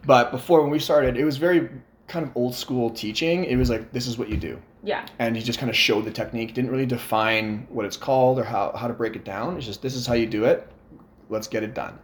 But 0.06 0.30
before 0.30 0.62
when 0.62 0.70
we 0.70 0.78
started, 0.78 1.16
it 1.16 1.24
was 1.24 1.38
very 1.38 1.68
kind 2.08 2.26
of 2.26 2.32
old 2.34 2.54
school 2.54 2.90
teaching. 2.90 3.44
It 3.44 3.56
was 3.56 3.70
like 3.70 3.92
this 3.92 4.06
is 4.06 4.18
what 4.18 4.28
you 4.28 4.36
do. 4.36 4.60
yeah 4.82 5.06
And 5.18 5.36
he 5.36 5.42
just 5.42 5.58
kind 5.58 5.70
of 5.70 5.76
showed 5.76 6.04
the 6.04 6.10
technique, 6.10 6.54
didn't 6.54 6.70
really 6.70 6.86
define 6.86 7.66
what 7.68 7.84
it's 7.84 7.96
called 7.96 8.38
or 8.38 8.44
how, 8.44 8.72
how 8.74 8.88
to 8.88 8.94
break 8.94 9.14
it 9.14 9.24
down. 9.24 9.56
It's 9.56 9.66
just 9.66 9.82
this 9.82 9.94
is 9.94 10.06
how 10.06 10.14
you 10.14 10.26
do 10.26 10.44
it. 10.44 10.66
Let's 11.28 11.46
get 11.46 11.62
it 11.62 11.74
done. 11.74 11.98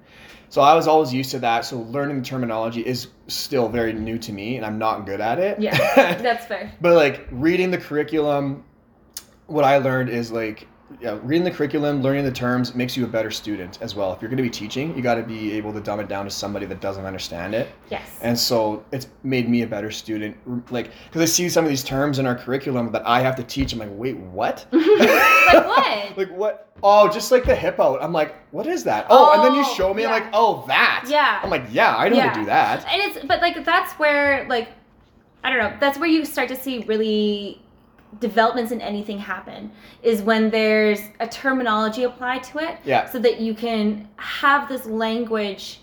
So 0.51 0.61
I 0.61 0.75
was 0.75 0.87
always 0.87 1.13
used 1.13 1.31
to 1.33 1.39
that. 1.41 1.65
So 1.65 1.81
learning 1.81 2.19
the 2.19 2.25
terminology 2.25 2.83
is 2.87 3.09
still 3.27 3.69
very 3.69 3.93
new 3.93 4.19
to 4.19 4.33
me 4.33 4.57
and 4.57 4.65
I'm 4.65 4.79
not 4.79 5.07
good 5.07 5.21
at 5.21 5.39
it. 5.39 5.59
Yeah, 5.59 5.77
that's 6.23 6.47
fair. 6.47 6.73
But 6.81 6.95
like 6.95 7.27
reading 7.31 7.71
the 7.71 7.79
curriculum, 7.79 8.63
what 9.47 9.65
I 9.65 9.79
learned 9.79 10.11
is 10.11 10.31
like 10.31 10.69
yeah, 11.01 11.19
reading 11.23 11.45
the 11.45 11.51
curriculum, 11.51 12.03
learning 12.03 12.25
the 12.25 12.31
terms 12.33 12.75
makes 12.75 12.97
you 12.97 13.05
a 13.05 13.07
better 13.09 13.31
student 13.31 13.79
as 13.81 13.95
well. 13.95 14.13
If 14.13 14.21
you're 14.21 14.29
going 14.29 14.37
to 14.37 14.43
be 14.43 14.51
teaching, 14.51 14.95
you 14.97 15.03
got 15.03 15.15
to 15.15 15.23
be 15.23 15.53
able 15.53 15.73
to 15.73 15.81
dumb 15.81 15.99
it 15.99 16.09
down 16.09 16.25
to 16.27 16.31
somebody 16.31 16.67
that 16.67 16.81
doesn't 16.81 17.05
understand 17.07 17.55
it. 17.55 17.69
Yes. 17.91 18.09
And 18.21 18.39
so 18.39 18.85
it's 18.93 19.09
made 19.23 19.49
me 19.49 19.63
a 19.63 19.67
better 19.67 19.91
student. 19.91 20.37
Like, 20.71 20.91
because 21.07 21.23
I 21.23 21.25
see 21.25 21.49
some 21.49 21.65
of 21.65 21.71
these 21.71 21.83
terms 21.83 22.19
in 22.19 22.27
our 22.27 22.35
curriculum 22.35 22.93
that 22.93 23.07
I 23.07 23.21
have 23.21 23.35
to 23.37 23.43
teach. 23.43 23.73
I'm 23.73 23.79
like, 23.79 23.89
wait, 23.93 24.17
what? 24.19 24.67
like 24.73 25.67
what? 25.67 26.13
like 26.19 26.31
what? 26.31 26.69
Oh, 26.83 27.09
just 27.09 27.33
like 27.33 27.45
the 27.45 27.57
hip 27.57 27.81
out. 27.81 28.03
I'm 28.03 28.13
like, 28.13 28.35
what 28.53 28.67
is 28.67 28.85
that? 28.85 29.07
Oh, 29.09 29.33
and 29.35 29.43
then 29.43 29.55
you 29.55 29.65
Oh, 29.67 29.75
show 29.75 29.95
me. 29.95 30.05
I'm 30.05 30.11
like, 30.13 30.31
oh, 30.35 30.65
that. 30.69 31.07
Yeah. 31.09 31.41
I'm 31.43 31.51
like, 31.51 31.65
yeah, 31.71 31.97
I 31.97 32.09
know 32.11 32.21
how 32.21 32.35
to 32.35 32.41
do 32.41 32.47
that. 32.47 32.87
and 32.87 33.01
it's 33.03 33.25
but 33.25 33.41
like 33.41 33.65
that's 33.65 33.95
where 33.95 34.47
like 34.49 34.69
I 35.43 35.51
don't 35.51 35.59
know, 35.59 35.77
that's 35.81 35.99
where 35.99 36.09
you 36.09 36.25
start 36.25 36.49
to 36.49 36.57
see 36.57 36.81
really 36.85 37.61
developments 38.21 38.73
in 38.73 38.81
anything 38.81 39.19
happen 39.19 39.71
is 40.03 40.23
when 40.23 40.51
there's 40.51 41.01
a 41.21 41.27
terminology 41.29 42.05
applied 42.05 42.43
to 42.45 42.59
it 42.59 42.79
Yeah. 42.85 43.07
so 43.07 43.19
that 43.19 43.41
you 43.41 43.55
can 43.55 44.09
have 44.17 44.69
this 44.69 44.87
language 44.87 45.81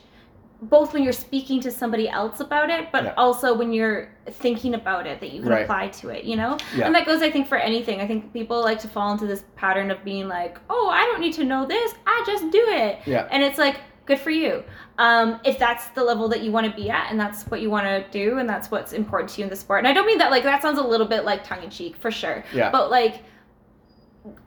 both 0.63 0.93
when 0.93 1.01
you're 1.01 1.11
speaking 1.11 1.59
to 1.59 1.71
somebody 1.71 2.07
else 2.07 2.39
about 2.39 2.69
it, 2.69 2.91
but 2.91 3.03
Yeah. 3.03 3.13
also 3.17 3.51
when 3.55 3.73
you're 3.73 4.09
thinking 4.29 4.75
about 4.75 5.07
it, 5.07 5.19
that 5.19 5.31
you 5.31 5.41
can 5.41 5.49
Right. 5.49 5.63
apply 5.63 5.87
to 5.87 6.09
it, 6.09 6.23
you 6.23 6.35
know? 6.35 6.57
Yeah. 6.77 6.85
And 6.85 6.93
that 6.93 7.07
goes, 7.07 7.23
I 7.23 7.31
think, 7.31 7.47
for 7.47 7.57
anything. 7.57 7.99
I 7.99 8.05
think 8.05 8.31
people 8.31 8.61
like 8.61 8.77
to 8.81 8.87
fall 8.87 9.11
into 9.11 9.25
this 9.25 9.43
pattern 9.55 9.89
of 9.89 10.03
being 10.05 10.27
like, 10.27 10.59
oh, 10.69 10.87
I 10.89 11.03
don't 11.05 11.19
need 11.19 11.33
to 11.33 11.43
know 11.45 11.65
this, 11.65 11.95
I 12.05 12.23
just 12.27 12.51
do 12.51 12.63
it. 12.67 12.99
Yeah. 13.07 13.27
And 13.31 13.41
it's 13.41 13.57
like, 13.57 13.77
good 14.05 14.19
for 14.19 14.31
you. 14.31 14.63
Um, 14.97 15.39
if 15.45 15.57
that's 15.57 15.87
the 15.89 16.03
level 16.03 16.27
that 16.29 16.41
you 16.41 16.51
want 16.51 16.69
to 16.69 16.75
be 16.75 16.89
at 16.89 17.09
and 17.11 17.19
that's 17.19 17.43
what 17.43 17.61
you 17.61 17.69
want 17.69 17.85
to 17.85 18.05
do 18.11 18.39
and 18.39 18.49
that's 18.49 18.69
what's 18.71 18.93
important 18.93 19.29
to 19.31 19.41
you 19.41 19.43
in 19.45 19.49
the 19.49 19.55
sport. 19.55 19.79
And 19.79 19.87
I 19.87 19.93
don't 19.93 20.05
mean 20.05 20.17
that 20.17 20.31
like 20.31 20.43
that 20.43 20.61
sounds 20.61 20.79
a 20.79 20.83
little 20.83 21.07
bit 21.07 21.23
like 21.23 21.43
tongue 21.43 21.63
in 21.63 21.69
cheek 21.69 21.95
for 21.95 22.11
sure. 22.11 22.43
Yeah. 22.53 22.71
But 22.71 22.91
like, 22.91 23.23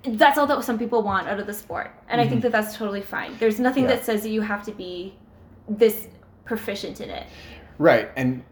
that's 0.05 0.39
all 0.39 0.47
that 0.47 0.63
some 0.63 0.79
people 0.79 1.03
want 1.03 1.27
out 1.29 1.41
of 1.41 1.47
the 1.47 1.55
sport. 1.55 1.91
And 2.09 2.21
I 2.21 2.29
think 2.29 2.43
that 2.43 2.53
that's 2.53 2.77
totally 2.77 3.03
fine. 3.03 3.37
There's 3.39 3.59
nothing 3.59 3.85
Mm-hmm. 3.85 3.91
Yeah. 3.91 3.97
that 3.97 4.05
says 4.05 4.23
that 4.23 4.29
you 4.29 4.41
have 4.41 4.65
to 4.65 4.73
be 4.73 5.17
this 5.69 6.09
proficient 6.45 7.01
in 7.01 7.11
it. 7.11 7.27
Right. 7.79 8.11
And 8.17 8.45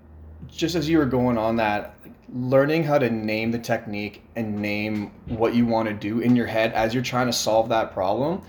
just 0.48 0.74
as 0.74 0.88
you 0.88 0.98
were 0.98 1.06
going 1.06 1.38
on 1.38 1.56
that, 1.56 1.94
learning 2.34 2.82
how 2.82 2.98
to 2.98 3.10
name 3.10 3.50
the 3.52 3.58
technique 3.58 4.22
and 4.36 4.58
name 4.58 5.12
what 5.26 5.54
you 5.54 5.66
want 5.66 5.88
to 5.88 5.94
do 5.94 6.20
in 6.20 6.34
your 6.34 6.46
head 6.46 6.72
as 6.72 6.94
you're 6.94 7.02
trying 7.02 7.26
to 7.26 7.32
solve 7.32 7.68
that 7.68 7.92
problem, 7.92 8.42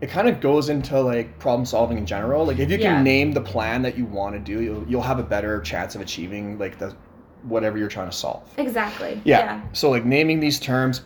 it 0.00 0.08
kind 0.08 0.28
of 0.28 0.40
goes 0.40 0.68
into 0.70 1.00
like 1.00 1.38
problem 1.38 1.66
solving 1.66 1.98
in 1.98 2.06
general. 2.06 2.46
Like 2.46 2.58
if 2.58 2.70
you 2.70 2.78
can 2.78 2.96
Yeah. 2.96 3.02
name 3.02 3.32
the 3.32 3.40
plan 3.40 3.82
that 3.82 3.98
you 3.98 4.06
want 4.06 4.34
to 4.34 4.38
do, 4.40 4.62
you'll 4.62 4.84
you'll 4.88 5.02
have 5.02 5.18
a 5.18 5.22
better 5.22 5.60
chance 5.60 5.94
of 5.94 6.00
achieving 6.00 6.58
like 6.58 6.78
the 6.78 6.94
whatever 7.42 7.78
you're 7.78 7.88
trying 7.88 8.08
to 8.10 8.16
solve. 8.16 8.42
Exactly. 8.58 9.20
Yeah. 9.24 9.60
So 9.72 9.90
like 9.90 10.04
naming 10.04 10.40
these 10.40 10.58
terms, 10.60 11.02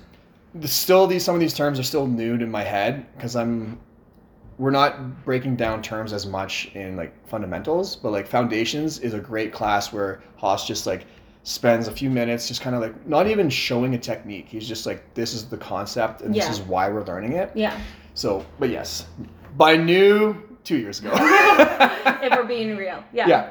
the, 0.55 0.69
still 0.69 1.07
these 1.07 1.25
some 1.25 1.35
of 1.35 1.41
these 1.41 1.55
terms 1.55 1.79
are 1.79 1.85
still 1.85 2.07
new 2.07 2.35
in 2.35 2.51
my 2.51 2.63
head 2.63 3.07
because 3.17 3.35
I'm 3.37 3.79
we're 4.59 4.71
not 4.71 5.25
breaking 5.25 5.57
down 5.57 5.83
terms 5.83 6.13
as 6.13 6.27
much 6.27 6.71
in 6.75 6.97
like 6.97 7.13
fundamentals, 7.27 7.97
but 7.97 8.13
like 8.13 8.29
foundations 8.29 9.01
is 9.01 9.13
a 9.13 9.19
great 9.19 9.53
class 9.53 9.93
where 9.93 10.23
Haas 10.37 10.67
just 10.67 10.87
like 10.87 11.07
spends 11.45 11.89
a 11.89 11.93
few 11.93 12.09
minutes 12.11 12.49
just 12.49 12.61
kind 12.63 12.75
of 12.75 12.83
like 12.83 13.07
not 13.07 13.27
even 13.29 13.49
showing 13.51 13.95
a 13.95 13.99
technique. 13.99 14.47
He's 14.49 14.67
just 14.67 14.87
like 14.87 15.15
this 15.15 15.33
is 15.35 15.47
the 15.49 15.57
concept 15.59 16.23
and 16.23 16.35
Yeah. 16.35 16.47
this 16.49 16.59
is 16.59 16.65
why 16.65 16.89
we're 16.89 17.05
learning 17.05 17.35
it. 17.35 17.51
Yeah. 17.55 17.79
So, 18.15 18.45
but 18.59 18.71
yes, 18.71 19.07
by 19.57 19.77
new 19.77 20.43
two 20.65 20.79
years 20.79 21.01
ago. 21.01 21.11
if 21.15 22.33
we're 22.35 22.45
being 22.45 22.77
real. 22.77 23.05
Yeah. 23.13 23.27
yeah. 23.29 23.51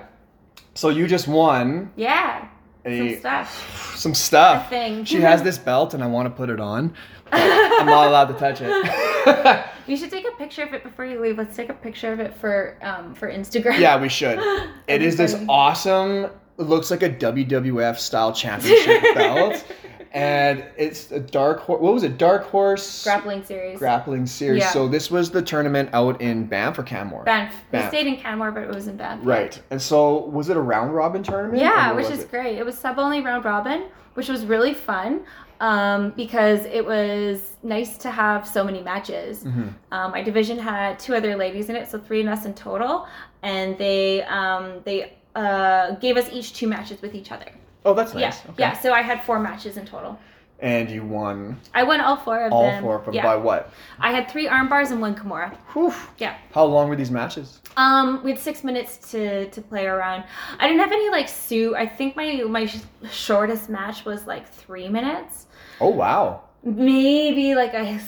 So 0.73 0.89
you 0.89 1.07
just 1.07 1.27
won 1.27 1.91
Yeah. 1.95 2.47
Some 2.85 3.15
stuff. 3.19 3.95
some 3.95 4.11
A 4.11 4.15
stuff. 4.15 4.69
thing. 4.69 5.05
She 5.05 5.21
has 5.21 5.41
this 5.41 5.57
belt 5.57 5.93
and 5.93 6.03
I 6.03 6.07
want 6.07 6.25
to 6.25 6.31
put 6.31 6.49
it 6.49 6.59
on. 6.59 6.93
I'm 7.31 7.85
not 7.85 8.07
allowed 8.07 8.25
to 8.25 8.33
touch 8.33 8.59
it. 8.61 9.65
You 9.85 9.97
should 9.97 10.11
take 10.11 10.25
a 10.25 10.31
picture 10.37 10.63
of 10.63 10.73
it 10.73 10.81
before 10.81 11.03
you 11.03 11.19
leave. 11.19 11.37
Let's 11.37 11.57
take 11.57 11.67
a 11.67 11.73
picture 11.73 12.13
of 12.13 12.21
it 12.21 12.33
for 12.37 12.77
um 12.81 13.13
for 13.13 13.29
Instagram. 13.29 13.77
yeah, 13.79 13.99
we 14.01 14.07
should. 14.07 14.39
It 14.87 15.01
is 15.01 15.17
this 15.17 15.35
awesome, 15.49 16.27
looks 16.57 16.91
like 16.91 17.03
a 17.03 17.09
WWF 17.09 17.97
style 17.97 18.33
championship 18.33 19.01
belt. 19.15 19.65
And 20.11 20.63
it's 20.77 21.11
a 21.11 21.19
dark 21.19 21.61
horse. 21.61 21.81
What 21.81 21.91
was 21.91 22.03
it? 22.03 22.19
Dark 22.19 22.43
horse 22.43 23.03
grappling 23.03 23.43
series. 23.43 23.79
grappling 23.79 24.27
series. 24.27 24.61
Yeah. 24.61 24.69
So 24.69 24.87
this 24.87 25.09
was 25.09 25.31
the 25.31 25.41
tournament 25.41 25.89
out 25.91 26.21
in 26.21 26.45
Banff 26.45 26.77
or 26.77 26.83
Canmore. 26.83 27.23
Banff. 27.23 27.55
We 27.71 27.81
stayed 27.87 28.05
in 28.05 28.17
Canmore, 28.17 28.51
but 28.51 28.61
it 28.61 28.69
was 28.69 28.87
in 28.87 28.95
Banff. 28.95 29.21
Right. 29.23 29.59
And 29.71 29.81
so 29.81 30.25
was 30.27 30.49
it 30.49 30.57
a 30.57 30.61
round 30.61 30.93
robin 30.93 31.23
tournament? 31.23 31.59
Yeah, 31.59 31.93
which 31.93 32.11
is 32.11 32.19
it? 32.19 32.29
great. 32.29 32.59
It 32.59 32.63
was 32.65 32.77
sub 32.77 32.99
only 32.99 33.21
round 33.21 33.43
robin, 33.43 33.85
which 34.13 34.29
was 34.29 34.45
really 34.45 34.75
fun 34.75 35.25
um, 35.59 36.11
because 36.11 36.65
it 36.65 36.85
was 36.85 37.53
nice 37.63 37.97
to 37.97 38.11
have 38.11 38.47
so 38.47 38.63
many 38.63 38.83
matches. 38.83 39.45
Mhm. 39.45 39.73
Um, 39.91 40.11
my 40.11 40.21
division 40.21 40.59
had 40.59 40.99
two 40.99 41.15
other 41.15 41.35
ladies 41.35 41.69
in 41.69 41.75
it, 41.75 41.89
so 41.89 41.97
three 41.97 42.21
of 42.21 42.27
us 42.27 42.45
in 42.45 42.53
total, 42.53 43.07
and 43.41 43.75
they 43.79 44.21
um, 44.23 44.81
they 44.83 45.13
uh, 45.35 45.95
gave 45.95 46.17
us 46.17 46.29
each 46.31 46.53
two 46.53 46.67
matches 46.67 47.01
with 47.01 47.15
each 47.15 47.31
other. 47.31 47.51
Oh, 47.85 47.93
that's 47.93 48.13
nice. 48.13 48.21
Yeah, 48.21 48.51
Okay. 48.51 48.63
yeah. 48.63 48.79
So 48.79 48.93
I 48.93 49.01
had 49.01 49.23
four 49.23 49.39
matches 49.39 49.77
in 49.77 49.85
total. 49.85 50.17
And 50.59 50.89
you 50.89 51.03
won 51.03 51.59
I 51.73 51.83
won 51.83 51.99
all 51.99 52.15
four 52.15 52.45
of 52.45 52.53
all 52.53 52.63
them. 52.63 52.81
four 52.83 52.95
of 52.99 53.05
them 53.05 53.13
yeah. 53.15 53.23
by 53.23 53.35
what? 53.35 53.73
I 53.99 54.11
had 54.11 54.29
three 54.31 54.47
arm 54.47 54.69
bars 54.69 54.91
and 54.91 55.01
one 55.01 55.13
Kimura. 55.13 55.53
Whew. 55.73 55.93
Yeah. 56.19 56.37
How 56.53 56.63
long 56.63 56.87
were 56.87 56.95
these 56.95 57.11
matches? 57.11 57.59
Um, 57.75 58.21
we 58.23 58.31
had 58.31 58.39
six 58.39 58.63
minutes 58.63 59.11
to 59.11 59.49
to 59.49 59.61
play 59.61 59.87
around. 59.87 60.23
I 60.59 60.67
didn't 60.67 60.79
have 60.79 60.91
any 60.93 61.09
like 61.09 61.27
suit. 61.27 61.75
I 61.75 61.85
think 61.85 62.15
my 62.15 62.43
my 62.47 62.65
sh- 62.67 62.77
shortest 63.11 63.67
match 63.69 64.05
was 64.05 64.25
like 64.25 64.47
three 64.47 64.87
minutes, 64.87 65.47
Oh 65.81 65.89
wow. 65.89 66.43
maybe 66.63 67.55
like 67.55 67.73
a 67.73 67.99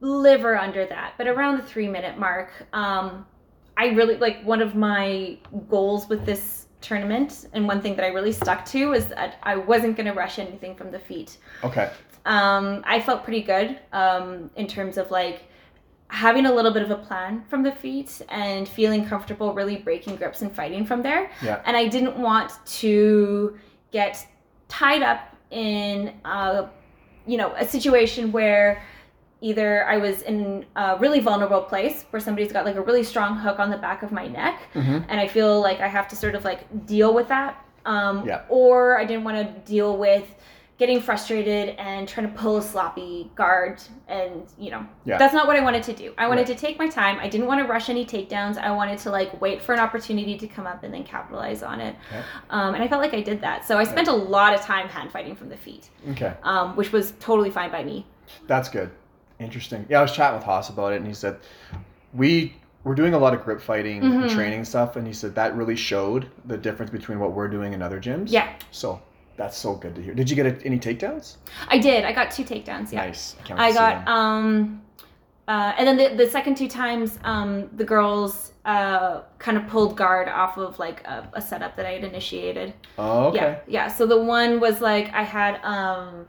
sliver 0.00 0.56
under 0.58 0.84
that, 0.86 1.14
but 1.18 1.28
around 1.28 1.58
the 1.58 1.62
three 1.64 1.86
minute 1.88 2.18
mark. 2.18 2.50
Um, 2.72 3.26
I 3.76 3.86
really 3.88 4.16
like 4.16 4.42
one 4.44 4.60
of 4.60 4.74
my 4.74 5.38
goals 5.68 6.08
with 6.08 6.26
this 6.26 6.61
tournament, 6.82 7.46
and 7.52 7.66
one 7.66 7.80
thing 7.80 7.96
that 7.96 8.04
I 8.04 8.08
really 8.08 8.32
stuck 8.32 8.64
to 8.66 8.90
was 8.90 9.08
that 9.08 9.38
I 9.42 9.56
wasn't 9.56 9.96
going 9.96 10.06
to 10.06 10.12
rush 10.12 10.38
anything 10.38 10.74
from 10.74 10.90
the 10.90 10.98
feet. 10.98 11.38
Okay. 11.64 11.90
um, 12.26 12.82
I 12.86 13.00
felt 13.00 13.24
pretty 13.24 13.42
good 13.42 13.78
um, 13.92 14.50
in 14.56 14.66
terms 14.66 14.96
of 14.98 15.10
like 15.10 15.44
having 16.08 16.46
a 16.46 16.52
little 16.52 16.70
bit 16.72 16.82
of 16.82 16.90
a 16.90 16.96
plan 16.96 17.42
from 17.48 17.62
the 17.62 17.72
feet 17.72 18.20
and 18.28 18.68
feeling 18.68 19.04
comfortable 19.06 19.54
really 19.54 19.76
breaking 19.76 20.16
grips 20.16 20.42
and 20.42 20.54
fighting 20.54 20.84
from 20.84 21.02
there. 21.02 21.30
Yeah. 21.42 21.62
And 21.64 21.76
I 21.76 21.88
didn't 21.88 22.16
want 22.18 22.52
to 22.66 23.58
get 23.92 24.26
tied 24.68 25.02
up 25.02 25.34
in 25.50 26.14
a, 26.24 26.68
you 27.26 27.36
know, 27.38 27.54
a 27.56 27.66
situation 27.66 28.30
where 28.30 28.82
either 29.42 29.84
I 29.86 29.98
was 29.98 30.22
in 30.22 30.64
a 30.76 30.96
really 30.98 31.20
vulnerable 31.20 31.60
place 31.62 32.06
where 32.10 32.20
somebody's 32.20 32.52
got 32.52 32.64
like 32.64 32.76
a 32.76 32.80
really 32.80 33.02
strong 33.02 33.36
hook 33.36 33.58
on 33.58 33.68
the 33.70 33.76
back 33.76 34.02
of 34.02 34.10
my 34.12 34.26
neck 34.28 34.62
hmm 34.72 34.98
and 35.08 35.20
I 35.20 35.26
feel 35.28 35.60
like 35.60 35.80
I 35.80 35.88
have 35.88 36.08
to 36.08 36.16
sort 36.16 36.34
of 36.34 36.44
like 36.44 36.60
deal 36.86 37.12
with 37.12 37.28
that. 37.28 37.62
Um, 37.84 38.24
Yeah. 38.26 38.42
Or 38.48 38.98
I 38.98 39.04
didn't 39.04 39.24
want 39.24 39.36
to 39.38 39.46
deal 39.70 39.96
with 39.96 40.26
getting 40.78 41.00
frustrated 41.00 41.76
and 41.78 42.08
trying 42.08 42.26
to 42.28 42.32
pull 42.36 42.56
a 42.56 42.62
sloppy 42.62 43.30
guard, 43.36 43.80
and 44.08 44.42
you 44.58 44.70
know, 44.70 44.84
Yeah. 45.04 45.16
that's 45.18 45.32
not 45.34 45.46
what 45.46 45.54
I 45.56 45.60
wanted 45.60 45.82
to 45.84 45.92
do. 45.92 46.12
I 46.18 46.26
wanted 46.26 46.48
Right. 46.48 46.58
to 46.58 46.66
take 46.66 46.78
my 46.78 46.88
time. 46.88 47.18
I 47.20 47.28
didn't 47.28 47.46
want 47.46 47.60
to 47.60 47.66
rush 47.66 47.88
any 47.88 48.04
takedowns. 48.04 48.56
I 48.58 48.70
wanted 48.72 48.98
to 49.00 49.10
like 49.10 49.40
wait 49.40 49.60
for 49.62 49.72
an 49.74 49.80
opportunity 49.80 50.36
to 50.38 50.46
come 50.48 50.66
up 50.66 50.82
and 50.82 50.92
then 50.94 51.04
capitalize 51.04 51.62
on 51.62 51.80
it. 51.80 51.94
Okay. 52.08 52.22
Um, 52.50 52.74
and 52.74 52.82
I 52.82 52.88
felt 52.88 53.00
like 53.02 53.14
I 53.14 53.20
did 53.20 53.40
that. 53.42 53.64
So 53.64 53.78
I 53.78 53.84
spent 53.84 54.08
a 54.08 54.12
lot 54.36 54.54
of 54.54 54.60
time 54.62 54.88
hand 54.88 55.12
fighting 55.12 55.36
from 55.36 55.48
the 55.50 55.56
feet, 55.56 55.90
Okay. 56.12 56.32
um, 56.42 56.74
which 56.74 56.90
was 56.90 57.12
totally 57.20 57.50
fine 57.50 57.70
by 57.70 57.84
me. 57.84 58.06
That's 58.48 58.68
good. 58.68 58.90
Interesting. 59.42 59.84
Yeah, 59.88 59.98
I 59.98 60.02
was 60.02 60.12
chatting 60.12 60.36
with 60.36 60.44
Haas 60.44 60.68
about 60.70 60.92
it, 60.92 60.96
and 60.96 61.06
he 61.06 61.14
said 61.14 61.36
we 62.14 62.54
we're 62.84 62.94
doing 62.96 63.14
a 63.14 63.18
lot 63.18 63.32
of 63.32 63.44
grip 63.44 63.60
fighting 63.60 64.02
and 64.02 64.24
Mhm. 64.24 64.30
training 64.34 64.64
stuff, 64.64 64.96
and 64.96 65.06
he 65.06 65.12
said 65.12 65.34
that 65.36 65.54
really 65.56 65.76
showed 65.76 66.26
the 66.46 66.56
difference 66.56 66.90
between 66.90 67.20
what 67.20 67.32
we're 67.32 67.46
doing 67.48 67.72
in 67.74 67.80
other 67.82 68.00
gyms. 68.00 68.26
Yeah, 68.28 68.48
So 68.72 69.00
that's 69.36 69.56
so 69.56 69.74
good 69.74 69.94
to 69.94 70.02
hear. 70.02 70.14
Did 70.14 70.28
you 70.28 70.34
get 70.34 70.46
a, 70.46 70.66
any 70.66 70.78
takedowns? 70.80 71.36
I 71.68 71.78
did. 71.78 72.04
I 72.04 72.12
got 72.12 72.30
two 72.32 72.42
takedowns. 72.44 72.92
Yeah. 72.92 73.06
Nice. 73.06 73.36
I 73.56 73.70
see 73.70 73.74
got 73.78 74.08
um 74.08 74.82
uh 75.48 75.72
and 75.78 75.86
then 75.86 75.96
the, 75.96 76.24
the 76.24 76.30
second 76.30 76.56
two 76.56 76.68
times 76.68 77.18
um 77.24 77.68
the 77.76 77.84
girls 77.84 78.52
uh 78.64 79.22
kind 79.38 79.56
of 79.56 79.66
pulled 79.68 79.96
guard 79.96 80.28
off 80.28 80.56
of 80.58 80.78
like 80.78 81.04
a, 81.06 81.28
a 81.34 81.40
setup 81.42 81.76
that 81.76 81.86
I 81.86 81.92
had 81.92 82.04
initiated. 82.04 82.74
Oh, 82.98 83.28
okay. 83.28 83.38
Yeah. 83.66 83.86
Yeah. 83.86 83.88
So 83.88 84.06
the 84.06 84.20
one 84.22 84.58
was 84.60 84.80
like 84.80 85.12
I 85.14 85.22
had 85.22 85.60
um 85.64 86.26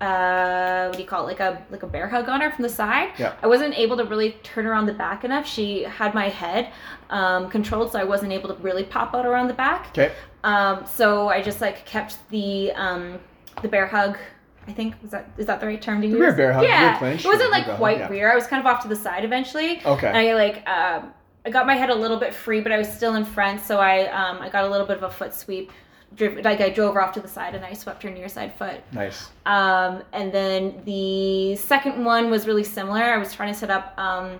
uh 0.00 0.86
what 0.86 0.96
do 0.96 1.02
you 1.02 1.08
call 1.08 1.24
it? 1.24 1.26
Like 1.26 1.40
a 1.40 1.64
like 1.70 1.82
a 1.82 1.86
bear 1.86 2.08
hug 2.08 2.28
on 2.28 2.40
her 2.40 2.50
from 2.50 2.62
the 2.62 2.68
side. 2.68 3.12
Yeah. 3.18 3.34
I 3.42 3.46
wasn't 3.46 3.78
able 3.78 3.96
to 3.96 4.04
really 4.04 4.32
turn 4.42 4.66
around 4.66 4.86
the 4.86 4.92
back 4.94 5.24
enough. 5.24 5.46
She 5.46 5.82
had 5.84 6.14
my 6.14 6.28
head 6.28 6.72
um 7.10 7.48
controlled 7.48 7.92
so 7.92 7.98
I 7.98 8.04
wasn't 8.04 8.32
able 8.32 8.48
to 8.54 8.60
really 8.62 8.84
pop 8.84 9.14
out 9.14 9.24
around 9.26 9.48
the 9.48 9.54
back. 9.54 9.88
Okay. 9.90 10.12
Um, 10.44 10.84
so 10.86 11.28
I 11.28 11.42
just 11.42 11.60
like 11.60 11.86
kept 11.86 12.18
the 12.30 12.70
um, 12.72 13.18
the 13.62 13.68
bear 13.68 13.86
hug. 13.86 14.18
I 14.66 14.72
think 14.72 14.94
was 15.02 15.10
that 15.10 15.30
is 15.38 15.46
that 15.46 15.60
the 15.60 15.66
right 15.66 15.80
term 15.80 16.00
to 16.02 16.06
use? 16.06 16.18
rear 16.18 16.32
bear 16.34 16.52
hug, 16.52 16.64
Yeah, 16.64 17.02
rear 17.02 17.12
it 17.14 17.24
wasn't 17.24 17.50
like 17.50 17.64
bear 17.64 17.74
hug, 17.74 17.78
quite 17.78 17.98
yeah. 17.98 18.08
rear. 18.08 18.30
I 18.30 18.34
was 18.34 18.46
kind 18.46 18.60
of 18.60 18.66
off 18.66 18.82
to 18.82 18.88
the 18.88 18.96
side 18.96 19.24
eventually. 19.24 19.80
Okay. 19.84 20.06
And 20.06 20.16
I 20.16 20.34
like 20.34 20.68
um, 20.68 21.12
I 21.46 21.50
got 21.50 21.66
my 21.66 21.74
head 21.74 21.90
a 21.90 21.94
little 21.94 22.18
bit 22.18 22.34
free, 22.34 22.60
but 22.60 22.72
I 22.72 22.78
was 22.78 22.90
still 22.92 23.14
in 23.14 23.24
front, 23.24 23.60
so 23.60 23.78
I 23.78 24.06
um, 24.08 24.40
I 24.42 24.48
got 24.50 24.64
a 24.64 24.68
little 24.70 24.86
bit 24.86 24.98
of 24.98 25.02
a 25.02 25.10
foot 25.10 25.34
sweep. 25.34 25.70
Driv- 26.16 26.44
like 26.44 26.60
I 26.60 26.70
drove 26.70 26.94
her 26.94 27.02
off 27.02 27.12
to 27.14 27.20
the 27.20 27.28
side 27.28 27.54
and 27.56 27.64
I 27.64 27.72
swept 27.72 28.02
her 28.04 28.10
near 28.10 28.28
side 28.28 28.54
foot. 28.56 28.80
nice. 28.92 29.30
Um, 29.46 30.02
and 30.12 30.32
then 30.32 30.80
the 30.84 31.56
second 31.56 32.04
one 32.04 32.30
was 32.30 32.46
really 32.46 32.62
similar. 32.64 33.02
I 33.02 33.18
was 33.18 33.32
trying 33.32 33.52
to 33.52 33.58
set 33.58 33.70
up 33.70 33.94
um, 33.98 34.38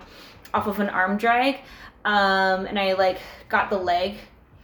off 0.52 0.66
of 0.68 0.78
an 0.78 0.88
arm 0.88 1.16
drag, 1.16 1.56
um, 2.04 2.66
and 2.66 2.78
I 2.78 2.92
like 2.92 3.18
got 3.48 3.70
the 3.70 3.78
leg, 3.78 4.18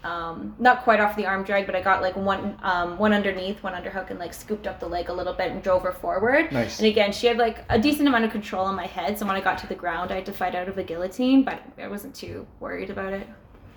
um, 0.04 0.54
not 0.60 0.84
quite 0.84 1.00
off 1.00 1.16
the 1.16 1.26
arm 1.26 1.42
drag, 1.42 1.66
but 1.66 1.74
I 1.74 1.80
got 1.80 2.00
like 2.00 2.14
one 2.16 2.56
um, 2.62 2.96
one 2.96 3.12
underneath, 3.12 3.60
one 3.62 3.74
underhook, 3.74 4.10
and 4.10 4.18
like 4.20 4.32
scooped 4.32 4.68
up 4.68 4.78
the 4.78 4.86
leg 4.88 5.08
a 5.08 5.12
little 5.12 5.34
bit 5.34 5.50
and 5.50 5.62
drove 5.62 5.82
her 5.82 5.92
forward. 5.92 6.52
Nice. 6.52 6.78
And 6.78 6.86
again, 6.86 7.10
she 7.12 7.26
had 7.26 7.38
like 7.38 7.64
a 7.70 7.78
decent 7.78 8.06
amount 8.06 8.24
of 8.24 8.30
control 8.30 8.66
on 8.66 8.76
my 8.76 8.86
head, 8.86 9.18
so 9.18 9.26
when 9.26 9.34
I 9.34 9.40
got 9.40 9.58
to 9.58 9.66
the 9.66 9.74
ground, 9.74 10.12
I 10.12 10.16
had 10.16 10.26
to 10.26 10.32
fight 10.32 10.54
out 10.54 10.68
of 10.68 10.78
a 10.78 10.84
guillotine, 10.84 11.42
but 11.42 11.60
I 11.76 11.88
wasn't 11.88 12.14
too 12.14 12.46
worried 12.60 12.90
about 12.90 13.12
it. 13.12 13.26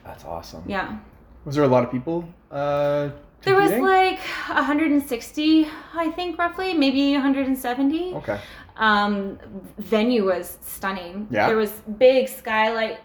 That's 0.04 0.24
awesome. 0.24 0.64
Yeah. 0.68 1.00
Was 1.46 1.56
there 1.56 1.64
a 1.64 1.68
lot 1.68 1.84
of 1.84 1.92
people? 1.92 2.28
Uh, 2.52 3.10
There 3.42 3.56
was 3.56 3.72
like 3.72 4.20
160, 4.48 5.68
I 5.96 6.10
think, 6.12 6.38
roughly, 6.38 6.74
maybe 6.74 7.14
170. 7.14 8.14
Okay. 8.16 8.40
Um, 8.78 9.38
venue 9.78 10.26
was 10.26 10.58
stunning. 10.62 11.28
Yeah. 11.30 11.48
There 11.48 11.58
was 11.58 11.72
big 12.00 12.28
skylight 12.28 13.00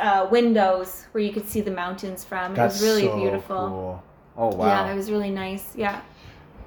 uh, 0.00 0.28
windows 0.30 1.06
where 1.12 1.22
you 1.22 1.32
could 1.32 1.48
see 1.48 1.60
the 1.60 1.70
mountains 1.70 2.24
from. 2.24 2.54
That's 2.54 2.80
it 2.80 2.84
was 2.84 2.90
really 2.94 3.06
so 3.08 3.16
beautiful. 3.16 3.68
Cool. 3.68 4.02
Oh 4.36 4.56
wow. 4.56 4.66
Yeah, 4.66 4.92
it 4.92 4.96
was 4.96 5.10
really 5.10 5.30
nice. 5.30 5.74
Yeah. 5.76 6.00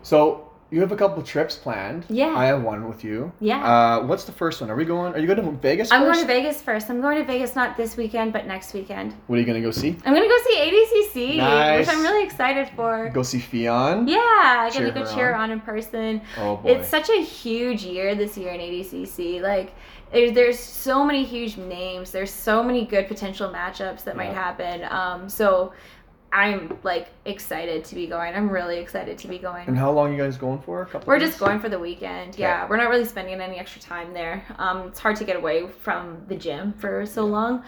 So 0.04 0.44
you 0.75 0.81
have 0.81 0.91
a 0.91 0.95
couple 0.97 1.23
trips 1.23 1.55
planned. 1.55 2.05
Yeah. 2.09 2.35
I 2.35 2.47
have 2.47 2.61
one 2.61 2.89
with 2.89 3.01
you. 3.01 3.31
Yeah. 3.39 3.63
Uh, 3.65 4.05
what's 4.05 4.25
the 4.25 4.33
first 4.33 4.59
one? 4.59 4.69
Are 4.69 4.75
we 4.75 4.83
going? 4.83 5.13
Are 5.13 5.19
you 5.19 5.25
going 5.25 5.41
to 5.41 5.51
Vegas 5.61 5.89
I'm 5.89 6.01
going 6.01 6.19
to 6.19 6.25
Vegas 6.25 6.61
first. 6.61 6.89
I'm 6.89 6.99
going 6.99 7.17
to 7.17 7.23
Vegas 7.23 7.55
not 7.55 7.77
this 7.77 7.95
weekend, 7.95 8.33
but 8.33 8.45
next 8.45 8.73
weekend. 8.73 9.13
What 9.27 9.38
are 9.38 9.39
you 9.39 9.45
going 9.45 9.61
to 9.61 9.65
go 9.65 9.71
see? 9.71 9.95
I'm 10.05 10.13
going 10.13 10.23
to 10.23 10.27
go 10.27 10.38
see 10.49 10.57
ADCC, 10.59 11.38
Nice. 11.38 11.88
which 11.88 11.95
I'm 11.95 12.03
really 12.03 12.25
excited 12.25 12.67
for. 12.75 13.09
Go 13.11 13.23
see 13.23 13.39
Ffion. 13.39 14.09
Yeah, 14.09 14.17
I 14.19 14.69
Cheer 14.69 14.88
get 14.88 14.95
to 14.95 15.03
go 15.05 15.15
cheer 15.15 15.33
on. 15.33 15.43
on 15.43 15.51
in 15.51 15.61
person. 15.61 16.21
Oh 16.38 16.57
boy. 16.57 16.71
It's 16.71 16.89
such 16.89 17.09
a 17.09 17.21
huge 17.23 17.83
year 17.85 18.13
this 18.13 18.38
year 18.38 18.51
in 18.51 18.59
ADCC. 18.59 19.39
Like, 19.41 19.73
there's, 20.11 20.33
there's 20.33 20.59
so 20.59 21.05
many 21.05 21.23
huge 21.23 21.55
names. 21.57 22.11
There's 22.11 22.31
so 22.31 22.61
many 22.61 22.85
good 22.85 23.07
potential 23.07 23.49
matchups 23.49 24.03
that 24.03 24.17
might 24.17 24.25
Yeah. 24.31 24.33
happen. 24.33 24.83
Um, 24.91 25.29
so 25.29 25.71
I'm 26.35 26.77
like 26.83 27.07
excited 27.23 27.85
to 27.85 27.95
be 27.95 28.07
going. 28.07 28.35
I'm 28.35 28.49
really 28.49 28.77
excited 28.77 29.17
to 29.19 29.27
be 29.29 29.37
going. 29.37 29.69
and 29.69 29.77
how 29.77 29.89
long 29.91 30.11
you 30.11 30.21
guys 30.21 30.35
going 30.35 30.61
for? 30.61 30.81
A 30.81 30.85
couple. 30.85 31.07
We're 31.07 31.17
days? 31.17 31.29
just 31.29 31.39
going 31.39 31.61
for 31.61 31.69
the 31.69 31.79
weekend. 31.79 32.37
Yeah, 32.37 32.67
we're 32.67 32.75
not 32.75 32.89
really 32.89 33.05
spending 33.05 33.39
any 33.39 33.57
extra 33.57 33.81
time 33.81 34.13
there. 34.13 34.45
Um, 34.57 34.89
it's 34.89 34.99
hard 34.99 35.15
to 35.15 35.23
get 35.23 35.37
away 35.37 35.69
from 35.79 36.21
the 36.27 36.35
gym 36.35 36.73
for 36.73 37.05
so 37.05 37.25
long. 37.25 37.63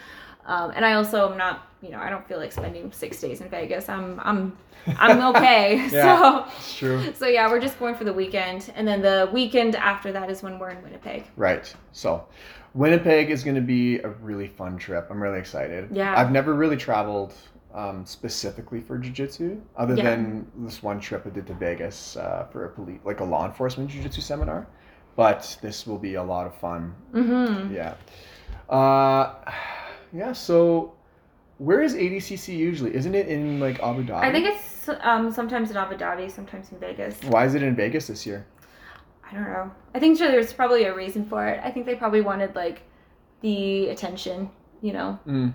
Um, 0.46 0.72
and 0.76 0.84
I 0.86 0.94
also 0.94 1.32
am 1.32 1.38
not, 1.38 1.66
you 1.82 1.90
know, 1.92 2.00
I 2.00 2.10
don't 2.10 2.28
feel 2.28 2.40
like 2.40 2.52
spending 2.52 2.92
six 2.92 3.22
days 3.22 3.40
in 3.40 3.50
Vegas. 3.50 3.88
I'm, 3.88 4.20
I'm, 4.22 4.58
I'm 4.98 5.22
okay. 5.36 5.88
Yeah. 5.90 6.50
It's 6.58 6.76
true. 6.76 7.02
So, 7.06 7.14
so 7.14 7.28
yeah, 7.28 7.50
we're 7.50 7.62
just 7.62 7.80
going 7.80 7.96
for 7.96 8.04
the 8.04 8.14
weekend, 8.14 8.72
and 8.76 8.86
then 8.86 9.02
the 9.02 9.30
weekend 9.32 9.78
after 9.78 10.12
that 10.12 10.30
is 10.30 10.44
when 10.44 10.60
we're 10.60 10.72
in 10.72 10.84
Winnipeg. 10.84 11.24
Right. 11.38 11.74
So, 11.94 12.26
Winnipeg 12.74 13.30
is 13.32 13.44
going 13.46 13.56
to 13.56 13.62
be 13.62 14.00
a 14.00 14.10
really 14.10 14.48
fun 14.50 14.78
trip. 14.78 15.08
I'm 15.10 15.24
really 15.24 15.40
excited. 15.40 15.90
Yeah. 15.92 16.20
I've 16.20 16.32
never 16.32 16.54
really 16.54 16.78
traveled 16.78 17.34
um, 17.74 18.06
specifically 18.06 18.82
for 18.82 18.98
jiu-jitsu 18.98 19.62
other 19.76 19.96
Yeah. 19.96 20.04
than 20.04 20.48
this 20.58 20.82
one 20.82 21.00
trip 21.00 21.26
I 21.26 21.30
did 21.30 21.48
to 21.48 21.54
Vegas 21.54 22.16
uh, 22.18 22.46
for 22.52 22.66
a 22.66 22.70
police, 22.70 23.00
like 23.04 23.20
a 23.20 23.24
law 23.24 23.46
enforcement 23.46 23.90
jiu-jitsu 23.90 24.22
seminar. 24.22 24.68
But 25.16 25.58
this 25.62 25.88
will 25.88 25.98
be 25.98 26.14
a 26.16 26.24
lot 26.24 26.46
of 26.46 26.56
fun. 26.56 26.94
Mm-hmm. 27.14 27.74
Yeah. 27.74 27.96
Uh, 28.70 29.34
yeah. 30.14 30.32
So, 30.34 30.94
where 31.58 31.82
is 31.82 31.96
ADCC 31.96 32.56
usually? 32.56 32.94
Isn't 32.96 33.16
it 33.16 33.28
in 33.28 33.60
like 33.60 33.80
Abu 33.82 34.04
Dhabi? 34.06 34.22
I 34.22 34.32
think 34.32 34.46
it's 34.46 34.90
um, 35.02 35.32
sometimes 35.32 35.72
in 35.72 35.78
Abu 35.78 35.98
Dhabi, 35.98 36.30
sometimes 36.32 36.72
in 36.72 36.78
Vegas. 36.80 37.20
Why 37.24 37.46
is 37.46 37.56
it 37.56 37.64
in 37.64 37.76
Vegas 37.76 38.08
this 38.08 38.26
year? 38.28 38.46
I 39.30 39.34
don't 39.34 39.44
know. 39.44 39.72
I 39.96 40.00
think 40.00 40.18
sure 40.18 40.30
there's 40.32 40.54
probably 40.54 40.84
a 40.84 40.96
reason 40.96 41.26
for 41.26 41.48
it. 41.48 41.60
I 41.64 41.72
think 41.72 41.86
they 41.88 41.96
probably 41.96 42.22
wanted 42.22 42.56
like 42.56 42.84
the 43.42 43.90
attention, 43.90 44.50
you 44.82 44.94
know, 44.94 45.20
Mm. 45.28 45.54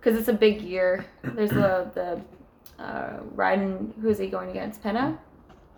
Because 0.00 0.18
it's 0.18 0.28
a 0.28 0.32
big 0.32 0.62
year. 0.62 1.04
There's 1.22 1.50
the 1.50 1.90
the 1.94 2.82
uh, 2.82 3.20
Ryden. 3.36 3.92
Who 4.00 4.08
is 4.08 4.18
he 4.18 4.28
going 4.28 4.50
against? 4.50 4.82
Penna 4.82 5.18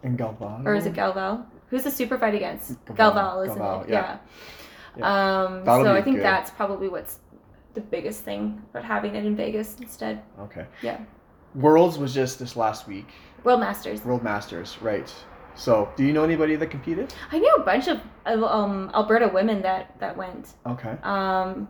In 0.04 0.16
Galvano? 0.16 0.64
or 0.64 0.74
is 0.74 0.86
it 0.86 0.94
Galvão? 0.94 1.44
Who's 1.70 1.82
the 1.84 1.90
super 1.90 2.16
fight 2.18 2.34
against? 2.34 2.84
Galvão. 2.84 2.96
Galvão, 2.96 3.46
isn't 3.46 3.58
Galvão, 3.58 3.82
it? 3.84 3.90
yeah. 3.90 4.18
Yeah. 4.96 5.42
Um, 5.44 5.64
so 5.64 5.92
I 5.94 6.02
think 6.02 6.16
good. 6.16 6.24
that's 6.24 6.50
probably 6.50 6.88
what's 6.88 7.18
the 7.74 7.80
biggest 7.80 8.24
thing 8.24 8.62
about 8.70 8.84
having 8.84 9.14
it 9.16 9.24
in 9.24 9.34
Vegas 9.34 9.76
instead. 9.80 10.22
Okay. 10.38 10.66
Yeah. 10.82 10.98
Worlds 11.54 11.98
was 11.98 12.12
just 12.14 12.38
this 12.38 12.56
last 12.56 12.86
week. 12.86 13.08
World 13.42 13.60
Masters. 13.60 14.04
World 14.04 14.22
Masters, 14.22 14.76
right? 14.82 15.12
So, 15.54 15.90
do 15.96 16.04
you 16.04 16.12
know 16.12 16.24
anybody 16.24 16.56
that 16.56 16.68
competed? 16.70 17.12
I 17.30 17.38
knew 17.38 17.54
a 17.56 17.62
bunch 17.62 17.88
of 17.88 18.00
of, 18.26 18.42
um, 18.42 18.90
Alberta 18.94 19.28
women 19.28 19.62
that 19.62 19.98
that 19.98 20.16
went. 20.16 20.54
Okay. 20.66 20.96
um, 21.02 21.68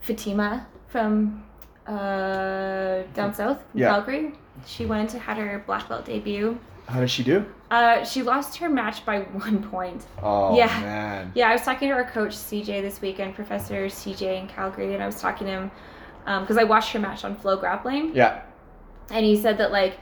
Fatima 0.00 0.66
from 0.92 1.42
uh, 1.86 3.02
down 3.14 3.34
south, 3.34 3.58
from 3.70 3.80
Yeah. 3.80 3.88
Calgary. 3.88 4.32
She 4.66 4.86
went 4.86 5.10
to 5.10 5.18
had 5.18 5.38
her 5.38 5.64
black 5.66 5.88
belt 5.88 6.04
debut. 6.04 6.58
How 6.86 7.00
did 7.00 7.10
she 7.10 7.22
do? 7.24 7.44
Uh, 7.70 8.04
she 8.04 8.22
lost 8.22 8.56
her 8.58 8.68
match 8.68 9.04
by 9.06 9.20
one 9.46 9.62
point. 9.62 10.04
Oh 10.22 10.56
Yeah. 10.56 10.66
man. 10.80 11.32
Yeah, 11.34 11.48
I 11.48 11.52
was 11.52 11.62
talking 11.62 11.88
to 11.88 11.94
our 11.94 12.04
coach 12.04 12.32
CJ 12.32 12.82
this 12.82 13.00
weekend, 13.00 13.34
Professor 13.34 13.86
CJ 13.86 14.40
in 14.40 14.46
Calgary, 14.48 14.94
and 14.94 15.02
I 15.02 15.06
was 15.06 15.20
talking 15.20 15.46
to 15.46 15.52
him 15.52 15.70
because 16.42 16.58
I 16.58 16.64
watched 16.64 16.92
her 16.92 17.00
match 17.00 17.24
on 17.24 17.34
Flow 17.34 17.56
Grappling, 17.56 18.14
Yeah. 18.14 18.42
and 19.10 19.24
he 19.24 19.36
said 19.36 19.58
that 19.58 19.72
like, 19.72 19.98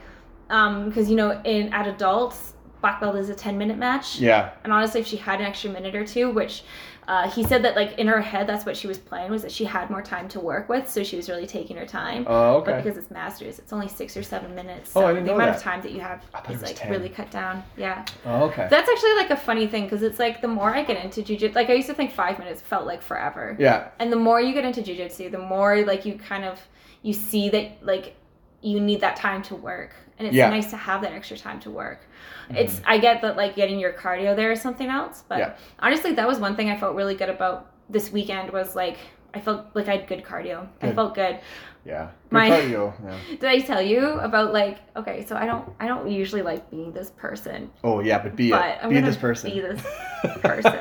because 0.49 1.09
you 1.09 1.15
know, 1.15 1.41
in 1.45 1.73
at 1.73 1.87
adults, 1.87 2.53
black 2.81 2.99
belt 2.99 3.15
is 3.15 3.29
a 3.29 3.35
ten 3.35 3.57
minute 3.57 3.77
match. 3.77 4.19
Yeah. 4.19 4.51
And 4.63 4.71
honestly, 4.73 4.99
if 5.01 5.07
she 5.07 5.17
had 5.17 5.39
an 5.39 5.45
extra 5.47 5.69
minute 5.71 5.95
or 5.95 6.05
two, 6.05 6.29
which 6.29 6.63
uh, 7.11 7.29
he 7.29 7.43
said 7.43 7.61
that 7.65 7.75
like 7.75 7.91
in 7.99 8.07
her 8.07 8.21
head, 8.21 8.47
that's 8.47 8.65
what 8.65 8.77
she 8.77 8.87
was 8.87 8.97
playing 8.97 9.29
was 9.29 9.41
that 9.41 9.51
she 9.51 9.65
had 9.65 9.89
more 9.89 10.01
time 10.01 10.27
to 10.29 10.39
work 10.39 10.69
with, 10.69 10.89
so 10.89 11.03
she 11.03 11.15
was 11.17 11.27
really 11.31 11.45
taking 11.57 11.75
her 11.75 11.85
time. 11.85 12.23
Oh, 12.27 12.55
okay 12.57 12.71
But 12.71 12.83
because 12.83 12.97
it's 12.97 13.11
masters, 13.11 13.59
it's 13.59 13.73
only 13.73 13.89
six 13.89 14.15
or 14.15 14.23
seven 14.23 14.55
minutes. 14.55 14.93
Oh, 14.95 15.05
I 15.05 15.09
didn't 15.13 15.25
the 15.25 15.31
know 15.31 15.35
amount 15.35 15.51
that. 15.51 15.57
of 15.57 15.63
time 15.69 15.81
that 15.81 15.91
you 15.91 15.99
have 16.09 16.19
I 16.33 16.39
thought 16.39 16.51
it 16.51 16.55
is 16.55 16.61
like 16.61 16.75
10. 16.77 16.89
really 16.91 17.09
cut 17.09 17.29
down. 17.29 17.63
Yeah, 17.75 18.05
Oh, 18.25 18.45
okay. 18.49 18.67
that's 18.69 18.89
actually 18.89 19.15
like 19.15 19.29
a 19.31 19.35
funny 19.49 19.67
thing 19.67 19.83
because 19.83 20.03
it's 20.03 20.19
like 20.19 20.41
the 20.41 20.47
more 20.47 20.73
I 20.73 20.83
get 20.83 21.03
into 21.03 21.21
jujitsu, 21.21 21.53
like 21.53 21.69
I 21.69 21.73
used 21.73 21.89
to 21.89 21.93
think 21.93 22.11
five 22.13 22.39
minutes 22.39 22.61
felt 22.61 22.85
like 22.85 23.01
forever, 23.01 23.45
yeah. 23.59 23.89
and 23.99 24.07
the 24.15 24.21
more 24.27 24.39
you 24.39 24.53
get 24.53 24.63
into 24.63 24.81
jujitsu, 24.81 25.29
the 25.31 25.37
more 25.53 25.83
like 25.91 26.05
you 26.05 26.13
kind 26.31 26.45
of 26.45 26.55
you 27.01 27.13
see 27.13 27.49
that 27.49 27.85
like 27.85 28.15
you 28.61 28.79
need 28.79 29.01
that 29.01 29.15
time 29.15 29.41
to 29.49 29.55
work, 29.55 29.91
and 30.21 30.27
it's 30.27 30.35
Yeah. 30.35 30.49
nice 30.51 30.69
to 30.69 30.77
have 30.77 31.01
that 31.01 31.13
extra 31.13 31.35
time 31.35 31.59
to 31.61 31.71
work. 31.71 31.99
Mm-hmm. 32.45 32.57
It's 32.57 32.79
I 32.85 32.99
get 32.99 33.21
that 33.23 33.35
like 33.37 33.55
getting 33.55 33.79
your 33.79 33.91
cardio 33.93 34.35
there 34.35 34.51
is 34.51 34.61
something 34.61 34.87
else, 34.87 35.23
but 35.27 35.39
Yeah. 35.39 35.53
honestly, 35.79 36.13
that 36.13 36.27
was 36.27 36.37
one 36.39 36.55
thing 36.55 36.69
I 36.69 36.77
felt 36.77 36.95
really 36.95 37.15
good 37.15 37.29
about 37.29 37.71
this 37.89 38.11
weekend 38.11 38.51
was 38.51 38.75
like 38.75 38.97
I 39.33 39.39
felt 39.39 39.65
like 39.73 39.87
I 39.87 39.95
had 39.97 40.07
good 40.07 40.23
cardio. 40.23 40.67
I 40.81 40.91
felt 40.91 41.15
good. 41.15 41.39
Yeah. 41.85 42.09
Good 42.29 42.31
My- 42.37 42.49
cardio. 42.55 42.93
Yeah. 43.03 43.17
Did 43.39 43.45
I 43.45 43.59
tell 43.59 43.81
you 43.81 44.01
about 44.19 44.53
like 44.53 44.77
okay, 44.95 45.25
so 45.25 45.35
I 45.35 45.45
don't 45.47 45.67
I 45.79 45.87
don't 45.87 46.07
usually 46.11 46.43
like 46.43 46.69
being 46.69 46.91
this 46.91 47.09
person, 47.09 47.71
Oh 47.83 48.01
yeah, 48.01 48.19
but 48.21 48.35
be 48.35 48.51
but 48.51 48.63
it. 48.65 48.77
I'm 48.83 48.89
Be 48.89 49.01
this 49.01 49.17
person. 49.17 49.49
be 49.51 49.59
this 49.61 49.81
person. 50.43 50.77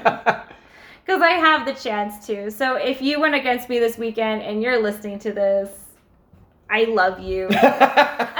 because 1.06 1.22
I 1.22 1.30
have 1.48 1.64
the 1.64 1.72
chance 1.72 2.26
to. 2.26 2.50
So 2.50 2.74
if 2.76 3.00
you 3.00 3.20
went 3.20 3.34
against 3.34 3.68
me 3.70 3.78
this 3.78 3.96
weekend 3.96 4.42
and 4.42 4.62
you're 4.62 4.78
listening 4.82 5.18
to 5.20 5.32
this, 5.32 5.70
I 6.70 6.84
love 6.84 7.20
you. 7.20 7.48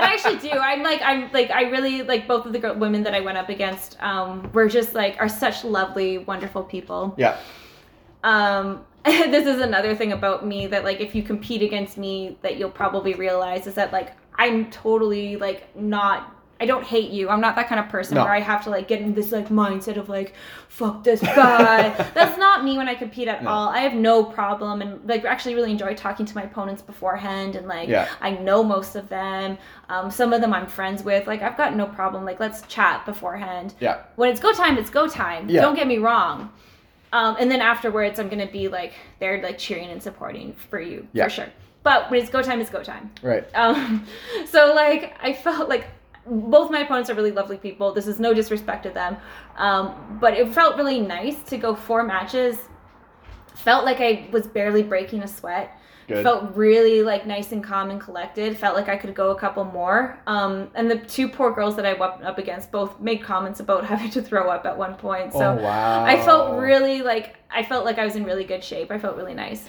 And 0.01 0.09
I 0.09 0.15
actually 0.15 0.39
do. 0.39 0.51
I'm 0.51 0.83
like, 0.83 1.03
I'm 1.03 1.31
like, 1.33 1.51
I 1.51 1.65
really 1.65 2.03
like 2.03 2.27
both 2.27 2.47
of 2.47 2.53
the 2.55 2.59
girl, 2.59 2.75
women 2.75 3.03
that 3.03 3.15
I 3.15 3.21
went 3.21 3.37
up 3.37 3.51
against. 3.51 4.01
Um, 4.03 4.51
were 4.53 4.69
just 4.69 4.95
like 4.95 5.17
are 5.21 5.29
such 5.29 5.63
lovely, 5.63 6.19
wonderful 6.19 6.63
people. 6.63 7.15
yeah. 7.19 7.37
Um, 8.25 8.85
this 9.05 9.47
is 9.47 9.61
another 9.61 9.95
thing 9.95 10.13
about 10.13 10.47
me 10.47 10.67
that 10.69 10.85
like 10.85 11.01
if 11.01 11.15
you 11.15 11.23
compete 11.23 11.63
against 11.63 11.99
me, 11.99 12.39
that 12.43 12.57
you'll 12.57 12.71
probably 12.71 13.15
realize 13.15 13.67
is 13.67 13.75
that 13.75 13.93
like 13.93 14.13
I'm 14.37 14.71
totally 14.71 15.37
like 15.37 15.75
not. 15.77 16.35
I 16.61 16.67
don't 16.67 16.85
hate 16.85 17.11
you. 17.11 17.31
I'm 17.31 17.41
not 17.41 17.57
that 17.57 17.69
kind 17.69 17.81
of 17.81 17.89
person 17.89 18.17
No. 18.17 18.25
where 18.25 18.33
I 18.35 18.41
have 18.41 18.63
to 18.65 18.71
like 18.71 18.87
get 18.87 19.01
in 19.01 19.15
this 19.15 19.33
like 19.33 19.49
mindset 19.49 19.97
of 19.97 20.11
like, 20.11 20.35
fuck 20.69 21.03
this 21.03 21.21
guy. 21.23 21.89
That's 22.15 22.37
not 22.39 22.63
me 22.65 22.77
when 22.77 22.87
I 22.87 22.95
compete 22.95 23.29
at 23.29 23.43
No. 23.43 23.49
all. 23.49 23.69
I 23.71 23.79
have 23.79 23.95
no 23.95 24.23
problem 24.23 24.83
and 24.83 25.01
like 25.09 25.25
actually 25.25 25.55
really 25.55 25.71
enjoy 25.71 25.95
talking 25.95 26.27
to 26.27 26.35
my 26.35 26.43
opponents 26.43 26.83
beforehand 26.83 27.57
and 27.57 27.67
like 27.67 27.89
Yeah. 27.89 28.09
I 28.21 28.33
know 28.33 28.63
most 28.63 28.95
of 28.95 29.09
them. 29.09 29.57
Um, 29.89 30.11
some 30.11 30.35
of 30.35 30.43
them 30.43 30.53
I'm 30.53 30.67
friends 30.67 31.03
with. 31.03 31.27
Like 31.27 31.41
I've 31.41 31.57
got 31.57 31.75
no 31.75 31.87
problem. 31.87 32.27
Like 32.27 32.39
let's 32.41 32.61
chat 32.69 33.07
beforehand. 33.07 33.73
Yeah. 33.81 34.03
When 34.17 34.31
it's 34.31 34.41
go 34.41 34.53
time, 34.53 34.77
it's 34.77 34.91
go 34.91 35.09
time. 35.09 35.49
Yeah. 35.49 35.63
Don't 35.63 35.75
get 35.77 35.87
me 35.87 35.97
wrong. 35.97 36.53
Um, 37.13 37.37
and 37.41 37.51
then 37.51 37.61
afterwards, 37.61 38.21
I'm 38.21 38.29
gonna 38.29 38.47
be 38.47 38.69
like 38.69 38.93
they're 39.19 39.43
like 39.43 39.57
cheering 39.59 39.89
and 39.89 40.03
supporting 40.03 40.55
for 40.69 40.79
you 40.81 41.09
Yeah. 41.15 41.25
for 41.25 41.31
sure. 41.31 41.47
But 41.83 42.11
when 42.11 42.21
it's 42.21 42.29
go 42.31 42.43
time, 42.43 42.61
it's 42.61 42.69
go 42.69 42.83
time. 42.83 43.11
Right. 43.23 43.45
Um, 43.55 44.05
so 44.47 44.75
like 44.75 45.15
I 45.23 45.33
felt 45.33 45.71
like 45.71 45.87
both 46.27 46.71
my 46.71 46.81
opponents 46.81 47.11
are 47.11 47.15
really 47.15 47.33
lovely 47.33 47.57
people. 47.57 47.93
This 47.93 48.07
is 48.07 48.21
no 48.21 48.35
disrespect 48.35 48.83
to 48.85 48.91
them, 48.91 49.17
um, 49.57 50.19
but 50.21 50.35
it 50.35 50.53
felt 50.53 50.77
really 50.77 51.01
nice 51.01 51.43
to 51.45 51.57
go 51.57 51.75
four 51.75 52.03
matches. 52.03 52.59
Felt 53.55 53.85
like 53.85 54.01
I 54.01 54.29
was 54.33 54.47
barely 54.47 54.83
breaking 54.83 55.23
a 55.23 55.29
sweat. 55.29 55.77
Good. 56.11 56.25
Felt 56.25 56.57
really 56.57 57.03
like 57.03 57.25
nice 57.25 57.53
and 57.53 57.63
calm 57.63 57.91
and 57.91 58.01
collected. 58.01 58.59
Felt 58.59 58.75
like 58.75 58.89
I 58.89 58.97
could 58.97 59.15
go 59.15 59.31
a 59.31 59.39
couple 59.39 59.65
more. 59.65 60.19
Um, 60.27 60.69
and 60.75 60.91
the 60.91 60.99
two 60.99 61.29
poor 61.29 61.53
girls 61.53 61.77
that 61.77 61.87
I 61.87 61.93
went 61.93 62.25
up 62.25 62.37
against 62.37 62.73
both 62.73 62.99
made 62.99 63.23
comments 63.23 63.61
about 63.61 63.85
having 63.93 64.11
to 64.11 64.23
throw 64.23 64.51
up 64.51 64.67
at 64.67 64.77
one 64.77 64.97
point. 64.97 65.33
So 65.33 65.39
oh 65.39 65.63
wow. 65.63 66.05
I 66.05 66.21
felt 66.23 66.59
really 66.59 67.03
like 67.03 67.37
I 67.49 67.63
felt 67.63 67.85
like 67.85 67.99
I 67.99 68.05
was 68.05 68.17
in 68.17 68.25
really 68.25 68.45
good 68.45 68.65
shape. 68.65 68.91
I 68.91 68.99
felt 68.99 69.17
really 69.17 69.35
nice. 69.35 69.65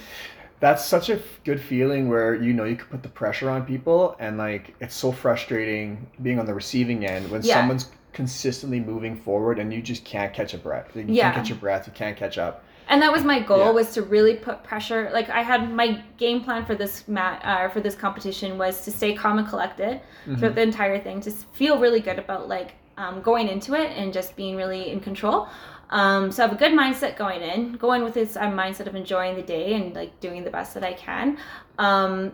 That's 0.61 0.85
such 0.85 1.09
a 1.09 1.15
f- 1.15 1.41
good 1.43 1.59
feeling 1.59 2.07
where 2.07 2.35
you 2.35 2.53
know 2.53 2.63
you 2.63 2.75
can 2.77 2.85
put 2.87 3.03
the 3.03 3.09
pressure 3.09 3.49
on 3.49 3.65
people, 3.65 4.15
and 4.19 4.37
like 4.37 4.73
it's 4.79 4.95
so 4.95 5.11
frustrating 5.11 6.07
being 6.21 6.39
on 6.39 6.45
the 6.45 6.53
receiving 6.53 7.05
end 7.05 7.29
when 7.29 7.41
Yeah. 7.41 7.55
someone's 7.55 7.89
consistently 8.13 8.79
moving 8.79 9.15
forward 9.15 9.57
and 9.57 9.73
you 9.73 9.81
just 9.81 10.03
can't 10.05 10.33
catch 10.33 10.53
a 10.53 10.57
breath. 10.57 10.91
You 10.95 11.03
Yeah. 11.07 11.23
can't 11.23 11.35
catch 11.37 11.49
your 11.49 11.57
breath. 11.57 11.87
You 11.87 11.93
can't 11.93 12.15
catch 12.15 12.37
up. 12.37 12.63
And 12.89 13.01
that 13.01 13.11
was 13.11 13.23
my 13.23 13.39
goal 13.39 13.59
Yeah. 13.59 13.69
was 13.71 13.93
to 13.93 14.01
really 14.01 14.35
put 14.35 14.63
pressure. 14.63 15.09
Like 15.13 15.29
I 15.29 15.41
had 15.41 15.71
my 15.73 16.03
game 16.17 16.41
plan 16.43 16.65
for 16.65 16.75
this 16.75 17.07
mat 17.07 17.41
uh, 17.43 17.69
for 17.69 17.79
this 17.79 17.95
competition 17.95 18.57
was 18.57 18.83
to 18.85 18.91
stay 18.91 19.13
calm 19.13 19.37
and 19.39 19.47
collected 19.47 20.01
Mm-hmm. 20.27 20.35
throughout 20.35 20.55
the 20.55 20.61
entire 20.61 20.99
thing, 20.99 21.21
to 21.21 21.31
feel 21.31 21.79
really 21.79 22.01
good 22.01 22.19
about 22.19 22.47
like 22.47 22.73
um, 22.97 23.21
going 23.21 23.47
into 23.47 23.73
it 23.73 23.89
and 23.97 24.11
just 24.13 24.35
being 24.35 24.55
really 24.57 24.91
in 24.91 24.99
control. 24.99 25.47
Um, 25.91 26.31
so 26.31 26.43
I 26.43 26.47
have 26.47 26.55
a 26.55 26.59
good 26.59 26.71
mindset 26.71 27.17
going 27.17 27.41
in, 27.41 27.73
going 27.73 28.03
with 28.03 28.13
this 28.13 28.37
uh, 28.37 28.43
mindset 28.43 28.87
of 28.87 28.95
enjoying 28.95 29.35
the 29.35 29.41
day 29.41 29.73
and 29.73 29.93
like 29.93 30.19
doing 30.21 30.43
the 30.43 30.49
best 30.49 30.73
that 30.73 30.83
I 30.83 30.93
can. 30.93 31.37
Um, 31.77 32.33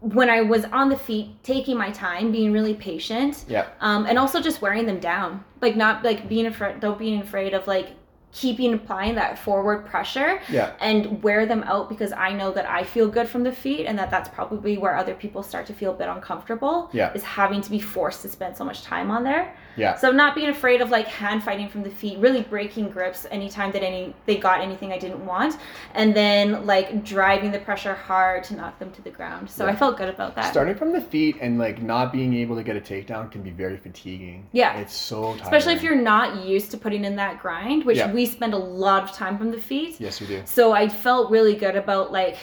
when 0.00 0.28
I 0.28 0.42
was 0.42 0.66
on 0.66 0.90
the 0.90 0.96
feet, 0.98 1.42
taking 1.42 1.78
my 1.78 1.90
time, 1.90 2.30
being 2.30 2.52
really 2.52 2.74
patient, 2.74 3.46
Yeah. 3.48 3.66
um, 3.80 4.04
and 4.04 4.18
also 4.18 4.40
just 4.42 4.60
wearing 4.60 4.84
them 4.84 5.00
down, 5.00 5.42
like 5.62 5.76
not 5.76 6.04
like 6.04 6.28
being 6.28 6.44
afraid, 6.46 6.80
don't 6.80 6.98
being 6.98 7.22
afraid 7.22 7.54
of 7.54 7.66
like 7.66 7.92
keeping 8.30 8.74
applying 8.74 9.14
that 9.14 9.38
forward 9.38 9.86
pressure 9.86 10.40
Yeah. 10.50 10.72
and 10.80 11.22
wear 11.22 11.46
them 11.46 11.62
out 11.62 11.88
because 11.88 12.12
I 12.12 12.32
know 12.32 12.50
that 12.52 12.68
I 12.68 12.82
feel 12.82 13.08
good 13.08 13.28
from 13.28 13.44
the 13.44 13.52
feet 13.52 13.86
and 13.86 13.96
that 13.98 14.10
that's 14.10 14.28
probably 14.28 14.76
where 14.76 14.96
other 14.96 15.14
people 15.14 15.42
start 15.42 15.66
to 15.66 15.72
feel 15.72 15.92
a 15.92 15.94
bit 15.94 16.08
uncomfortable 16.08 16.90
Yeah. 16.92 17.12
is 17.14 17.22
having 17.22 17.62
to 17.62 17.70
be 17.70 17.78
forced 17.78 18.22
to 18.22 18.28
spend 18.28 18.56
so 18.56 18.64
much 18.64 18.82
time 18.82 19.10
on 19.10 19.22
there. 19.24 19.54
Yeah. 19.76 19.96
So 19.96 20.10
not 20.10 20.34
being 20.34 20.48
afraid 20.50 20.80
of 20.80 20.90
like 20.90 21.06
hand 21.06 21.42
fighting 21.42 21.68
from 21.68 21.82
the 21.82 21.90
feet, 21.90 22.18
really 22.18 22.42
breaking 22.42 22.90
grips 22.90 23.26
anytime 23.30 23.72
that 23.72 23.82
any 23.82 24.14
they 24.26 24.36
got 24.36 24.60
anything 24.60 24.92
I 24.92 24.98
didn't 24.98 25.24
want, 25.24 25.56
and 25.94 26.14
then 26.14 26.66
like 26.66 27.04
driving 27.04 27.50
the 27.50 27.58
pressure 27.58 27.94
hard 27.94 28.44
to 28.44 28.56
knock 28.56 28.78
them 28.78 28.90
to 28.92 29.02
the 29.02 29.10
ground. 29.10 29.50
So 29.50 29.66
I 29.66 29.74
felt 29.74 29.96
good 29.96 30.08
about 30.08 30.34
that. 30.36 30.50
Starting 30.50 30.74
from 30.74 30.92
the 30.92 31.00
feet 31.00 31.36
and 31.40 31.58
like 31.58 31.82
not 31.82 32.12
being 32.12 32.34
able 32.34 32.56
to 32.56 32.62
get 32.62 32.76
a 32.76 32.80
takedown 32.80 33.30
can 33.30 33.42
be 33.42 33.50
very 33.50 33.76
fatiguing. 33.76 34.46
Yeah. 34.52 34.76
It's 34.78 34.94
so 34.94 35.22
tiring. 35.22 35.40
Especially 35.42 35.72
if 35.74 35.82
you're 35.82 35.94
not 35.96 36.44
used 36.44 36.70
to 36.72 36.76
putting 36.76 37.04
in 37.04 37.16
that 37.16 37.40
grind, 37.40 37.84
which 37.84 37.98
Yeah. 37.98 38.12
we 38.12 38.26
spend 38.26 38.54
a 38.54 38.58
lot 38.58 39.02
of 39.02 39.12
time 39.12 39.38
from 39.38 39.50
the 39.50 39.60
feet. 39.60 40.00
Yes, 40.00 40.20
we 40.20 40.26
do. 40.26 40.42
So 40.44 40.72
I 40.72 40.88
felt 40.88 41.30
really 41.30 41.54
good 41.54 41.76
about 41.76 42.12
like 42.12 42.36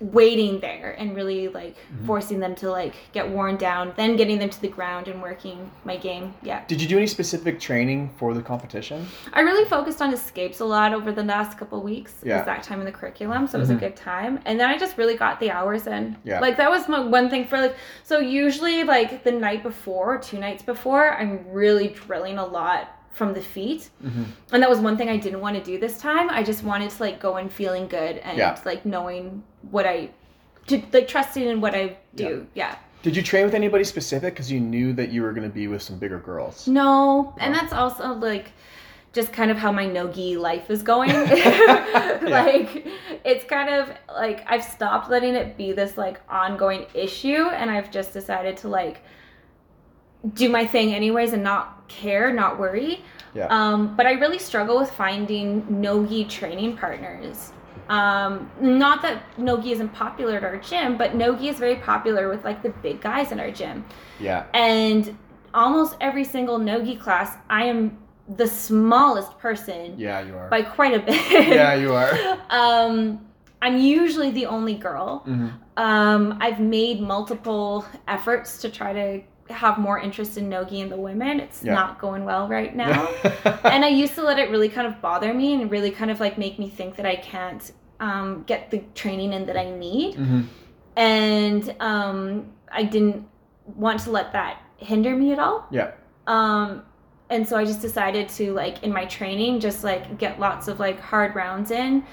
waiting 0.00 0.60
there 0.60 0.92
and 0.98 1.14
really 1.14 1.48
like 1.48 1.76
Mm-hmm. 1.92 2.06
forcing 2.06 2.40
them 2.40 2.54
to 2.56 2.70
like 2.70 2.94
get 3.12 3.28
worn 3.28 3.56
down, 3.56 3.92
then 3.96 4.16
getting 4.16 4.38
them 4.38 4.48
to 4.50 4.60
the 4.60 4.68
ground 4.68 5.08
and 5.08 5.20
working 5.20 5.70
my 5.84 5.96
game. 5.96 6.34
Yeah. 6.42 6.64
Did 6.66 6.80
you 6.80 6.88
do 6.88 6.96
any 6.96 7.06
specific 7.06 7.60
training 7.60 8.10
for 8.16 8.32
the 8.34 8.42
competition? 8.42 9.06
I 9.32 9.40
really 9.40 9.68
focused 9.68 10.00
on 10.00 10.12
escapes 10.12 10.60
a 10.60 10.64
lot 10.64 10.94
over 10.94 11.12
the 11.12 11.22
last 11.24 11.58
couple 11.58 11.82
weeks. 11.82 12.14
Yeah. 12.22 12.36
was 12.38 12.46
that 12.46 12.62
time 12.62 12.80
in 12.80 12.86
the 12.86 12.92
curriculum, 12.92 13.46
so 13.46 13.58
it 13.58 13.60
was 13.60 13.70
a 13.70 13.74
good 13.74 13.96
time. 13.96 14.40
And 14.46 14.58
then 14.58 14.68
I 14.68 14.78
just 14.78 14.96
really 14.98 15.16
got 15.16 15.38
the 15.40 15.50
hours 15.50 15.86
in. 15.86 16.16
Yeah. 16.24 16.40
Like 16.40 16.56
that 16.56 16.70
was 16.70 16.88
my 16.88 17.00
one 17.00 17.28
thing 17.28 17.46
for 17.46 17.58
like 17.60 17.76
so 18.04 18.18
usually 18.20 18.84
like 18.84 19.24
the 19.24 19.32
night 19.32 19.62
before, 19.62 20.18
two 20.18 20.38
nights 20.38 20.62
before, 20.62 21.12
I'm 21.12 21.44
really 21.50 21.88
drilling 21.88 22.38
a 22.38 22.46
lot 22.46 22.96
from 23.10 23.34
the 23.34 23.40
feet. 23.40 23.90
Mm-hmm. 24.04 24.22
And 24.52 24.62
that 24.62 24.70
was 24.70 24.78
one 24.78 24.96
thing 24.96 25.08
I 25.08 25.16
didn't 25.16 25.40
want 25.40 25.56
to 25.56 25.62
do 25.62 25.78
this 25.78 25.98
time. 25.98 26.30
I 26.30 26.42
just 26.42 26.62
wanted 26.64 26.90
to 26.90 27.02
like 27.02 27.20
go 27.20 27.36
in 27.38 27.48
feeling 27.48 27.88
good 27.88 28.18
and 28.18 28.38
Yeah. 28.38 28.58
like 28.64 28.86
knowing 28.86 29.42
what 29.70 29.86
I 29.86 30.10
to 30.68 30.82
like 30.92 31.08
trusting 31.08 31.42
in 31.46 31.60
what 31.60 31.74
I 31.74 31.96
do. 32.14 32.46
Yeah. 32.54 32.76
Did 33.02 33.16
you 33.16 33.22
train 33.22 33.44
with 33.44 33.54
anybody 33.54 33.84
specific 33.84 34.34
because 34.34 34.52
you 34.52 34.60
knew 34.60 34.92
that 34.92 35.10
you 35.10 35.22
were 35.22 35.32
going 35.32 35.48
to 35.48 35.54
be 35.54 35.68
with 35.68 35.82
some 35.82 35.98
bigger 35.98 36.18
girls? 36.18 36.68
No, 36.68 37.34
and 37.38 37.54
that's 37.54 37.72
also 37.72 38.12
like 38.14 38.52
just 39.12 39.32
kind 39.32 39.50
of 39.50 39.56
how 39.56 39.72
my 39.72 39.86
nogi 39.86 40.36
life 40.36 40.70
is 40.70 40.82
going. 40.82 41.10
like 42.22 42.86
it's 43.24 43.44
kind 43.44 43.70
of 43.70 43.90
like 44.08 44.44
I've 44.46 44.62
stopped 44.62 45.10
letting 45.10 45.34
it 45.34 45.56
be 45.56 45.72
this 45.72 45.96
like 45.96 46.20
ongoing 46.28 46.86
issue 46.94 47.48
and 47.48 47.70
I've 47.70 47.90
just 47.90 48.12
decided 48.12 48.56
to 48.58 48.68
like 48.68 49.02
do 50.34 50.48
my 50.48 50.66
thing 50.66 50.92
anyways 50.94 51.32
and 51.32 51.42
not 51.42 51.88
care, 51.88 52.32
not 52.32 52.58
worry. 52.58 53.02
Yeah. 53.34 53.46
Um, 53.46 53.96
but 53.96 54.06
I 54.06 54.12
really 54.12 54.38
struggle 54.38 54.78
with 54.78 54.90
finding 54.90 55.64
nogi 55.80 56.24
training 56.24 56.76
partners. 56.76 57.52
Um, 57.88 58.50
not 58.60 59.02
that 59.02 59.22
nogi 59.38 59.72
isn't 59.72 59.88
popular 59.90 60.36
at 60.36 60.44
our 60.44 60.58
gym, 60.58 60.96
but 60.96 61.14
nogi 61.14 61.48
is 61.48 61.58
very 61.58 61.76
popular 61.76 62.28
with 62.28 62.44
like 62.44 62.62
the 62.62 62.68
big 62.70 63.00
guys 63.00 63.32
in 63.32 63.40
our 63.40 63.50
gym 63.50 63.84
Yeah. 64.20 64.44
and 64.54 65.16
almost 65.54 65.96
every 66.00 66.22
single 66.22 66.58
nogi 66.60 66.94
class 66.94 67.36
i 67.48 67.64
am 67.64 67.98
the 68.36 68.46
smallest 68.46 69.36
person 69.40 69.98
Yeah, 69.98 70.20
you 70.20 70.36
are. 70.36 70.48
by 70.48 70.62
quite 70.62 70.94
a 70.94 71.00
bit 71.00 71.48
yeah, 71.48 71.74
you 71.74 71.92
are. 71.92 72.12
um 72.50 73.26
i'm 73.60 73.76
usually 73.76 74.30
the 74.30 74.46
only 74.46 74.74
girl 74.74 75.24
hmm 75.24 75.48
um 75.76 76.38
i've 76.40 76.60
made 76.60 77.00
multiple 77.00 77.84
efforts 78.06 78.58
to 78.62 78.70
try 78.70 78.92
to 78.92 79.20
have 79.50 79.78
more 79.78 79.98
interest 79.98 80.36
in 80.38 80.48
nogi 80.48 80.80
and 80.80 80.90
the 80.90 80.96
women 80.96 81.40
it's 81.40 81.62
Yeah. 81.62 81.74
not 81.74 81.98
going 81.98 82.24
well 82.24 82.48
right 82.48 82.74
now 82.86 83.06
and 83.64 83.84
i 83.84 83.88
used 83.88 84.14
to 84.14 84.22
let 84.22 84.38
it 84.38 84.50
really 84.50 84.68
kind 84.68 84.86
of 84.86 85.00
bother 85.00 85.32
me 85.34 85.54
and 85.60 85.70
really 85.70 85.90
kind 85.90 86.10
of 86.10 86.20
like 86.20 86.38
make 86.38 86.58
me 86.58 86.68
think 86.68 86.96
that 86.96 87.06
i 87.06 87.16
can't 87.16 87.72
um, 88.00 88.44
get 88.46 88.70
the 88.70 88.78
training 88.94 89.32
in 89.32 89.46
that 89.46 89.56
i 89.58 89.70
need 89.70 90.14
hmm 90.16 90.42
and 90.96 91.74
um, 91.80 92.52
I 92.70 92.82
didn't 92.82 93.26
want 93.76 94.00
to 94.00 94.10
let 94.10 94.32
that 94.32 94.60
hinder 94.76 95.14
me 95.16 95.32
at 95.32 95.38
all. 95.38 95.66
Yeah. 95.70 95.92
Um, 96.26 96.82
and 97.30 97.48
so 97.48 97.56
I 97.56 97.64
just 97.64 97.80
decided 97.80 98.28
to 98.30 98.52
like 98.52 98.82
in 98.82 98.92
my 98.92 99.04
training, 99.06 99.60
just 99.60 99.84
like 99.84 100.18
get 100.18 100.40
lots 100.40 100.66
of 100.68 100.80
like 100.80 101.00
hard 101.00 101.34
rounds 101.36 101.70
in, 101.70 102.04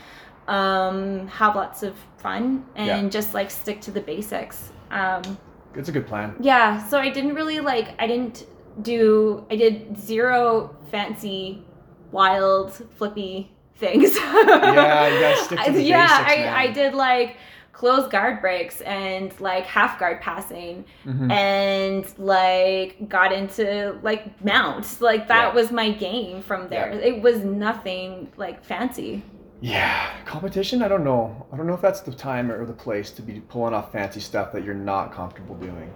um, 0.47 1.28
have 1.28 1.56
lots 1.56 1.84
of 1.84 1.95
fun, 2.17 2.65
and 2.76 2.88
Yeah. 3.04 3.10
just 3.10 3.34
like 3.34 3.50
stick 3.52 3.82
to 3.82 3.91
the 3.91 4.00
basics. 4.02 4.71
Um, 4.91 5.38
It's 5.77 5.89
a 5.89 5.91
good 5.91 6.07
plan. 6.07 6.35
yeah. 6.39 6.85
So 6.87 6.97
I 6.99 7.09
didn't 7.09 7.35
really 7.35 7.59
like. 7.59 7.89
I 8.01 8.07
didn't 8.07 8.45
do. 8.81 9.45
I 9.51 9.55
did 9.55 9.97
zero 9.97 10.75
fancy, 10.91 11.63
wild, 12.11 12.73
flippy 12.95 13.51
things. 13.75 14.15
Yeah, 14.25 15.07
you 15.07 15.19
gotta 15.19 15.43
stick 15.43 15.59
to 15.65 15.71
the 15.71 15.81
yeah, 15.83 16.07
basics, 16.23 16.31
I, 16.31 16.43
man. 16.43 16.53
I 16.55 16.67
did 16.71 16.93
like 16.95 17.37
close 17.73 18.07
guard 18.07 18.41
breaks 18.41 18.81
and 18.81 19.39
like 19.39 19.65
half 19.65 19.99
guard 19.99 20.19
passing 20.19 20.83
Mhm. 21.05 21.31
and 21.31 22.05
like 22.17 23.07
got 23.07 23.31
into 23.31 23.95
like 24.01 24.43
mounts. 24.43 24.99
Like 24.99 25.27
that 25.27 25.49
Yeah. 25.49 25.53
was 25.53 25.71
my 25.71 25.91
game 25.91 26.41
from 26.41 26.69
there. 26.69 26.91
Yeah. 26.91 26.99
It 27.15 27.21
was 27.21 27.37
nothing 27.43 28.31
like 28.35 28.63
fancy. 28.63 29.23
Yeah, 29.60 30.12
competition. 30.26 30.84
I 30.84 30.88
don't 30.88 31.04
know. 31.04 31.48
I 31.52 31.58
don't 31.58 31.65
know 31.65 31.74
if 31.74 31.82
that's 31.82 32.02
the 32.02 32.12
time 32.12 32.52
or 32.52 32.65
the 32.65 32.74
place 32.74 33.12
to 33.12 33.22
be 33.22 33.39
pulling 33.39 33.74
off 33.74 33.91
fancy 33.91 34.20
stuff 34.20 34.52
that 34.54 34.63
you're 34.63 34.76
not 34.76 35.12
comfortable 35.12 35.56
doing. 35.56 35.91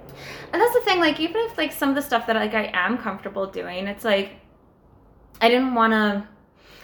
And 0.52 0.62
that's 0.62 0.74
the 0.74 0.82
thing, 0.82 1.00
like 1.00 1.20
even 1.20 1.38
if 1.42 1.58
like 1.58 1.72
some 1.72 1.90
of 1.90 1.96
the 1.96 2.02
stuff 2.02 2.26
that 2.28 2.36
like 2.36 2.54
I 2.54 2.72
am 2.74 2.98
comfortable 2.98 3.46
doing, 3.46 3.88
it's 3.88 4.04
like 4.04 4.32
I 5.40 5.50
didn't 5.50 5.76
want 5.76 5.94
to 5.94 6.28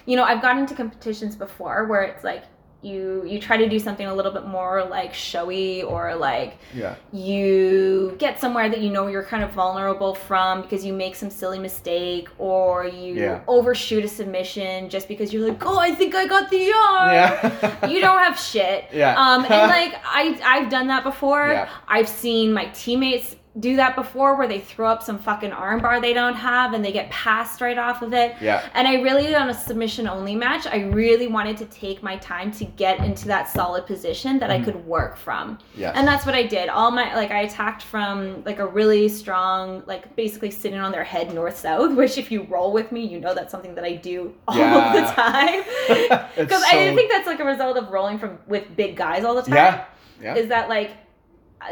you 0.08 0.16
know, 0.16 0.24
I've 0.24 0.40
gotten 0.40 0.62
into 0.62 0.74
competitions 0.74 1.36
before 1.36 1.84
where 1.84 2.02
it's 2.02 2.24
like 2.24 2.44
you 2.80 3.24
you 3.26 3.40
try 3.40 3.56
to 3.56 3.68
do 3.68 3.78
something 3.78 4.06
a 4.06 4.14
little 4.14 4.30
bit 4.30 4.46
more 4.46 4.84
like 4.84 5.12
showy 5.12 5.82
or 5.82 6.14
like 6.14 6.58
Yeah. 6.72 6.94
you 7.12 8.14
get 8.18 8.38
somewhere 8.40 8.68
that 8.68 8.80
you 8.80 8.90
know 8.90 9.08
you're 9.08 9.24
kind 9.24 9.42
of 9.42 9.50
vulnerable 9.50 10.14
from 10.14 10.62
because 10.62 10.84
you 10.84 10.92
make 10.92 11.16
some 11.16 11.28
silly 11.30 11.58
mistake 11.58 12.28
or 12.38 12.86
you 12.86 13.14
Yeah. 13.14 13.40
overshoot 13.48 14.04
a 14.04 14.08
submission 14.08 14.88
just 14.90 15.08
because 15.08 15.32
you're 15.32 15.48
like, 15.48 15.64
oh, 15.66 15.76
I 15.78 15.92
think 15.92 16.14
I 16.14 16.26
got 16.26 16.50
the 16.50 16.58
yarn. 16.58 17.14
Yeah. 17.14 17.88
You 17.88 18.00
don't 18.00 18.18
have 18.18 18.38
shit. 18.38 18.84
Yeah. 18.92 19.14
Um, 19.18 19.42
and 19.44 19.70
like 19.78 19.94
I 20.04 20.38
I've 20.44 20.70
done 20.70 20.86
that 20.88 21.02
before. 21.02 21.48
Yeah. 21.48 21.68
I've 21.88 22.08
seen 22.08 22.52
my 22.52 22.66
teammates 22.66 23.34
do 23.60 23.76
that 23.76 23.96
before 23.96 24.36
where 24.36 24.46
they 24.46 24.60
throw 24.60 24.86
up 24.88 25.02
some 25.02 25.18
fucking 25.18 25.50
armbar 25.50 26.00
they 26.00 26.12
don't 26.12 26.34
have 26.34 26.74
and 26.74 26.84
they 26.84 26.92
get 26.92 27.10
passed 27.10 27.60
right 27.60 27.76
off 27.78 28.02
of 28.02 28.12
it. 28.12 28.36
Yeah. 28.40 28.68
And 28.74 28.86
I 28.86 29.00
really, 29.00 29.34
on 29.34 29.50
a 29.50 29.54
submission 29.54 30.06
only 30.06 30.36
match, 30.36 30.66
I 30.66 30.82
really 30.84 31.26
wanted 31.26 31.56
to 31.58 31.64
take 31.66 32.02
my 32.02 32.16
time 32.18 32.52
to 32.52 32.64
get 32.64 33.00
into 33.00 33.26
that 33.28 33.48
solid 33.48 33.86
position 33.86 34.38
that 34.38 34.50
I 34.50 34.58
Mhm. 34.60 34.64
could 34.64 34.86
work 34.86 35.16
from. 35.16 35.58
Yeah. 35.74 35.92
And 35.94 36.06
that's 36.06 36.24
what 36.24 36.34
I 36.34 36.44
did. 36.44 36.68
All 36.68 36.90
my 36.90 37.14
like 37.16 37.30
I 37.30 37.40
attacked 37.40 37.82
from 37.82 38.44
like 38.44 38.58
a 38.58 38.66
really 38.66 39.08
strong, 39.08 39.82
like 39.86 40.14
basically 40.14 40.50
sitting 40.50 40.78
on 40.78 40.92
their 40.92 41.04
head 41.04 41.34
north 41.34 41.58
south, 41.58 41.94
which 41.96 42.16
if 42.18 42.30
you 42.30 42.42
roll 42.48 42.72
with 42.72 42.92
me, 42.92 43.04
you 43.04 43.18
know 43.18 43.34
that's 43.34 43.50
something 43.50 43.74
that 43.74 43.84
I 43.84 43.94
do 43.94 44.34
all 44.46 44.56
Yeah. 44.56 44.86
of 44.86 44.92
the 44.94 45.12
time. 45.22 45.62
It's 45.88 46.34
Because 46.36 46.62
I 46.62 46.94
think 46.94 47.10
that's 47.10 47.26
like 47.26 47.40
a 47.40 47.44
result 47.44 47.76
of 47.76 47.90
rolling 47.90 48.18
from 48.18 48.38
with 48.46 48.76
big 48.76 48.96
guys 48.96 49.24
all 49.24 49.34
the 49.34 49.42
time. 49.42 49.54
Yeah. 49.54 49.84
Yeah. 50.22 50.34
Is 50.36 50.48
that 50.48 50.68
like 50.68 50.90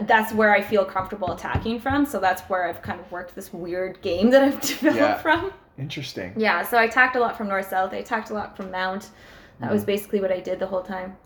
that's 0.02 0.32
where 0.32 0.52
I 0.54 0.60
feel 0.62 0.84
comfortable 0.84 1.32
attacking 1.32 1.80
from. 1.80 2.06
So 2.06 2.18
that's 2.20 2.42
where 2.42 2.68
I've 2.68 2.82
kind 2.82 3.00
of 3.00 3.10
worked 3.12 3.34
this 3.34 3.52
weird 3.52 4.00
game 4.02 4.30
that 4.30 4.42
I've 4.42 4.60
developed 4.80 4.96
Yeah. 4.98 5.18
from. 5.18 5.52
Interesting. 5.78 6.32
Yeah, 6.36 6.62
so 6.62 6.76
I 6.78 6.84
attacked 6.84 7.16
a 7.16 7.20
lot 7.20 7.36
from 7.36 7.48
north 7.48 7.68
south. 7.68 7.92
I 7.92 7.96
attacked 7.96 8.30
a 8.30 8.34
lot 8.34 8.56
from 8.56 8.70
mount. 8.70 9.10
That 9.60 9.70
was 9.70 9.82
Mhm. 9.82 9.86
basically 9.86 10.20
what 10.20 10.32
I 10.32 10.40
did 10.40 10.58
the 10.58 10.66
whole 10.66 10.82
time. 10.82 11.16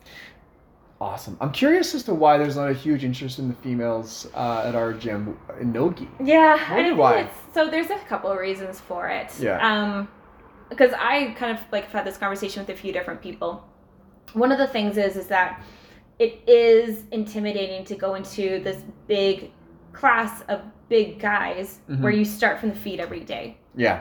Awesome. 1.00 1.36
I'm 1.40 1.50
curious 1.52 1.94
as 1.94 2.02
to 2.04 2.14
why 2.14 2.36
there's 2.36 2.56
not 2.56 2.68
a 2.68 2.74
huge 2.74 3.04
interest 3.04 3.38
in 3.38 3.48
the 3.48 3.54
females 3.54 4.28
uh, 4.34 4.64
at 4.66 4.74
our 4.74 4.92
gym 4.92 5.38
in 5.58 5.72
Nogi. 5.72 6.08
Yeah, 6.22 6.58
I 6.68 6.82
don't 6.82 6.98
why. 6.98 7.20
it's 7.20 7.34
so. 7.54 7.70
There's 7.70 7.88
a 7.88 7.96
couple 8.00 8.30
of 8.30 8.38
reasons 8.38 8.80
for 8.80 9.08
it. 9.08 9.32
Yeah. 9.40 9.58
Um, 9.66 10.08
because 10.68 10.92
I 10.92 11.34
kind 11.38 11.56
of 11.56 11.64
like 11.72 11.84
have 11.84 11.92
had 11.92 12.04
this 12.06 12.18
conversation 12.18 12.60
with 12.62 12.68
a 12.76 12.78
few 12.78 12.92
different 12.92 13.22
people. 13.22 13.64
One 14.34 14.52
of 14.52 14.58
the 14.58 14.66
things 14.66 14.98
is 14.98 15.16
is 15.16 15.26
that 15.28 15.62
it 16.20 16.42
is 16.46 17.04
intimidating 17.10 17.84
to 17.86 17.96
go 17.96 18.14
into 18.14 18.60
this 18.62 18.84
big 19.08 19.50
class 19.92 20.42
of 20.48 20.60
big 20.88 21.18
guys 21.18 21.80
Mhm. 21.90 22.00
where 22.00 22.12
you 22.12 22.24
start 22.24 22.60
from 22.60 22.68
the 22.68 22.74
feet 22.76 23.00
every 23.00 23.20
day. 23.20 23.56
Yeah. 23.74 24.00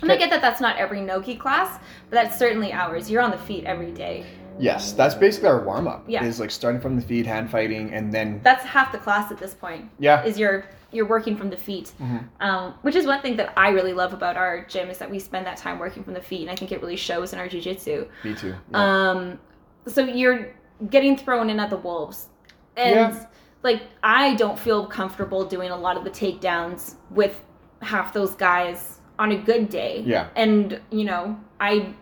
And 0.00 0.10
I 0.12 0.16
get 0.16 0.30
that 0.30 0.40
that's 0.40 0.60
not 0.60 0.76
every 0.76 1.00
Nogi 1.00 1.34
class, 1.36 1.78
but 2.08 2.16
that's 2.22 2.38
certainly 2.38 2.72
ours. 2.72 3.10
You're 3.10 3.22
on 3.22 3.30
the 3.32 3.38
feet 3.38 3.64
every 3.64 3.90
day. 3.90 4.24
Yes, 4.58 4.92
that's 4.92 5.14
basically 5.14 5.48
our 5.48 5.60
warm 5.64 5.88
up. 5.88 6.04
Yeah. 6.06 6.24
Is 6.24 6.38
like 6.40 6.50
starting 6.50 6.80
from 6.80 6.94
the 6.96 7.02
feet, 7.02 7.26
hand 7.26 7.50
fighting, 7.50 7.92
and 7.92 8.12
then 8.12 8.40
That's 8.44 8.64
half 8.64 8.92
the 8.92 8.98
class 8.98 9.30
at 9.32 9.38
this 9.38 9.52
point. 9.54 9.90
yeah. 9.98 10.22
Is 10.24 10.38
you're 10.38 10.64
you're 10.92 11.04
working 11.06 11.36
from 11.36 11.50
the 11.50 11.56
feet, 11.56 11.92
Mhm. 12.00 12.24
um, 12.40 12.74
which 12.82 12.94
is 12.94 13.06
one 13.06 13.20
thing 13.20 13.36
that 13.36 13.52
I 13.56 13.68
really 13.70 13.92
love 13.92 14.14
about 14.14 14.36
our 14.36 14.64
gym 14.66 14.88
is 14.88 14.98
that 14.98 15.10
we 15.10 15.18
spend 15.18 15.44
that 15.46 15.56
time 15.58 15.78
working 15.78 16.04
from 16.04 16.14
the 16.14 16.22
feet, 16.22 16.42
and 16.42 16.50
I 16.50 16.54
think 16.54 16.70
it 16.72 16.80
really 16.80 16.96
shows 16.96 17.32
in 17.34 17.38
our 17.40 17.48
jujitsu. 17.48 18.06
Me 18.24 18.34
too. 18.34 18.54
Yeah. 18.70 19.10
Um, 19.10 19.38
so 19.86 20.02
you're 20.04 20.54
getting 20.90 21.16
thrown 21.16 21.50
in 21.50 21.58
at 21.60 21.70
the 21.70 21.76
wolves, 21.76 22.28
and 22.76 22.94
Yeah. 22.94 23.26
like 23.62 23.82
I 24.02 24.34
don't 24.34 24.58
feel 24.58 24.86
comfortable 24.86 25.44
doing 25.44 25.70
a 25.70 25.76
lot 25.76 25.96
of 25.96 26.04
the 26.04 26.10
takedowns 26.10 26.94
with 27.10 27.40
half 27.82 28.12
those 28.12 28.34
guys 28.34 29.00
on 29.18 29.32
a 29.32 29.36
good 29.36 29.68
day. 29.68 30.02
Yeah. 30.06 30.28
And 30.36 30.80
you 30.90 31.04
know, 31.04 31.38
I, 31.60 31.94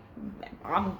I'm, 0.65 0.99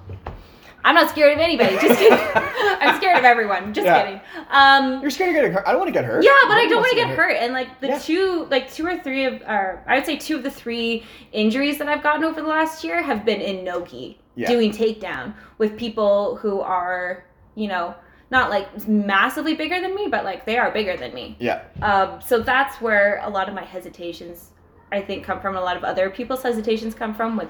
I'm 0.83 0.93
not 0.95 1.09
scared 1.09 1.33
of 1.33 1.39
anybody. 1.39 1.75
Just 1.77 1.99
kidding. 1.99 2.17
I'm 2.35 2.95
scared 2.97 3.17
of 3.17 3.25
everyone. 3.25 3.73
Just 3.73 3.85
Yeah. 3.85 4.03
kidding. 4.03 4.21
Um, 4.51 5.01
You're 5.01 5.09
scared 5.09 5.29
of 5.29 5.35
getting 5.35 5.51
hurt. 5.51 5.63
I 5.65 5.71
don't 5.71 5.79
want 5.79 5.87
to 5.89 5.93
get 5.93 6.05
hurt. 6.05 6.23
yeah, 6.23 6.31
but 6.43 6.57
I 6.57 6.67
don't 6.67 6.77
want 6.81 6.91
to 6.91 6.95
get 6.95 7.09
hurt. 7.09 7.31
And 7.37 7.53
like 7.53 7.81
the 7.81 7.87
Yeah. 7.87 7.99
two, 7.99 8.47
like 8.51 8.71
two 8.71 8.85
or 8.85 8.97
three 8.99 9.25
of, 9.25 9.41
or 9.41 9.83
I 9.87 9.95
would 9.95 10.05
say 10.05 10.15
two 10.17 10.35
of 10.37 10.43
the 10.43 10.51
three 10.51 11.03
injuries 11.31 11.79
that 11.79 11.89
I've 11.89 12.03
gotten 12.03 12.23
over 12.23 12.39
the 12.41 12.47
last 12.47 12.83
year 12.83 13.01
have 13.01 13.25
been 13.25 13.41
in 13.41 13.63
nogi, 13.65 14.19
Yeah. 14.35 14.47
doing 14.47 14.71
takedown 14.71 15.33
with 15.57 15.75
people 15.75 16.35
who 16.37 16.61
are, 16.61 17.25
you 17.55 17.67
know, 17.67 17.95
not 18.31 18.49
like 18.49 18.87
massively 18.87 19.53
bigger 19.53 19.79
than 19.79 19.95
me, 19.95 20.07
but 20.09 20.23
like 20.23 20.45
they 20.45 20.57
are 20.57 20.71
bigger 20.71 20.97
than 20.97 21.13
me. 21.13 21.35
Yeah. 21.39 21.63
Um, 21.81 22.21
so 22.21 22.39
that's 22.39 22.81
where 22.81 23.19
a 23.23 23.29
lot 23.29 23.47
of 23.47 23.55
my 23.55 23.63
hesitations, 23.63 24.51
I 24.91 25.01
think, 25.01 25.23
come 25.23 25.39
from. 25.39 25.55
A 25.55 25.61
lot 25.61 25.77
of 25.77 25.83
other 25.83 26.09
people's 26.09 26.43
hesitations 26.43 26.95
come 26.95 27.13
from 27.13 27.37
with 27.37 27.49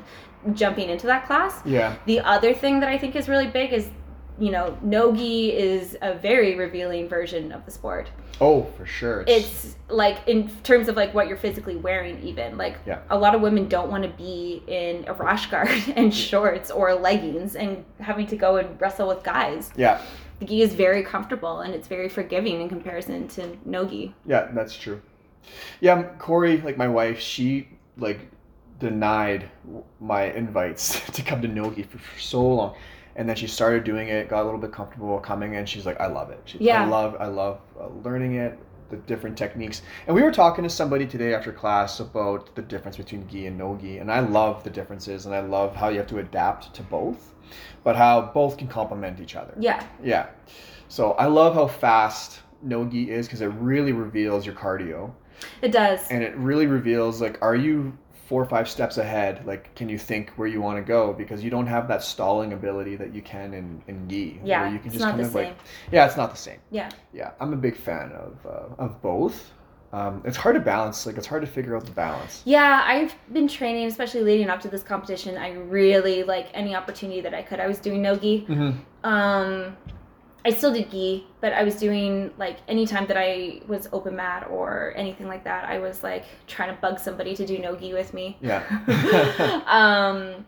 jumping 0.53 0.89
into 0.89 1.07
that 1.07 1.25
class. 1.25 1.61
Yeah. 1.65 1.95
The 2.05 2.19
other 2.19 2.53
thing 2.53 2.79
that 2.81 2.89
I 2.89 2.97
think 2.97 3.15
is 3.15 3.27
really 3.29 3.47
big 3.47 3.73
is, 3.73 3.89
you 4.39 4.51
know, 4.51 4.77
nogi 4.81 5.51
is 5.53 5.97
a 6.01 6.13
very 6.15 6.55
revealing 6.55 7.07
version 7.07 7.51
of 7.51 7.65
the 7.65 7.71
sport 7.71 8.09
Oh, 8.41 8.63
for 8.77 8.85
sure. 8.85 9.23
it's 9.27 9.77
like 9.87 10.17
in 10.27 10.49
terms 10.63 10.89
of 10.89 10.97
like 10.97 11.13
what 11.13 11.27
you're 11.29 11.37
physically 11.37 11.77
wearing 11.77 12.21
even 12.21 12.57
like 12.57 12.77
Yeah. 12.85 12.99
a 13.09 13.17
lot 13.17 13.33
of 13.33 13.39
women 13.41 13.67
don't 13.69 13.89
want 13.89 14.03
to 14.03 14.09
be 14.09 14.61
in 14.67 15.05
a 15.07 15.13
rash 15.13 15.49
guard 15.49 15.69
and 15.95 16.13
shorts 16.13 16.69
or 16.69 16.93
leggings 16.95 17.55
and 17.55 17.85
having 17.99 18.27
to 18.27 18.35
go 18.35 18.57
and 18.57 18.79
wrestle 18.81 19.07
with 19.07 19.23
guys 19.23 19.71
yeah. 19.77 20.01
the 20.39 20.45
gi 20.45 20.61
is 20.63 20.73
very 20.73 21.01
comfortable 21.03 21.61
and 21.61 21.73
it's 21.73 21.87
very 21.87 22.09
forgiving 22.09 22.59
in 22.61 22.67
comparison 22.67 23.27
to 23.29 23.57
nogi 23.63 24.13
Yeah, 24.25 24.49
that's 24.53 24.75
true. 24.75 25.01
Yeah, 25.79 26.03
Corey, 26.17 26.59
like 26.59 26.75
my 26.75 26.87
wife, 26.87 27.19
she 27.19 27.69
like 27.97 28.19
denied 28.79 29.49
my 30.01 30.23
invites 30.31 30.99
to 31.11 31.21
come 31.21 31.41
to 31.41 31.47
Nogi 31.47 31.83
for, 31.83 31.99
for 31.99 32.19
so 32.19 32.41
long, 32.45 32.75
and 33.15 33.27
then 33.27 33.35
she 33.35 33.47
started 33.47 33.83
doing 33.83 34.09
it, 34.09 34.29
got 34.29 34.41
a 34.43 34.45
little 34.45 34.59
bit 34.59 34.71
comfortable 34.71 35.19
coming 35.19 35.53
in. 35.53 35.65
She's 35.65 35.85
like, 35.85 35.99
I 35.99 36.07
love 36.07 36.29
it. 36.31 36.41
She, 36.45 36.57
Yeah. 36.59 36.83
I 36.83 36.87
love, 36.87 37.15
I 37.19 37.27
love 37.27 37.59
uh, 37.79 37.87
learning 38.03 38.35
it, 38.35 38.57
the 38.89 38.97
different 38.97 39.37
techniques. 39.37 39.81
And 40.07 40.15
we 40.15 40.21
were 40.21 40.31
talking 40.31 40.63
to 40.63 40.69
somebody 40.69 41.05
today 41.05 41.33
after 41.33 41.51
class 41.51 41.99
about 41.99 42.55
the 42.55 42.61
difference 42.61 42.97
between 42.97 43.27
gi 43.27 43.47
and 43.47 43.57
no 43.57 43.77
gi, 43.81 43.97
and 43.99 44.11
I 44.11 44.19
love 44.19 44.63
the 44.63 44.69
differences, 44.69 45.25
and 45.25 45.33
I 45.33 45.39
love 45.39 45.75
how 45.75 45.89
you 45.89 45.97
have 45.97 46.07
to 46.07 46.19
adapt 46.19 46.73
to 46.75 46.83
both, 46.83 47.33
but 47.83 47.95
how 47.95 48.21
both 48.21 48.57
can 48.57 48.67
complement 48.67 49.19
each 49.19 49.35
other. 49.35 49.53
yeah 49.59 49.85
Yeah. 50.03 50.27
So 50.87 51.13
I 51.13 51.25
love 51.25 51.55
how 51.55 51.67
fast 51.67 52.41
no-gi 52.61 53.11
is 53.11 53.27
because 53.27 53.41
it 53.41 53.47
really 53.47 53.91
reveals 53.91 54.45
your 54.45 54.55
cardio 54.55 55.11
it 55.61 55.71
does 55.71 55.99
and 56.09 56.23
it 56.23 56.35
really 56.37 56.65
reveals 56.65 57.21
like 57.21 57.37
are 57.41 57.55
you 57.55 57.95
four 58.27 58.41
or 58.41 58.45
five 58.45 58.67
steps 58.67 58.97
ahead 58.97 59.45
like 59.45 59.73
can 59.75 59.87
you 59.87 59.97
think 59.97 60.31
where 60.31 60.47
you 60.47 60.61
want 60.61 60.77
to 60.77 60.83
go 60.83 61.13
because 61.13 61.43
you 61.43 61.49
don't 61.49 61.67
have 61.67 61.87
that 61.87 62.01
stalling 62.03 62.53
ability 62.53 62.95
that 62.95 63.13
you 63.13 63.21
can 63.21 63.53
in, 63.53 63.81
in 63.87 64.09
gi 64.09 64.39
yeah 64.43 64.61
where 64.63 64.71
you 64.71 64.79
can 64.79 64.87
it's 64.87 64.95
just 64.95 65.05
not 65.05 65.11
kind 65.11 65.19
the 65.21 65.27
of 65.27 65.33
same 65.33 65.45
like 65.45 65.57
yeah 65.91 66.05
it's 66.05 66.17
not 66.17 66.31
the 66.31 66.37
same 66.37 66.59
yeah 66.71 66.89
yeah 67.13 67.31
i'm 67.39 67.53
a 67.53 67.57
big 67.57 67.75
fan 67.75 68.11
of 68.13 68.37
uh, 68.45 68.83
of 68.83 69.01
both 69.01 69.51
um, 69.93 70.21
it's 70.25 70.35
hard 70.35 70.55
to 70.55 70.59
balance 70.61 71.05
like 71.05 71.15
it's 71.17 71.27
hard 71.27 71.41
to 71.41 71.47
figure 71.47 71.73
out 71.75 71.85
the 71.85 71.91
balance 71.91 72.41
Yeah, 72.43 72.83
I've 72.85 73.15
been 73.31 73.47
training, 73.47 73.85
especially 73.87 74.21
leading 74.23 74.49
up 74.49 74.59
to 74.61 74.67
this 74.67 74.83
competition. 74.83 75.37
I 75.37 75.53
really 75.53 76.23
like 76.23 76.47
any 76.53 76.75
opportunity 76.75 77.21
that 77.21 77.33
I 77.33 77.41
could. 77.41 77.61
I 77.61 77.67
was 77.67 77.79
doing 77.79 78.01
nogi. 78.01 78.45
mm-hmm. 78.49 78.71
Um, 79.07 79.77
I 80.45 80.51
still 80.51 80.71
did 80.71 80.91
gi, 80.91 81.25
but 81.41 81.53
I 81.53 81.63
was 81.63 81.75
doing 81.75 82.31
like 82.37 82.57
anytime 82.67 83.07
that 83.07 83.17
I 83.17 83.61
was 83.67 83.89
open 83.91 84.15
mat 84.15 84.47
or 84.49 84.93
anything 84.95 85.27
like 85.27 85.43
that, 85.43 85.65
I 85.65 85.79
was 85.79 86.03
like 86.03 86.23
trying 86.45 86.73
to 86.73 86.79
bug 86.79 86.99
somebody 86.99 87.35
to 87.35 87.45
do 87.47 87.57
no 87.57 87.75
gi 87.75 87.93
with 87.93 88.13
me. 88.13 88.37
yeah 88.41 88.63
um, 89.65 90.45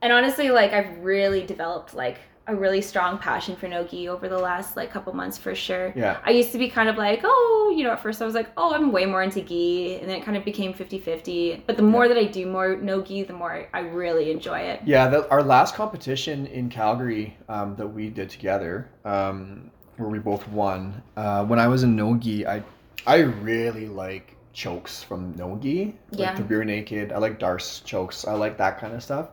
and 0.00 0.12
honestly, 0.12 0.50
like 0.50 0.72
I've 0.72 0.98
really 0.98 1.44
developed 1.44 1.94
like 1.94 2.18
a 2.46 2.54
really 2.54 2.82
strong 2.82 3.16
passion 3.18 3.56
for 3.56 3.68
no 3.68 3.84
gi 3.84 4.08
over 4.08 4.28
the 4.28 4.38
last 4.38 4.76
like 4.76 4.90
couple 4.90 5.12
months 5.14 5.38
for 5.38 5.54
sure. 5.54 5.92
yeah 5.96 6.18
I 6.24 6.30
used 6.30 6.52
to 6.52 6.58
be 6.58 6.68
kind 6.68 6.88
of 6.90 6.96
like, 6.96 7.20
oh, 7.24 7.72
you 7.76 7.84
know, 7.84 7.90
at 7.92 8.02
first 8.02 8.20
I 8.20 8.26
was 8.26 8.34
like, 8.34 8.50
oh, 8.56 8.74
I'm 8.74 8.92
way 8.92 9.06
more 9.06 9.22
into 9.22 9.40
gi. 9.40 9.96
And 9.96 10.08
then 10.08 10.18
it 10.20 10.24
kind 10.24 10.36
of 10.36 10.44
became 10.44 10.74
50 10.74 10.98
50. 10.98 11.64
But 11.66 11.76
the 11.76 11.82
more 11.82 12.06
that 12.06 12.18
I 12.18 12.24
do 12.24 12.46
more 12.46 12.76
no 12.76 13.00
gi, 13.02 13.22
the 13.24 13.32
more 13.32 13.66
I, 13.72 13.80
really 13.80 14.30
enjoy 14.30 14.58
it. 14.60 14.80
Yeah, 14.84 15.08
the, 15.08 15.28
our 15.30 15.42
last 15.42 15.74
competition 15.74 16.46
in 16.48 16.68
Calgary 16.68 17.36
um, 17.48 17.76
that 17.76 17.86
we 17.86 18.10
did 18.10 18.28
together, 18.28 18.88
um, 19.04 19.70
where 19.96 20.08
we 20.08 20.18
both 20.18 20.46
won. 20.48 21.02
Uh, 21.16 21.44
when 21.46 21.58
I 21.58 21.66
was 21.68 21.82
in 21.82 21.96
nogi, 21.96 22.46
I 22.46 22.62
I 23.06 23.18
really 23.18 23.86
like 23.88 24.36
chokes 24.52 25.02
from 25.02 25.34
nogi, 25.36 25.94
like 26.12 26.20
Yeah. 26.20 26.34
the 26.34 26.44
rear 26.44 26.64
naked. 26.64 27.12
I 27.12 27.18
like 27.18 27.38
darce 27.38 27.80
chokes. 27.84 28.26
I 28.26 28.32
like 28.34 28.56
that 28.58 28.78
kind 28.78 28.94
of 28.94 29.02
stuff. 29.02 29.28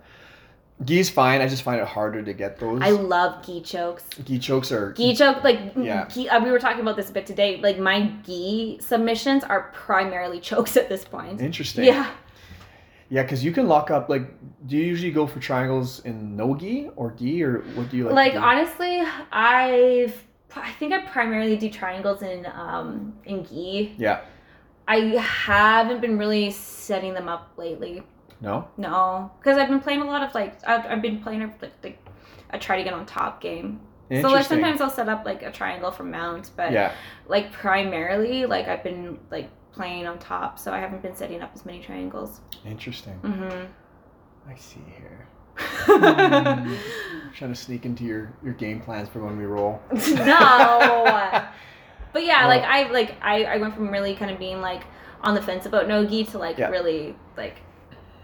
Gi's 0.84 1.10
fine. 1.10 1.42
I 1.42 1.48
just 1.48 1.64
find 1.64 1.80
it 1.80 1.88
harder 1.88 2.24
to 2.24 2.34
get 2.34 2.58
those. 2.60 2.82
I 2.82 2.90
love 2.92 3.46
gi 3.46 3.62
chokes. 3.62 4.04
gi 4.26 4.40
chokes 4.40 4.72
are 4.72 4.94
Gi 4.94 5.16
choke, 5.16 5.44
like, 5.44 5.60
Yeah. 5.76 6.08
uh, 6.32 6.40
we 6.44 6.50
were 6.52 6.60
talking 6.60 6.82
about 6.82 6.96
this 6.96 7.10
a 7.10 7.14
bit 7.14 7.26
today. 7.26 7.60
Like, 7.62 7.78
my 7.78 8.12
gi 8.26 8.80
submissions 8.82 9.44
are 9.44 9.72
primarily 9.74 10.40
chokes 10.50 10.78
at 10.78 10.90
this 10.90 11.04
point. 11.06 11.40
interesting. 11.42 11.86
Yeah. 11.86 12.10
yeah, 13.10 13.22
because 13.24 13.44
you 13.44 13.52
can 13.52 13.68
lock 13.68 13.92
up. 13.92 14.10
Like, 14.10 14.24
do 14.68 14.76
you 14.78 14.84
usually 14.86 15.12
go 15.12 15.28
for 15.28 15.40
triangles 15.40 16.00
in 16.06 16.36
no 16.36 16.56
gi 16.56 16.90
or 16.96 17.12
gi, 17.12 17.44
or 17.44 17.60
what 17.76 17.90
do 17.90 17.98
you 17.98 18.06
like? 18.10 18.34
Like, 18.34 18.42
honestly, 18.42 19.02
I've. 19.32 20.16
I 20.56 20.72
think 20.74 20.92
I 20.94 21.00
primarily 21.06 21.56
do 21.56 21.70
triangles 21.70 22.22
in 22.24 22.46
um 22.54 23.14
in 23.26 23.46
gi. 23.46 23.96
yeah, 23.98 24.22
I 24.88 24.98
haven't 25.46 26.02
been 26.02 26.18
really 26.18 26.52
setting 26.52 27.14
them 27.14 27.30
up 27.30 27.52
lately. 27.56 28.04
No, 28.42 28.68
No, 28.78 29.32
because 29.39 29.58
I've 29.58 29.70
been 29.70 29.80
playing 29.80 30.02
a 30.02 30.06
lot 30.06 30.24
of 30.24 30.34
like 30.36 30.56
I've, 30.68 30.86
I've 30.86 31.02
been 31.02 31.22
playing 31.22 31.44
a, 31.44 31.54
like, 31.62 31.74
like 31.84 32.06
a 32.50 32.60
try 32.60 32.78
to 32.78 32.84
get 32.84 32.94
on 32.94 33.06
top 33.06 33.42
game. 33.42 33.80
So 34.22 34.28
like 34.30 34.46
sometimes 34.46 34.82
I'll 34.82 34.89
set 34.89 35.08
up 35.08 35.24
like 35.26 35.42
a 35.42 35.52
triangle 35.54 35.89
for 35.92 36.04
mount, 36.04 36.52
but 36.58 36.74
yeah, 36.74 36.92
like 37.28 37.54
primarily 37.54 38.46
like 38.46 38.68
I've 38.68 38.84
been 38.84 39.20
like 39.32 39.50
playing 39.72 40.06
on 40.06 40.20
top, 40.20 40.60
so 40.60 40.74
I 40.74 40.80
haven't 40.80 41.02
been 41.02 41.16
setting 41.16 41.42
up 41.42 41.52
as 41.56 41.66
many 41.66 41.82
triangles. 41.82 42.42
interesting. 42.66 43.18
Mm-hmm. 43.24 44.52
I 44.52 44.56
see 44.58 44.82
here. 44.98 45.28
Mm. 45.88 46.78
Trying 47.36 47.54
to 47.54 47.56
sneak 47.56 47.86
into 47.86 48.04
your 48.04 48.34
your 48.44 48.54
game 48.54 48.82
plans 48.82 49.08
for 49.10 49.24
when 49.24 49.38
we 49.38 49.46
roll. 49.46 49.82
no, 49.92 50.00
but 52.14 52.26
yeah, 52.26 52.42
Well- 52.42 52.50
like 52.50 52.64
I 52.64 52.92
like 52.92 53.16
I 53.22 53.44
I 53.46 53.58
went 53.58 53.76
from 53.76 53.89
really 53.89 54.16
kind 54.16 54.32
of 54.32 54.39
being 54.39 54.62
like 54.62 54.84
on 55.22 55.36
the 55.36 55.42
fence 55.42 55.66
about 55.66 55.88
nogi 55.88 56.24
to 56.26 56.38
like 56.38 56.58
Yeah. 56.58 56.70
really 56.70 57.16
like 57.38 57.58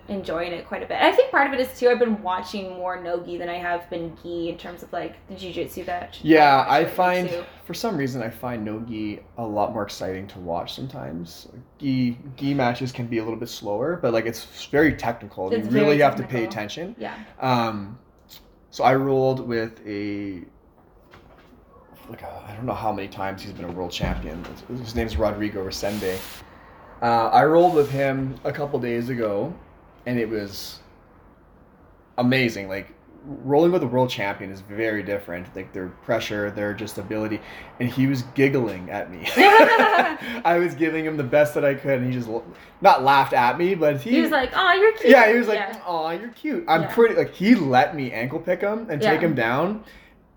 enjoying 0.09 0.51
it 0.51 0.67
quite 0.67 0.83
a 0.83 0.85
bit. 0.85 1.01
I 1.01 1.11
think 1.11 1.31
part 1.31 1.47
of 1.47 1.53
it 1.53 1.59
is 1.59 1.79
too 1.79 1.89
I've 1.89 1.99
been 1.99 2.21
watching 2.21 2.73
more 2.73 3.01
nogi 3.01 3.37
than 3.37 3.49
I 3.49 3.57
have 3.57 3.89
been 3.89 4.17
gi 4.21 4.49
in 4.49 4.57
terms 4.57 4.83
of 4.83 4.91
like 4.93 5.15
the 5.27 5.35
jujitsu 5.35 5.85
that. 5.85 6.17
Yeah, 6.21 6.65
I 6.67 6.85
find 6.85 7.29
jujitsu. 7.29 7.45
for 7.65 7.73
some 7.73 7.97
reason 7.97 8.21
I 8.21 8.29
find 8.29 8.63
no 8.63 8.79
gi 8.79 9.19
a 9.37 9.45
lot 9.45 9.73
more 9.73 9.83
exciting 9.83 10.27
to 10.27 10.39
watch 10.39 10.73
sometimes. 10.73 11.47
Gi 11.79 12.17
gi 12.35 12.53
matches 12.53 12.91
can 12.91 13.07
be 13.07 13.17
a 13.17 13.23
little 13.23 13.39
bit 13.39 13.49
slower, 13.49 13.99
but 14.01 14.13
like 14.13 14.25
it's 14.25 14.65
very 14.67 14.93
technical. 14.93 15.51
It's 15.51 15.65
you 15.65 15.71
very 15.71 15.85
really 15.85 15.99
have 15.99 16.15
to 16.15 16.23
pay 16.23 16.43
attention. 16.43 16.95
Yeah. 16.97 17.15
Um, 17.39 17.99
so 18.71 18.83
I 18.83 18.95
rolled 18.95 19.47
with 19.47 19.81
a 19.85 20.43
like 22.09 22.23
I 22.23 22.53
don't 22.55 22.65
know 22.65 22.73
how 22.73 22.91
many 22.91 23.07
times 23.07 23.41
he's 23.41 23.51
been 23.51 23.65
a 23.65 23.71
world 23.71 23.91
champion. 23.91 24.45
His 24.69 24.95
name's 24.95 25.17
Rodrigo 25.17 25.65
Resende. 25.65 26.19
Uh, 27.01 27.29
I 27.31 27.45
rolled 27.45 27.75
with 27.75 27.91
him 27.91 28.39
a 28.43 28.51
couple 28.51 28.79
days 28.79 29.09
ago, 29.09 29.53
and 30.07 30.17
it 30.17 30.27
was 30.29 30.79
amazing. 32.17 32.67
Like 32.69 32.93
rolling 33.43 33.73
with 33.73 33.83
a 33.83 33.87
world 33.87 34.09
champion 34.09 34.49
is 34.51 34.61
very 34.61 35.03
different. 35.03 35.53
Like 35.55 35.73
their 35.73 35.87
pressure, 35.89 36.49
their 36.49 36.73
just 36.73 36.97
ability, 36.97 37.41
and 37.79 37.89
he 37.89 38.07
was 38.07 38.21
giggling 38.33 38.89
at 38.89 39.11
me. 39.11 39.27
I 39.37 40.57
was 40.59 40.73
giving 40.75 41.03
him 41.05 41.17
the 41.17 41.23
best 41.23 41.53
that 41.55 41.65
I 41.65 41.73
could, 41.73 41.99
and 41.99 42.07
he 42.11 42.17
just 42.17 42.29
not 42.81 43.03
laughed 43.03 43.33
at 43.33 43.57
me, 43.57 43.75
but 43.75 43.97
he, 43.97 44.11
He 44.11 44.21
was 44.21 44.31
like, 44.31 44.51
"Oh, 44.55 44.73
you're 44.73 44.93
cute." 44.93 45.11
yeah, 45.11 45.29
he 45.31 45.37
was 45.37 45.47
like, 45.47 45.59
Yeah. 45.59 45.81
"Aw, 45.85 46.11
you're 46.11 46.29
cute." 46.29 46.63
I'm 46.67 46.83
Yeah. 46.83 46.93
pretty 46.95 47.15
like 47.15 47.33
he 47.33 47.53
let 47.55 47.95
me 47.95 48.11
ankle 48.11 48.39
pick 48.39 48.61
him 48.61 48.87
and 48.89 49.01
take 49.01 49.19
him 49.19 49.35
down, 49.35 49.83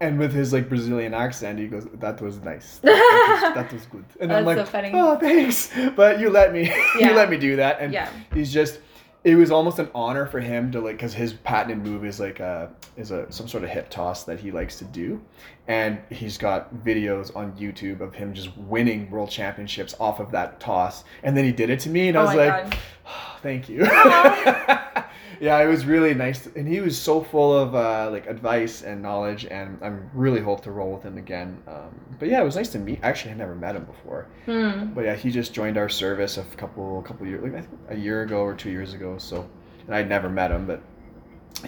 and 0.00 0.18
with 0.18 0.32
his 0.32 0.52
like 0.52 0.68
Brazilian 0.68 1.14
accent, 1.14 1.60
he 1.60 1.68
goes, 1.68 1.86
"That 1.94 2.20
was 2.20 2.38
nice. 2.40 2.80
That 2.82 3.42
was, 3.42 3.54
that 3.54 3.72
was 3.72 3.86
good." 3.86 4.04
And 4.20 4.32
I'm 4.32 4.44
That's 4.44 4.56
like, 4.58 4.66
so 4.66 4.72
funny. 4.72 4.90
"Oh, 4.94 5.16
thanks," 5.16 5.70
but 5.94 6.18
you 6.18 6.28
let 6.30 6.52
me, 6.52 6.62
Yeah. 6.98 7.10
you 7.10 7.14
let 7.14 7.30
me 7.30 7.36
do 7.36 7.54
that, 7.56 7.78
and 7.80 7.92
yeah. 7.92 8.08
he's 8.34 8.52
just 8.52 8.80
it 9.22 9.34
was 9.34 9.50
almost 9.50 9.78
an 9.78 9.88
honor 9.94 10.24
for 10.24 10.40
him 10.40 10.72
to 10.72 10.80
like 10.80 10.96
because 10.96 11.12
his 11.12 11.34
patented 11.34 11.84
move 11.84 12.04
is 12.04 12.18
like 12.18 12.40
a 12.40 12.70
is 12.96 13.10
a 13.10 13.30
some 13.30 13.46
sort 13.46 13.62
of 13.62 13.70
hip 13.70 13.90
toss 13.90 14.24
that 14.24 14.40
he 14.40 14.50
likes 14.50 14.78
to 14.78 14.84
do 14.84 15.20
and 15.68 15.98
he's 16.08 16.38
got 16.38 16.74
videos 16.76 17.34
on 17.36 17.52
youtube 17.52 18.00
of 18.00 18.14
him 18.14 18.32
just 18.32 18.56
winning 18.56 19.10
world 19.10 19.30
championships 19.30 19.94
off 20.00 20.20
of 20.20 20.30
that 20.30 20.58
toss 20.58 21.04
and 21.22 21.36
then 21.36 21.44
he 21.44 21.52
did 21.52 21.68
it 21.68 21.78
to 21.80 21.90
me 21.90 22.08
and 22.08 22.16
i 22.16 22.22
Oh 22.22 22.26
was 22.26 22.34
like 22.34 22.70
God. 22.70 22.78
"Oh, 23.10 23.36
thank 23.42 23.68
you 23.68 23.82
yeah 25.40 25.58
it 25.58 25.66
was 25.66 25.86
really 25.86 26.12
nice 26.14 26.44
to- 26.44 26.52
and 26.58 26.68
he 26.68 26.80
was 26.80 26.98
so 26.98 27.22
full 27.22 27.56
of 27.56 27.74
uh, 27.74 28.08
like 28.10 28.26
advice 28.26 28.82
and 28.82 29.00
knowledge 29.02 29.46
and 29.46 29.78
i'm 29.82 30.10
really 30.14 30.40
hope 30.40 30.62
to 30.62 30.70
roll 30.70 30.92
with 30.92 31.02
him 31.02 31.16
again 31.18 31.56
um, 31.66 31.90
but 32.18 32.28
yeah 32.28 32.40
it 32.40 32.44
was 32.44 32.56
nice 32.56 32.68
to 32.70 32.78
meet 32.78 32.98
actually 33.02 33.30
i 33.32 33.34
never 33.34 33.54
met 33.54 33.74
him 33.76 33.84
before 33.84 34.26
Hmm. 34.46 34.86
but 34.94 35.04
yeah, 35.04 35.14
he 35.16 35.30
just 35.30 35.52
joined 35.54 35.76
our 35.78 35.88
service 35.88 36.36
a 36.38 36.44
couple 36.56 37.00
couple 37.02 37.26
years, 37.26 37.42
like 37.42 37.54
I 37.54 37.60
think 37.62 37.80
a 37.90 37.96
year 37.96 38.22
ago 38.22 38.40
or 38.42 38.54
two 38.54 38.70
years 38.70 38.94
ago. 38.94 39.16
So, 39.18 39.48
and 39.86 39.94
I'd 39.94 40.08
never 40.08 40.28
met 40.28 40.50
him, 40.50 40.66
but 40.66 40.82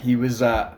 he 0.01 0.17
was. 0.17 0.43
uh 0.43 0.75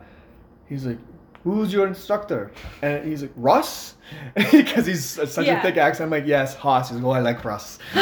He's 0.67 0.85
like, 0.85 0.97
"Who's 1.43 1.71
your 1.73 1.87
instructor?" 1.87 2.51
And 2.81 3.05
he's 3.07 3.21
like, 3.21 3.31
"Russ," 3.35 3.95
because 4.35 4.85
he's 4.91 5.05
such 5.05 5.45
Yeah. 5.47 5.59
a 5.59 5.61
thick 5.61 5.77
accent. 5.77 6.05
I'm 6.07 6.11
like, 6.11 6.27
"Yes, 6.27 6.55
Haas." 6.55 6.89
He's 6.89 6.97
like, 6.97 7.05
"Oh, 7.05 7.11
I 7.11 7.19
like 7.21 7.43
Russ." 7.45 7.79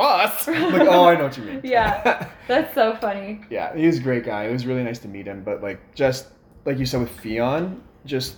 I'm 0.00 0.28
like 0.28 0.48
I'm 0.48 0.72
like, 0.78 0.88
"Oh, 0.88 1.04
I 1.06 1.16
know 1.16 1.24
what 1.24 1.36
you 1.36 1.44
mean." 1.44 1.60
Yeah. 1.64 2.28
That's 2.48 2.74
so 2.74 2.96
funny. 2.96 3.40
yeah, 3.50 3.74
he 3.76 3.86
was 3.86 3.98
a 3.98 4.02
great 4.02 4.24
guy. 4.24 4.44
It 4.44 4.52
was 4.52 4.66
really 4.66 4.82
nice 4.84 4.98
to 5.00 5.08
meet 5.08 5.26
him. 5.26 5.42
But 5.44 5.62
like, 5.62 5.80
just 5.94 6.28
like 6.64 6.78
you 6.78 6.86
said 6.86 7.00
with 7.00 7.16
Ffion, 7.22 7.80
just 8.06 8.36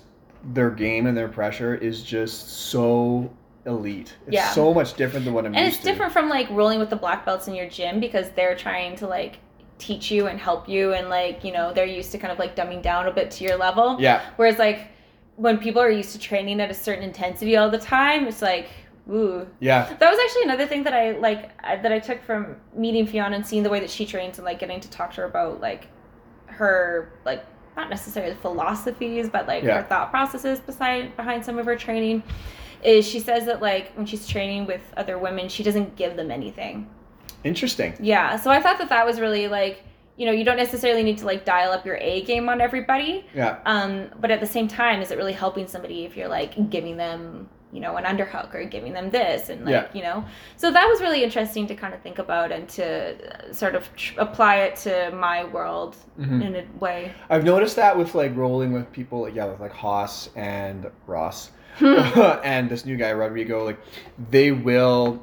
their 0.52 0.70
game 0.70 1.07
and 1.07 1.16
their 1.16 1.28
pressure 1.28 1.74
is 1.74 2.02
just 2.02 2.48
so 2.70 3.30
elite. 3.66 4.14
It's 4.26 4.34
Yeah. 4.34 4.50
so 4.50 4.72
much 4.72 4.94
different 4.94 5.24
than 5.24 5.34
what 5.34 5.44
I'm 5.44 5.54
And 5.54 5.64
used 5.64 5.78
it's 5.78 5.84
to. 5.84 5.90
different 5.90 6.12
from 6.12 6.28
like 6.28 6.48
rolling 6.50 6.78
with 6.78 6.90
the 6.90 6.96
black 6.96 7.24
belts 7.26 7.48
in 7.48 7.54
your 7.54 7.68
gym 7.68 7.98
because 7.98 8.30
they're 8.36 8.54
trying 8.54 8.94
to 8.96 9.09
like 9.09 9.38
teach 9.78 10.11
you 10.11 10.28
and 10.28 10.38
help 10.38 10.68
you 10.68 10.92
and 10.94 11.09
like, 11.09 11.42
you 11.42 11.52
know, 11.52 11.72
they're 11.72 11.84
used 11.84 12.12
to 12.12 12.18
kind 12.18 12.32
of 12.32 12.38
like 12.38 12.54
dumbing 12.54 12.80
down 12.80 13.09
a 13.09 13.12
bit 13.12 13.30
to 13.32 13.44
your 13.44 13.57
level. 13.57 13.96
Yeah, 14.00 14.22
Whereas 14.36 14.59
like 14.59 14.88
when 15.34 15.59
people 15.59 15.82
are 15.82 15.90
used 15.90 16.12
to 16.12 16.18
training 16.18 16.61
at 16.61 16.70
a 16.70 16.74
certain 16.74 17.02
intensity 17.04 17.57
all 17.57 17.68
the 17.68 17.78
time, 17.78 18.26
it's 18.28 18.40
like, 18.40 18.68
ooh. 19.11 19.46
yeah, 19.61 19.94
That 19.98 20.11
was 20.11 20.18
actually 20.24 20.42
another 20.44 20.66
thing 20.66 20.82
that 20.84 20.92
I 20.94 21.12
like 21.12 21.50
I- 21.64 21.76
that 21.76 21.92
I 21.92 21.98
took 21.98 22.22
from 22.22 22.57
meeting 22.74 23.07
Ffion 23.07 23.34
and 23.34 23.46
seeing 23.46 23.62
the 23.62 23.70
way 23.70 23.80
that 23.80 23.90
she 23.90 24.04
trains 24.07 24.38
and 24.38 24.44
like 24.44 24.59
getting 24.59 24.80
to 24.80 24.90
talk 24.90 25.11
to 25.14 25.20
her 25.22 25.26
about 25.26 25.61
like 25.61 25.88
her 26.46 27.12
like 27.24 27.44
not 27.76 27.90
necessarily 27.90 28.34
philosophies 28.34 29.28
but 29.28 29.46
like 29.46 29.62
Yeah. 29.62 29.82
her 29.82 29.88
thought 29.88 30.11
processes 30.11 30.61
beside 30.61 31.14
behind 31.16 31.44
some 31.44 31.59
of 31.59 31.66
her 31.66 31.76
training 31.76 32.22
is 32.82 33.07
she 33.07 33.20
says 33.20 33.44
that 33.46 33.61
like 33.61 33.92
when 33.94 34.07
she's 34.07 34.26
training 34.26 34.66
with 34.66 34.80
other 34.96 35.18
women 35.18 35.48
she 35.48 35.62
doesn't 35.62 35.96
give 35.96 36.16
them 36.16 36.30
anything 36.30 36.88
interesting. 37.44 37.94
yeah 38.00 38.36
so 38.36 38.50
i 38.50 38.61
thought 38.61 38.78
that 38.78 38.88
that 38.88 39.04
was 39.04 39.20
really 39.20 39.46
like 39.48 39.82
you 40.16 40.24
know 40.24 40.32
you 40.32 40.44
don't 40.44 40.57
necessarily 40.57 41.02
need 41.02 41.18
to 41.18 41.26
like 41.26 41.44
dial 41.44 41.70
up 41.72 41.84
your 41.84 41.96
a 42.00 42.22
game 42.22 42.48
on 42.48 42.61
everybody 42.61 43.26
Yeah, 43.34 43.59
um, 43.66 44.09
but 44.20 44.30
at 44.30 44.40
the 44.40 44.46
same 44.46 44.66
time, 44.66 45.02
is 45.02 45.11
it 45.11 45.18
really 45.18 45.34
helping 45.34 45.68
somebody 45.68 46.07
if 46.07 46.16
you're 46.16 46.28
like 46.28 46.70
giving 46.70 46.96
them, 46.96 47.50
you 47.77 47.81
know, 47.85 47.97
an 48.01 48.05
underhook 48.05 48.55
or 48.55 48.64
giving 48.64 48.93
them 48.99 49.11
this 49.11 49.51
and 49.51 49.59
like, 49.66 49.72
Yeah. 49.72 49.87
you 49.93 50.03
know? 50.03 50.24
So 50.57 50.66
that 50.77 50.87
was 50.93 50.99
really 51.01 51.22
interesting 51.22 51.64
to 51.68 51.74
kind 51.83 51.93
of 51.95 52.01
think 52.01 52.18
about 52.18 52.49
and 52.57 52.64
to 52.79 52.87
uh, 52.89 53.53
sort 53.53 53.74
of 53.79 53.83
tr- 53.97 54.18
apply 54.27 54.55
it 54.66 54.77
to 54.87 55.11
my 55.14 55.45
world 55.45 55.93
Mhm. 56.18 56.41
in 56.47 56.53
a 56.57 56.64
way. 56.85 57.12
I've 57.29 57.45
noticed 57.45 57.77
that 57.77 57.93
with 58.01 58.14
like 58.14 58.33
rolling 58.35 58.72
with 58.72 58.91
people, 58.93 59.18
like, 59.27 59.35
yeah, 59.35 59.45
with 59.45 59.61
like 59.61 59.72
Haas 59.83 60.31
and 60.35 60.81
Ross 61.07 61.51
and 61.81 62.70
this 62.70 62.87
new 62.87 62.97
guy 62.97 63.11
Rodrigo, 63.11 63.64
like 63.64 63.79
they 64.31 64.51
will 64.53 65.22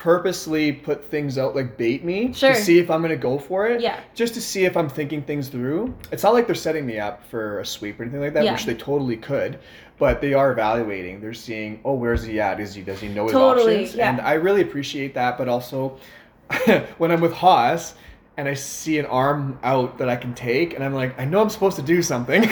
purposely 0.00 0.72
put 0.72 1.04
things 1.04 1.36
out 1.36 1.54
like 1.54 1.76
bait 1.76 2.02
me 2.02 2.32
Sure. 2.32 2.54
to 2.54 2.60
see 2.60 2.78
if 2.78 2.90
I'm 2.90 3.02
gonna 3.02 3.16
go 3.16 3.38
for 3.38 3.66
it. 3.68 3.80
yeah. 3.82 4.00
just 4.14 4.32
to 4.34 4.40
see 4.40 4.64
if 4.64 4.74
I'm 4.76 4.88
thinking 4.88 5.20
things 5.22 5.48
through. 5.48 5.94
It's 6.10 6.22
not 6.22 6.32
like 6.32 6.46
they're 6.46 6.54
setting 6.56 6.86
me 6.86 6.98
up 6.98 7.22
for 7.28 7.60
a 7.60 7.66
sweep 7.66 8.00
or 8.00 8.04
anything 8.04 8.20
like 8.22 8.32
that, 8.32 8.44
Yeah. 8.44 8.52
which 8.52 8.64
they 8.64 8.74
totally 8.74 9.16
could. 9.18 9.58
But 9.98 10.22
they 10.22 10.32
are 10.32 10.50
evaluating. 10.52 11.20
They're 11.20 11.34
seeing, 11.34 11.80
oh, 11.84 11.92
where's 11.92 12.24
he 12.24 12.40
at? 12.40 12.58
Is 12.58 12.74
he 12.74 12.80
does 12.80 12.98
he 13.00 13.08
know 13.08 13.24
his 13.24 13.32
Totally, 13.32 13.80
options? 13.82 13.94
yeah. 13.96 14.08
And 14.10 14.20
I 14.22 14.32
really 14.32 14.62
appreciate 14.62 15.12
that. 15.14 15.36
But 15.36 15.48
also, 15.48 15.98
when 16.98 17.10
I'm 17.10 17.20
with 17.20 17.34
Haas 17.34 17.94
and 18.36 18.48
I 18.48 18.54
see 18.54 18.98
an 18.98 19.06
arm 19.06 19.58
out 19.62 19.98
that 19.98 20.08
I 20.08 20.16
can 20.16 20.34
take, 20.34 20.74
and 20.74 20.82
I'm 20.82 20.94
like, 20.94 21.18
I 21.18 21.24
know 21.24 21.40
I'm 21.40 21.50
supposed 21.50 21.76
to 21.76 21.82
do 21.82 22.02
something. 22.02 22.44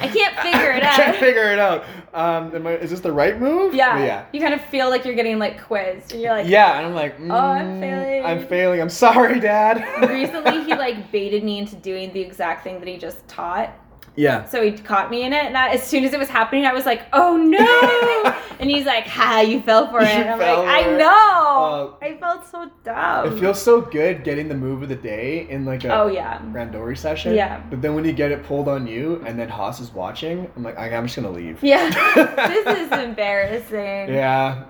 I 0.00 0.08
can't 0.12 0.38
figure 0.40 0.72
it 0.72 0.82
out. 0.82 0.94
I 0.94 0.96
can't 0.96 1.16
figure 1.16 1.52
it 1.52 1.58
out. 1.58 1.84
Um, 2.14 2.66
I, 2.66 2.76
is 2.76 2.90
this 2.90 3.00
the 3.00 3.12
right 3.12 3.38
move? 3.38 3.74
Yeah. 3.74 3.98
Yeah. 4.02 4.26
You 4.32 4.40
kind 4.40 4.54
of 4.54 4.60
feel 4.66 4.88
like 4.88 5.04
you're 5.04 5.14
getting 5.14 5.38
like 5.38 5.62
quizzed 5.62 6.12
and 6.12 6.22
you're 6.22 6.32
like, 6.32 6.48
Yeah, 6.48 6.78
and 6.78 6.86
I'm 6.86 6.94
like, 6.94 7.16
Oh, 7.20 7.34
I'm 7.34 7.76
mm, 7.76 7.80
failing. 7.80 8.24
I'm 8.24 8.46
failing. 8.46 8.80
I'm 8.80 8.90
sorry, 8.90 9.40
Dad. 9.40 9.84
Recently, 10.10 10.64
he 10.64 10.74
like 10.74 11.10
baited 11.12 11.44
me 11.44 11.58
into 11.58 11.76
doing 11.76 12.12
the 12.12 12.20
exact 12.20 12.64
thing 12.64 12.78
that 12.78 12.88
he 12.88 12.96
just 12.96 13.26
taught. 13.28 13.72
Yeah. 14.18 14.44
So 14.46 14.62
he 14.62 14.72
caught 14.72 15.10
me 15.10 15.22
in 15.22 15.32
it, 15.32 15.44
and 15.46 15.56
I, 15.56 15.68
as 15.70 15.82
soon 15.82 16.04
as 16.04 16.12
it 16.12 16.18
was 16.18 16.28
happening, 16.28 16.66
I 16.66 16.72
was 16.72 16.84
like, 16.84 17.02
"Oh 17.12 17.36
no!" 17.36 18.34
and 18.60 18.68
he's 18.68 18.84
like, 18.84 19.06
"Ha, 19.06 19.40
you 19.40 19.60
fell 19.62 19.88
for 19.90 20.00
it." 20.00 20.08
And 20.08 20.28
I'm 20.30 20.38
like, 20.38 20.58
"I 20.68 20.80
it. 20.88 20.98
know." 20.98 21.96
Uh, 22.02 22.04
I 22.04 22.16
felt 22.18 22.46
so 22.50 22.70
dumb. 22.84 23.32
It 23.32 23.38
feels 23.40 23.62
so 23.62 23.80
good 23.80 24.24
getting 24.24 24.48
the 24.48 24.54
move 24.56 24.82
of 24.82 24.88
the 24.88 24.96
day 24.96 25.48
in 25.48 25.64
like 25.64 25.84
a 25.84 25.94
oh 25.94 26.08
yeah, 26.08 26.40
randori 26.52 26.96
session. 26.98 27.34
Yeah. 27.34 27.62
But 27.70 27.80
then 27.80 27.94
when 27.94 28.04
you 28.04 28.12
get 28.12 28.32
it 28.32 28.42
pulled 28.44 28.68
on 28.68 28.86
you 28.86 29.22
and 29.24 29.38
then 29.38 29.48
Haas 29.48 29.80
is 29.80 29.92
watching, 29.92 30.50
I'm 30.56 30.62
like, 30.64 30.76
"I- 30.78 30.94
I'm 30.94 31.06
just 31.06 31.16
gonna 31.16 31.30
leave. 31.30 31.62
yeah. 31.62 31.88
this 32.48 32.66
is 32.78 32.90
embarrassing. 32.92 34.14
Yeah. 34.14 34.64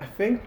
I 0.00 0.06
think 0.06 0.42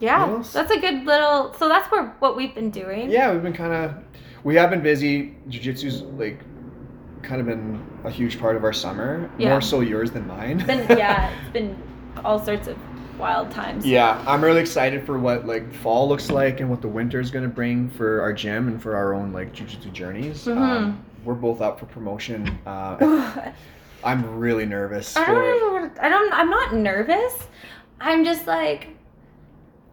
Yeah, 0.00 0.42
that's 0.52 0.72
a 0.72 0.80
good 0.80 1.04
little. 1.04 1.54
So 1.54 1.68
that's 1.68 1.88
where 1.92 2.06
what 2.18 2.36
we've 2.36 2.54
been 2.54 2.70
doing. 2.70 3.10
yeah, 3.10 3.32
we've 3.32 3.42
been 3.42 3.52
kind 3.52 3.72
of 3.72 3.94
we 4.42 4.56
have 4.56 4.70
been 4.70 4.82
busy. 4.82 5.36
Jiu-jitsu's 5.48 6.02
like 6.18 6.40
kind 7.22 7.40
of 7.40 7.46
been 7.46 7.84
a 8.04 8.10
huge 8.10 8.38
part 8.38 8.56
of 8.56 8.64
our 8.64 8.72
summer. 8.72 9.30
Yeah. 9.38 9.50
More 9.50 9.60
so 9.60 9.80
yours 9.80 10.10
than 10.10 10.26
mine. 10.26 10.60
It's 10.60 10.66
been 10.66 10.98
yeah, 10.98 11.32
it's 11.42 11.52
been 11.52 11.80
all 12.24 12.38
sorts 12.38 12.68
of 12.68 12.76
wild 13.18 13.50
times. 13.50 13.86
Yeah, 13.86 14.22
I'm 14.26 14.42
really 14.42 14.60
excited 14.60 15.04
for 15.06 15.18
what 15.18 15.46
like 15.46 15.72
fall 15.72 16.08
looks 16.08 16.30
like 16.30 16.60
and 16.60 16.68
what 16.68 16.82
the 16.82 16.88
winter 16.88 17.20
is 17.20 17.30
going 17.30 17.44
to 17.44 17.54
bring 17.54 17.90
for 17.90 18.20
our 18.20 18.32
gym 18.32 18.68
and 18.68 18.82
for 18.82 18.96
our 18.96 19.14
own 19.14 19.32
like 19.32 19.52
jiu-jitsu 19.52 19.90
journeys. 19.90 20.44
Mhm. 20.44 20.56
Um, 20.58 21.04
we're 21.24 21.34
both 21.34 21.60
up 21.60 21.78
for 21.78 21.86
promotion. 21.86 22.58
Uh, 22.66 23.52
I'm 24.04 24.38
really 24.38 24.66
nervous. 24.66 25.16
I 25.16 25.26
don't 25.26 25.56
even. 25.84 25.98
I 26.00 26.08
don't. 26.08 26.32
I'm 26.32 26.50
not 26.50 26.74
nervous. 26.74 27.34
I'm 28.00 28.24
just 28.24 28.46
like, 28.46 28.88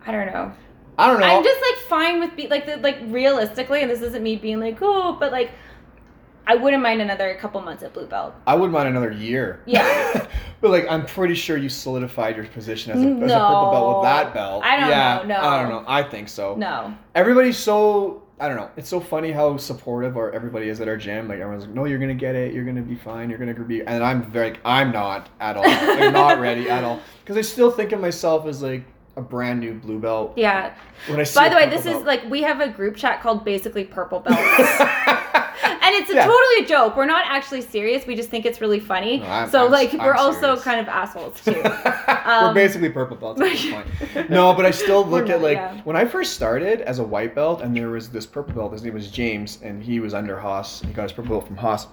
I 0.05 0.11
don't 0.11 0.25
know. 0.27 0.51
I 0.97 1.07
don't 1.07 1.19
know. 1.21 1.27
I'm 1.27 1.43
just 1.43 1.61
like 1.61 1.87
fine 1.87 2.19
with 2.19 2.35
be 2.35 2.47
like 2.47 2.65
the, 2.65 2.77
like 2.77 2.97
realistically, 3.05 3.81
and 3.81 3.89
this 3.91 4.01
isn't 4.01 4.23
me 4.23 4.35
being 4.35 4.59
like 4.59 4.79
oh, 4.81 5.15
but 5.19 5.31
like 5.31 5.51
I 6.47 6.55
wouldn't 6.55 6.81
mind 6.81 7.01
another 7.01 7.35
couple 7.35 7.61
months 7.61 7.83
at 7.83 7.93
blue 7.93 8.07
belt. 8.07 8.33
I 8.47 8.55
wouldn't 8.55 8.73
mind 8.73 8.87
another 8.89 9.11
year. 9.11 9.61
Yeah. 9.65 10.27
but 10.61 10.71
like, 10.71 10.87
I'm 10.89 11.05
pretty 11.05 11.35
sure 11.35 11.57
you 11.57 11.69
solidified 11.69 12.35
your 12.35 12.45
position 12.45 12.91
as 12.91 13.03
a, 13.03 13.07
as 13.07 13.31
a 13.31 13.39
purple 13.39 13.71
belt 13.71 13.97
with 13.97 14.03
that 14.03 14.33
belt. 14.33 14.63
I 14.63 14.79
don't 14.79 14.89
yeah, 14.89 15.21
know, 15.21 15.41
no. 15.41 15.47
I 15.47 15.61
don't 15.61 15.69
know. 15.69 15.85
I 15.87 16.03
think 16.03 16.29
so. 16.29 16.55
No. 16.55 16.95
Everybody's 17.15 17.57
so. 17.57 18.23
I 18.41 18.47
don't 18.47 18.55
know. 18.55 18.71
It's 18.77 18.87
so 18.87 19.01
funny 19.01 19.31
how 19.31 19.57
supportive 19.57 20.15
our 20.15 20.31
everybody 20.31 20.69
is 20.69 20.79
at 20.79 20.87
our 20.87 20.95
gym. 20.95 21.27
Like 21.27 21.39
everyone's 21.39 21.65
like, 21.65 21.75
"No, 21.75 21.83
you're 21.83 21.99
gonna 21.99 22.13
get 22.13 22.35
it. 22.35 22.53
You're 22.53 22.63
gonna 22.63 22.81
be 22.81 22.95
fine. 22.95 23.29
You're 23.29 23.37
gonna 23.37 23.53
be." 23.53 23.81
And 23.81 24.01
I'm 24.01 24.31
very. 24.31 24.57
I'm 24.63 24.93
not 24.93 25.29
at 25.41 25.57
all. 25.57 25.65
I'm 25.65 26.13
not 26.13 26.39
ready 26.39 26.69
at 26.69 26.85
all 26.85 27.01
because 27.21 27.35
I 27.35 27.41
still 27.41 27.69
think 27.69 27.91
of 27.91 27.99
myself 27.99 28.45
as 28.45 28.61
like 28.61 28.85
a 29.17 29.21
brand 29.21 29.59
new 29.59 29.73
blue 29.73 29.99
belt. 29.99 30.33
Yeah. 30.35 30.73
When 31.07 31.19
I 31.19 31.23
see 31.23 31.37
By 31.37 31.49
the 31.49 31.55
way, 31.55 31.69
this 31.69 31.85
is 31.85 32.01
like 32.03 32.23
we 32.29 32.41
have 32.41 32.61
a 32.61 32.69
group 32.69 32.95
chat 32.95 33.21
called 33.21 33.45
basically 33.45 33.83
purple 33.83 34.21
belts. 34.21 34.39
And 35.89 35.97
it's 35.97 36.11
a 36.11 36.13
Yeah. 36.13 36.25
totally 36.27 36.65
a 36.65 36.67
joke. 36.67 36.95
We're 36.95 37.07
not 37.07 37.25
actually 37.25 37.61
serious. 37.61 38.05
We 38.05 38.15
just 38.15 38.29
think 38.29 38.45
it's 38.45 38.61
really 38.61 38.79
funny. 38.79 39.17
No, 39.21 39.25
I'm- 39.25 39.49
so 39.49 39.63
I'm- 39.63 39.71
like 39.71 39.91
I'm 39.95 39.99
we're 40.05 40.13
also 40.13 40.55
kind 40.55 40.79
of 40.79 40.87
assholes 40.87 41.41
too. 41.43 41.59
We're 41.63 42.21
Um, 42.25 42.53
basically 42.53 42.89
purple 42.89 43.17
belts 43.17 43.41
at 43.41 43.49
this 43.49 43.71
point. 43.71 44.29
No, 44.29 44.53
but 44.53 44.67
I 44.67 44.71
still 44.71 45.03
look 45.03 45.29
at 45.31 45.41
like 45.41 45.57
yeah. 45.57 45.77
when 45.85 45.95
I 45.95 46.05
first 46.05 46.33
started 46.33 46.81
as 46.81 46.99
a 46.99 47.03
white 47.03 47.33
belt, 47.33 47.61
and 47.63 47.75
there 47.75 47.89
was 47.89 48.09
this 48.09 48.27
purple 48.27 48.53
belt. 48.53 48.71
His 48.73 48.83
name 48.83 48.93
was 48.93 49.09
James, 49.09 49.57
and 49.63 49.81
he 49.81 49.99
was 49.99 50.13
under 50.13 50.39
Haas. 50.39 50.81
He 50.81 50.93
got 50.93 51.03
his 51.03 51.11
purple 51.11 51.37
belt 51.37 51.47
from 51.47 51.57
Haas. 51.57 51.87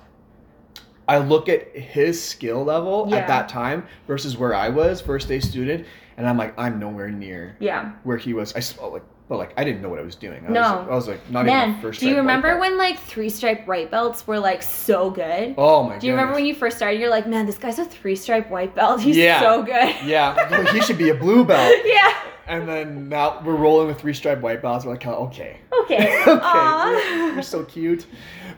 I 1.09 1.17
look 1.17 1.49
at 1.49 1.75
his 1.75 2.23
skill 2.23 2.65
level 2.65 3.07
Yeah. 3.09 3.17
at 3.17 3.29
that 3.29 3.49
time 3.49 3.87
versus 4.07 4.37
where 4.37 4.55
I 4.55 4.69
was, 4.69 5.01
first 5.01 5.27
day 5.27 5.41
student, 5.41 5.87
and 6.19 6.29
I'm 6.29 6.37
like, 6.37 6.53
I'm 6.59 6.79
nowhere 6.79 7.09
near 7.09 7.57
Yeah. 7.61 7.93
where 8.05 8.19
he 8.19 8.35
was. 8.35 8.55
I 8.55 8.61
oh, 8.85 8.89
like, 8.91 9.05
but 9.29 9.39
like 9.39 9.53
I 9.57 9.65
didn't 9.65 9.83
know 9.83 9.89
what 9.89 9.99
I 9.99 10.03
was 10.03 10.15
doing. 10.15 10.45
I 10.47 10.51
No. 10.51 10.61
was, 10.61 10.89
I 10.89 10.95
was 10.95 11.09
like 11.09 11.31
not 11.31 11.47
even 11.47 11.55
Man, 11.55 11.79
a 11.79 11.83
first. 11.83 12.01
do 12.01 12.09
you 12.09 12.17
remember 12.17 12.59
when 12.59 12.77
like 12.79 12.99
three 12.99 13.29
stripe 13.29 13.67
white 13.67 13.91
belts 13.91 14.27
were 14.27 14.39
like 14.39 14.63
so 14.63 15.11
good? 15.11 15.55
Oh 15.59 15.83
my. 15.83 15.91
God. 15.95 16.01
Do 16.01 16.07
you 16.07 16.13
remember 16.13 16.35
when 16.35 16.47
you 16.47 16.55
first 16.55 16.77
started? 16.77 17.01
You're 17.01 17.11
like, 17.11 17.27
man, 17.27 17.47
this 17.47 17.59
guy's 17.59 17.79
a 17.79 17.85
three 17.85 18.15
stripe 18.17 18.49
white 18.51 18.75
belt. 18.75 19.01
He's 19.01 19.17
Yeah. 19.17 19.41
so 19.41 19.63
good. 19.63 19.95
Yeah, 20.05 20.73
he 20.73 20.81
should 20.81 20.99
be 20.99 21.11
a 21.11 21.15
blue 21.15 21.45
belt. 21.45 21.75
yeah. 21.85 22.15
And 22.49 22.69
then 22.69 23.09
now 23.09 23.43
we're 23.45 23.57
rolling 23.57 23.89
with 23.89 23.99
three 24.01 24.15
stripe 24.15 24.41
white 24.41 24.63
belts. 24.63 24.85
We're 24.85 24.93
like, 24.93 25.05
oh, 25.09 25.25
okay. 25.27 25.59
Okay. 25.83 26.23
okay, 26.27 27.17
you're, 27.17 27.33
you're 27.35 27.43
so 27.43 27.65
cute. 27.65 28.07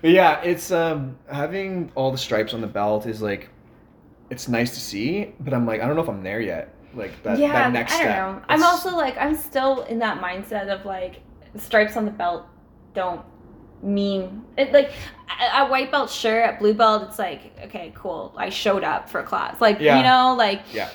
But 0.02 0.10
yeah, 0.10 0.42
it's 0.42 0.70
um 0.70 1.16
having 1.32 1.90
all 1.94 2.12
the 2.12 2.18
stripes 2.18 2.52
on 2.52 2.60
the 2.60 2.66
belt 2.66 3.06
is 3.06 3.22
like, 3.22 3.48
it's 4.28 4.46
nice 4.48 4.74
to 4.74 4.80
see. 4.80 5.32
But 5.40 5.54
I'm 5.54 5.66
like, 5.66 5.80
I 5.80 5.86
don't 5.86 5.96
know 5.96 6.02
if 6.02 6.08
I'm 6.10 6.22
there 6.22 6.40
yet. 6.42 6.74
Like 6.94 7.22
that, 7.22 7.38
yeah, 7.38 7.52
that 7.52 7.72
next 7.72 7.92
I 7.94 7.96
don't 8.04 8.04
step. 8.12 8.16
know. 8.16 8.42
I'm 8.48 8.62
also 8.62 8.96
like, 8.96 9.16
I'm 9.18 9.36
still 9.36 9.82
in 9.84 9.98
that 10.00 10.20
mindset 10.20 10.68
of 10.68 10.84
like, 10.86 11.20
stripes 11.56 11.96
on 11.96 12.04
the 12.04 12.10
belt 12.10 12.44
don't 12.94 13.22
mean 13.82 14.44
it 14.56 14.72
like 14.72 14.90
a, 15.40 15.62
a 15.62 15.68
white 15.68 15.90
belt 15.90 16.10
sure 16.10 16.42
at 16.42 16.58
blue 16.58 16.74
belt 16.74 17.04
it's 17.08 17.18
like 17.18 17.52
okay 17.64 17.92
cool 17.94 18.34
i 18.36 18.48
showed 18.48 18.82
up 18.84 19.08
for 19.08 19.22
class 19.22 19.60
like 19.60 19.78
Yeah. 19.80 19.96
you 19.98 20.02
know 20.02 20.34
like 20.36 20.62
Yeah. 20.72 20.90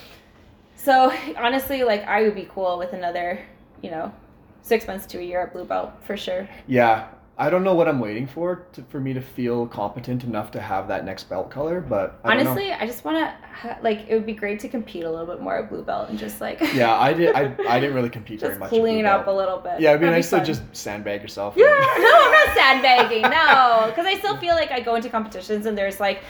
so 0.75 1.11
honestly 1.37 1.83
like 1.83 2.03
i 2.05 2.21
would 2.23 2.35
be 2.35 2.47
cool 2.53 2.77
with 2.77 2.91
another 2.93 3.39
you 3.81 3.89
know 3.89 4.13
six 4.61 4.85
months 4.85 5.05
to 5.07 5.19
a 5.19 5.21
year 5.21 5.41
at 5.41 5.53
blue 5.53 5.63
belt 5.65 5.91
for 6.03 6.15
sure 6.17 6.47
Yeah. 6.67 7.07
I 7.35 7.49
don't 7.49 7.63
know 7.63 7.73
what 7.73 7.87
I'm 7.87 7.99
waiting 7.99 8.27
for 8.27 8.67
to, 8.73 8.83
for 8.89 8.99
me 8.99 9.11
to 9.13 9.21
feel 9.21 9.65
competent 9.65 10.23
enough 10.23 10.51
to 10.51 10.61
have 10.61 10.87
that 10.89 11.03
next 11.03 11.23
belt 11.29 11.49
color, 11.49 11.81
but 11.81 12.19
I 12.23 12.35
don't 12.35 12.43
know. 12.43 12.51
honestly 12.51 12.71
i 12.71 12.85
just 12.85 13.03
want 13.03 13.17
to 13.17 13.33
ha- 13.47 13.79
like 13.81 14.05
it 14.07 14.13
would 14.13 14.27
be 14.27 14.33
great 14.33 14.59
to 14.59 14.69
compete 14.69 15.03
a 15.03 15.09
little 15.09 15.25
bit 15.25 15.41
more 15.41 15.57
at 15.57 15.67
blue 15.67 15.81
belt 15.81 16.09
and 16.09 16.19
just 16.19 16.41
like 16.41 16.59
Yeah, 16.75 16.95
I 16.95 17.11
did. 17.13 17.33
I, 17.35 17.55
I 17.67 17.79
didn't 17.79 17.95
really 17.95 18.11
compete 18.11 18.39
very 18.39 18.57
much. 18.59 18.69
clean 18.69 19.05
up 19.07 19.25
a 19.25 19.31
little 19.31 19.57
bit 19.57 19.79
Yeah, 19.79 19.89
it'd 19.89 20.01
be 20.01 20.05
That'd 20.05 20.17
nice 20.19 20.29
to 20.29 20.43
just 20.45 20.61
sandbag 20.73 21.23
yourself. 21.23 21.55
Yeah, 21.57 21.65
no, 21.65 21.71
I'm 21.73 22.31
not 22.31 22.55
sandbagging. 22.55 23.21
No, 23.23 23.85
because 23.89 24.05
I 24.05 24.15
still 24.19 24.37
feel 24.37 24.53
like 24.53 24.71
I 24.71 24.79
go 24.79 24.93
into 24.93 25.09
competitions 25.09 25.65
and 25.65 25.75
there's 25.75 25.99
like, 25.99 26.21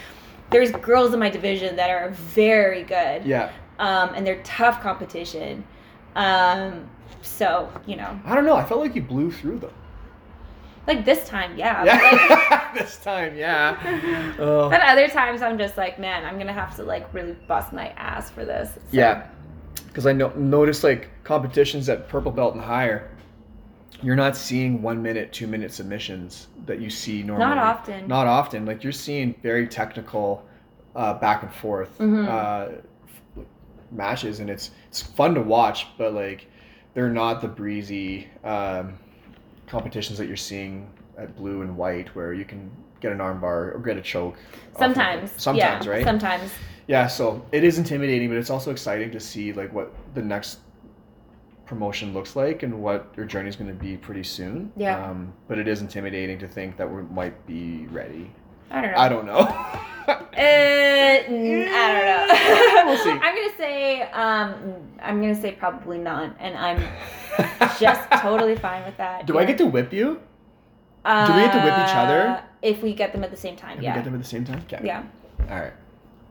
there's 0.51 0.71
girls 0.71 1.13
in 1.13 1.19
my 1.19 1.29
division 1.29 1.75
that 1.75 1.89
are 1.89 2.11
very 2.11 2.83
good, 2.83 3.25
Yeah. 3.25 3.51
um, 3.79 4.13
and 4.15 4.25
they're 4.25 4.41
tough 4.43 4.81
competition. 4.81 5.65
Um, 6.15 6.89
so 7.21 7.69
you 7.85 7.95
know, 7.97 8.17
I 8.25 8.35
don't 8.35 8.45
know. 8.45 8.55
I 8.55 8.63
felt 8.63 8.79
like 8.79 8.95
you 8.95 9.01
blew 9.01 9.31
through 9.31 9.59
them. 9.59 9.73
Like 10.87 11.05
this 11.05 11.27
time, 11.27 11.57
yeah. 11.57 11.83
But, 11.85 12.49
like, 12.51 12.73
this 12.73 12.97
time, 12.97 13.35
yeah. 13.35 13.77
Oh. 14.39 14.69
but 14.69 14.81
other 14.81 15.07
times, 15.07 15.41
I'm 15.41 15.57
just 15.57 15.77
like, 15.77 15.99
man, 15.99 16.25
I'm 16.25 16.37
gonna 16.37 16.53
have 16.53 16.75
to 16.77 16.83
like 16.83 17.11
really 17.13 17.33
bust 17.47 17.71
my 17.73 17.89
ass 17.89 18.29
for 18.29 18.43
this. 18.45 18.73
So, 18.73 18.79
Yeah, 18.91 19.27
because 19.87 20.05
I 20.05 20.11
no- 20.13 20.33
noticed 20.35 20.83
like 20.83 21.09
competitions 21.23 21.87
at 21.89 22.07
purple 22.09 22.31
belt 22.31 22.55
and 22.55 22.63
higher, 22.63 23.09
you're 24.01 24.15
not 24.17 24.35
seeing 24.35 24.81
one 24.81 25.01
minute, 25.01 25.31
two 25.31 25.47
minute 25.47 25.71
submissions 25.71 26.47
that 26.65 26.81
you 26.81 26.89
see 26.89 27.23
normally. 27.23 27.45
Not 27.47 27.57
often. 27.57 28.07
Not 28.07 28.27
often. 28.27 28.65
Like 28.65 28.83
you're 28.83 28.91
seeing 28.91 29.35
very 29.41 29.67
technical, 29.67 30.45
uh, 30.95 31.13
back 31.15 31.43
and 31.43 31.53
forth 31.53 31.97
Mhm. 31.99 32.27
uh, 32.27 32.75
f- 33.37 33.45
matches, 33.91 34.39
and 34.41 34.49
it's 34.49 34.71
it's 34.89 35.01
fun 35.01 35.33
to 35.35 35.41
watch, 35.41 35.87
but 35.97 36.13
like 36.13 36.47
they're 36.93 37.09
not 37.09 37.41
the 37.41 37.47
breezy 37.47 38.27
um, 38.43 38.93
competitions 39.67 40.17
that 40.17 40.27
you're 40.27 40.37
seeing 40.37 40.89
at 41.17 41.35
blue 41.35 41.61
and 41.61 41.77
white, 41.77 42.13
where 42.15 42.33
you 42.33 42.45
can 42.45 42.71
get 42.99 43.11
an 43.11 43.19
armbar 43.19 43.75
or 43.75 43.81
get 43.83 43.97
a 43.97 44.01
choke. 44.01 44.35
off 44.35 44.71
of. 44.73 44.79
Sometimes. 44.79 45.31
Sometimes, 45.37 45.85
yeah, 45.85 45.91
right? 45.91 46.03
Sometimes. 46.03 46.51
Yeah, 46.87 47.07
so 47.07 47.45
it 47.51 47.63
is 47.63 47.77
intimidating, 47.77 48.29
but 48.29 48.37
it's 48.37 48.49
also 48.49 48.71
exciting 48.71 49.11
to 49.11 49.19
see 49.19 49.53
like 49.53 49.71
what 49.73 49.93
the 50.13 50.21
next 50.21 50.59
promotion 51.65 52.13
looks 52.13 52.35
like 52.35 52.63
and 52.63 52.81
what 52.81 53.11
your 53.15 53.25
journey 53.25 53.49
is 53.49 53.55
going 53.55 53.69
to 53.69 53.73
be 53.73 53.97
pretty 53.97 54.23
soon. 54.23 54.71
Yeah. 54.75 55.03
Um, 55.09 55.33
but 55.47 55.57
it 55.57 55.67
is 55.67 55.81
intimidating 55.81 56.37
to 56.39 56.47
think 56.47 56.77
that 56.77 56.91
we 56.91 57.01
might 57.03 57.45
be 57.47 57.87
ready. 57.87 58.31
I 58.69 58.81
don't 58.81 58.91
know. 58.91 58.97
I 58.99 59.09
don't 59.09 59.25
know. 59.25 59.79
Uh, 60.05 60.15
I 60.35 61.25
don't 61.29 62.05
know. 62.05 62.85
We'll 62.91 62.97
see. 62.97 63.11
I'm 63.23 63.35
gonna 63.35 63.57
say, 63.57 64.01
um, 64.11 64.53
I'm 65.01 65.21
gonna 65.21 65.39
say 65.39 65.53
probably 65.53 65.97
not, 65.97 66.35
and 66.39 66.57
I'm 66.57 66.83
just 67.79 68.09
totally 68.11 68.55
fine 68.55 68.83
with 68.85 68.97
that. 68.97 69.25
Do 69.25 69.37
I 69.39 69.45
get 69.45 69.57
to 69.59 69.65
whip 69.65 69.91
you? 69.93 70.19
do 71.05 71.33
we 71.33 71.41
get 71.41 71.51
to 71.53 71.59
whip 71.59 71.73
each 71.73 71.95
other? 71.95 72.27
Uh, 72.27 72.41
If 72.61 72.81
we 72.81 72.93
get 72.93 73.11
them 73.11 73.23
at 73.23 73.31
the 73.31 73.37
same 73.37 73.55
time, 73.55 73.77
If 73.77 73.83
yeah. 73.83 73.91
we 73.93 73.97
get 73.97 74.05
them 74.05 74.13
at 74.15 74.21
the 74.21 74.27
same 74.27 74.45
time? 74.45 74.63
Okay. 74.71 74.81
Yeah. 74.85 75.03
All 75.49 75.59
right. 75.59 75.73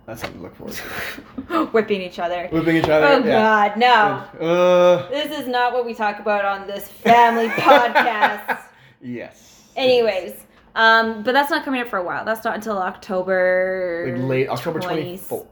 That's 0.07 0.21
something 0.21 0.39
to 0.41 0.43
look 0.45 0.57
forward 0.57 0.75
to. 0.75 1.67
Whipping 1.73 2.01
each 2.03 2.19
other. 2.19 2.49
Whipping 2.49 2.77
each 2.77 2.89
other? 2.89 3.07
Oh 3.07 3.19
yeah. 3.25 3.69
God, 3.69 3.77
no. 3.77 4.47
Uh, 4.47 5.09
This 5.11 5.39
is 5.39 5.47
not 5.47 5.73
what 5.73 5.85
we 5.87 5.95
talk 5.95 6.19
about 6.19 6.45
on 6.45 6.67
this 6.67 6.89
family 6.89 7.49
podcast. 7.51 8.63
yes. 9.01 9.69
Anyways, 9.77 10.45
um, 10.75 11.23
but 11.23 11.33
that's 11.33 11.51
not 11.51 11.65
coming 11.65 11.81
up 11.83 11.89
for 11.89 11.99
a 11.99 12.03
while. 12.05 12.25
That's 12.25 12.45
not 12.45 12.55
until 12.57 12.79
October. 12.79 14.13
Like 14.17 14.29
late 14.29 14.49
October 14.49 14.81
20 14.81 15.19
24th. 15.19 15.47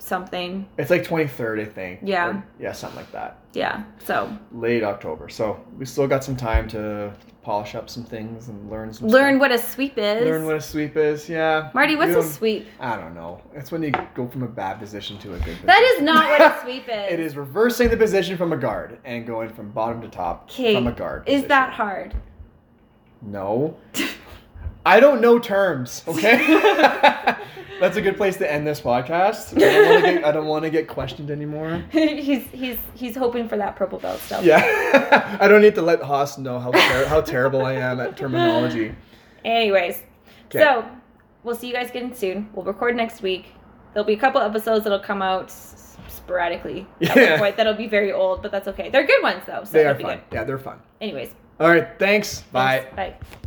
Something. 0.00 0.68
It's 0.78 0.90
like 0.90 1.02
23rd, 1.04 1.60
I 1.60 1.64
think. 1.64 2.00
Yeah. 2.02 2.28
Or- 2.28 2.44
yeah, 2.60 2.72
something 2.72 2.96
like 2.98 3.10
that. 3.12 3.38
Yeah. 3.52 3.82
So 4.04 4.36
late 4.52 4.82
October. 4.84 5.28
So 5.28 5.60
we 5.76 5.84
still 5.84 6.06
got 6.06 6.22
some 6.22 6.36
time 6.36 6.68
to 6.68 7.12
polish 7.42 7.74
up 7.74 7.88
some 7.90 8.04
things 8.04 8.48
and 8.48 8.70
learn 8.70 8.92
some 8.92 9.08
learn 9.08 9.34
stuff. 9.34 9.40
what 9.40 9.52
a 9.52 9.58
sweep 9.58 9.98
is. 9.98 10.24
learn 10.24 10.44
what 10.44 10.56
a 10.56 10.60
sweep 10.60 10.96
is. 10.96 11.28
Yeah. 11.28 11.70
Marty, 11.74 11.96
what's 11.96 12.12
You 12.12 12.18
a 12.20 12.22
sweep? 12.22 12.66
I 12.78 12.96
don't 12.96 13.14
know. 13.14 13.40
It's 13.54 13.72
when 13.72 13.82
you 13.82 13.90
go 14.14 14.28
from 14.28 14.42
a 14.44 14.48
bad 14.48 14.78
position 14.78 15.18
to 15.18 15.30
a 15.30 15.38
good 15.38 15.44
position. 15.46 15.66
That 15.66 15.82
is 15.96 16.02
not 16.02 16.28
what 16.28 16.40
a 16.42 16.60
sweep 16.62 16.88
is. 16.88 17.12
It 17.12 17.20
is 17.20 17.36
reversing 17.36 17.88
the 17.88 17.96
position 17.96 18.36
from 18.36 18.52
a 18.52 18.56
guard 18.56 18.98
and 19.04 19.26
going 19.26 19.48
from 19.50 19.70
bottom 19.70 20.00
to 20.02 20.08
top 20.08 20.44
Okay, 20.50 20.74
from 20.74 20.86
a 20.86 20.92
guard. 20.92 21.28
Is 21.28 21.44
that 21.46 21.72
hard? 21.72 22.14
No. 23.22 23.76
I 24.86 25.00
don't 25.00 25.20
know 25.20 25.38
terms. 25.38 26.02
Okay. 26.06 26.36
That's 27.80 27.96
a 27.96 28.02
good 28.02 28.16
place 28.16 28.36
to 28.38 28.50
end 28.50 28.66
this 28.66 28.80
podcast. 28.80 29.56
I 29.56 29.60
don't 29.60 29.92
want 29.92 30.04
to 30.04 30.12
get. 30.12 30.24
I 30.24 30.32
don't 30.32 30.46
want 30.46 30.64
to 30.64 30.70
get 30.70 30.88
questioned 30.88 31.30
anymore. 31.30 31.84
he's 31.92 32.44
he's 32.46 32.78
he's 32.94 33.16
hoping 33.16 33.48
for 33.48 33.56
that 33.56 33.76
purple 33.76 33.98
belt 33.98 34.20
still. 34.20 34.42
Yeah. 34.42 35.36
I 35.40 35.48
don't 35.48 35.62
need 35.62 35.74
to 35.76 35.82
let 35.82 36.02
Haas 36.02 36.38
know 36.38 36.58
how 36.58 36.70
ter- 36.72 37.06
how 37.06 37.20
terrible 37.20 37.64
I 37.64 37.74
am 37.74 38.00
at 38.00 38.16
terminology. 38.16 38.94
Anyways, 39.44 40.02
so 40.52 40.84
we'll 41.44 41.54
see 41.54 41.68
you 41.68 41.72
guys 41.74 41.90
again 41.90 42.14
soon. 42.14 42.48
We'll 42.54 42.64
record 42.64 42.96
next 42.96 43.22
week. 43.22 43.46
There'll 43.94 44.06
be 44.06 44.14
a 44.14 44.18
couple 44.18 44.40
episodes 44.40 44.84
that'll 44.84 44.98
come 44.98 45.22
out 45.22 45.50
sporadically 46.08 46.86
Yeah. 47.00 47.38
point 47.38 47.56
that'll 47.56 47.74
be 47.74 47.86
very 47.86 48.12
old, 48.12 48.42
but 48.42 48.50
that's 48.50 48.68
okay. 48.68 48.90
They're 48.90 49.06
good 49.06 49.22
ones 49.22 49.42
though. 49.46 49.64
So 49.64 49.70
They 49.72 49.86
are 49.86 49.98
fun. 49.98 50.20
Yeah, 50.32 50.44
they're 50.44 50.58
fun. 50.58 50.78
Anyways, 51.00 51.30
All 51.60 51.68
right. 51.68 51.88
Thanks. 51.98 52.42
Bye. 52.52 52.86
thanks. 52.94 53.18
Bye. 53.30 53.38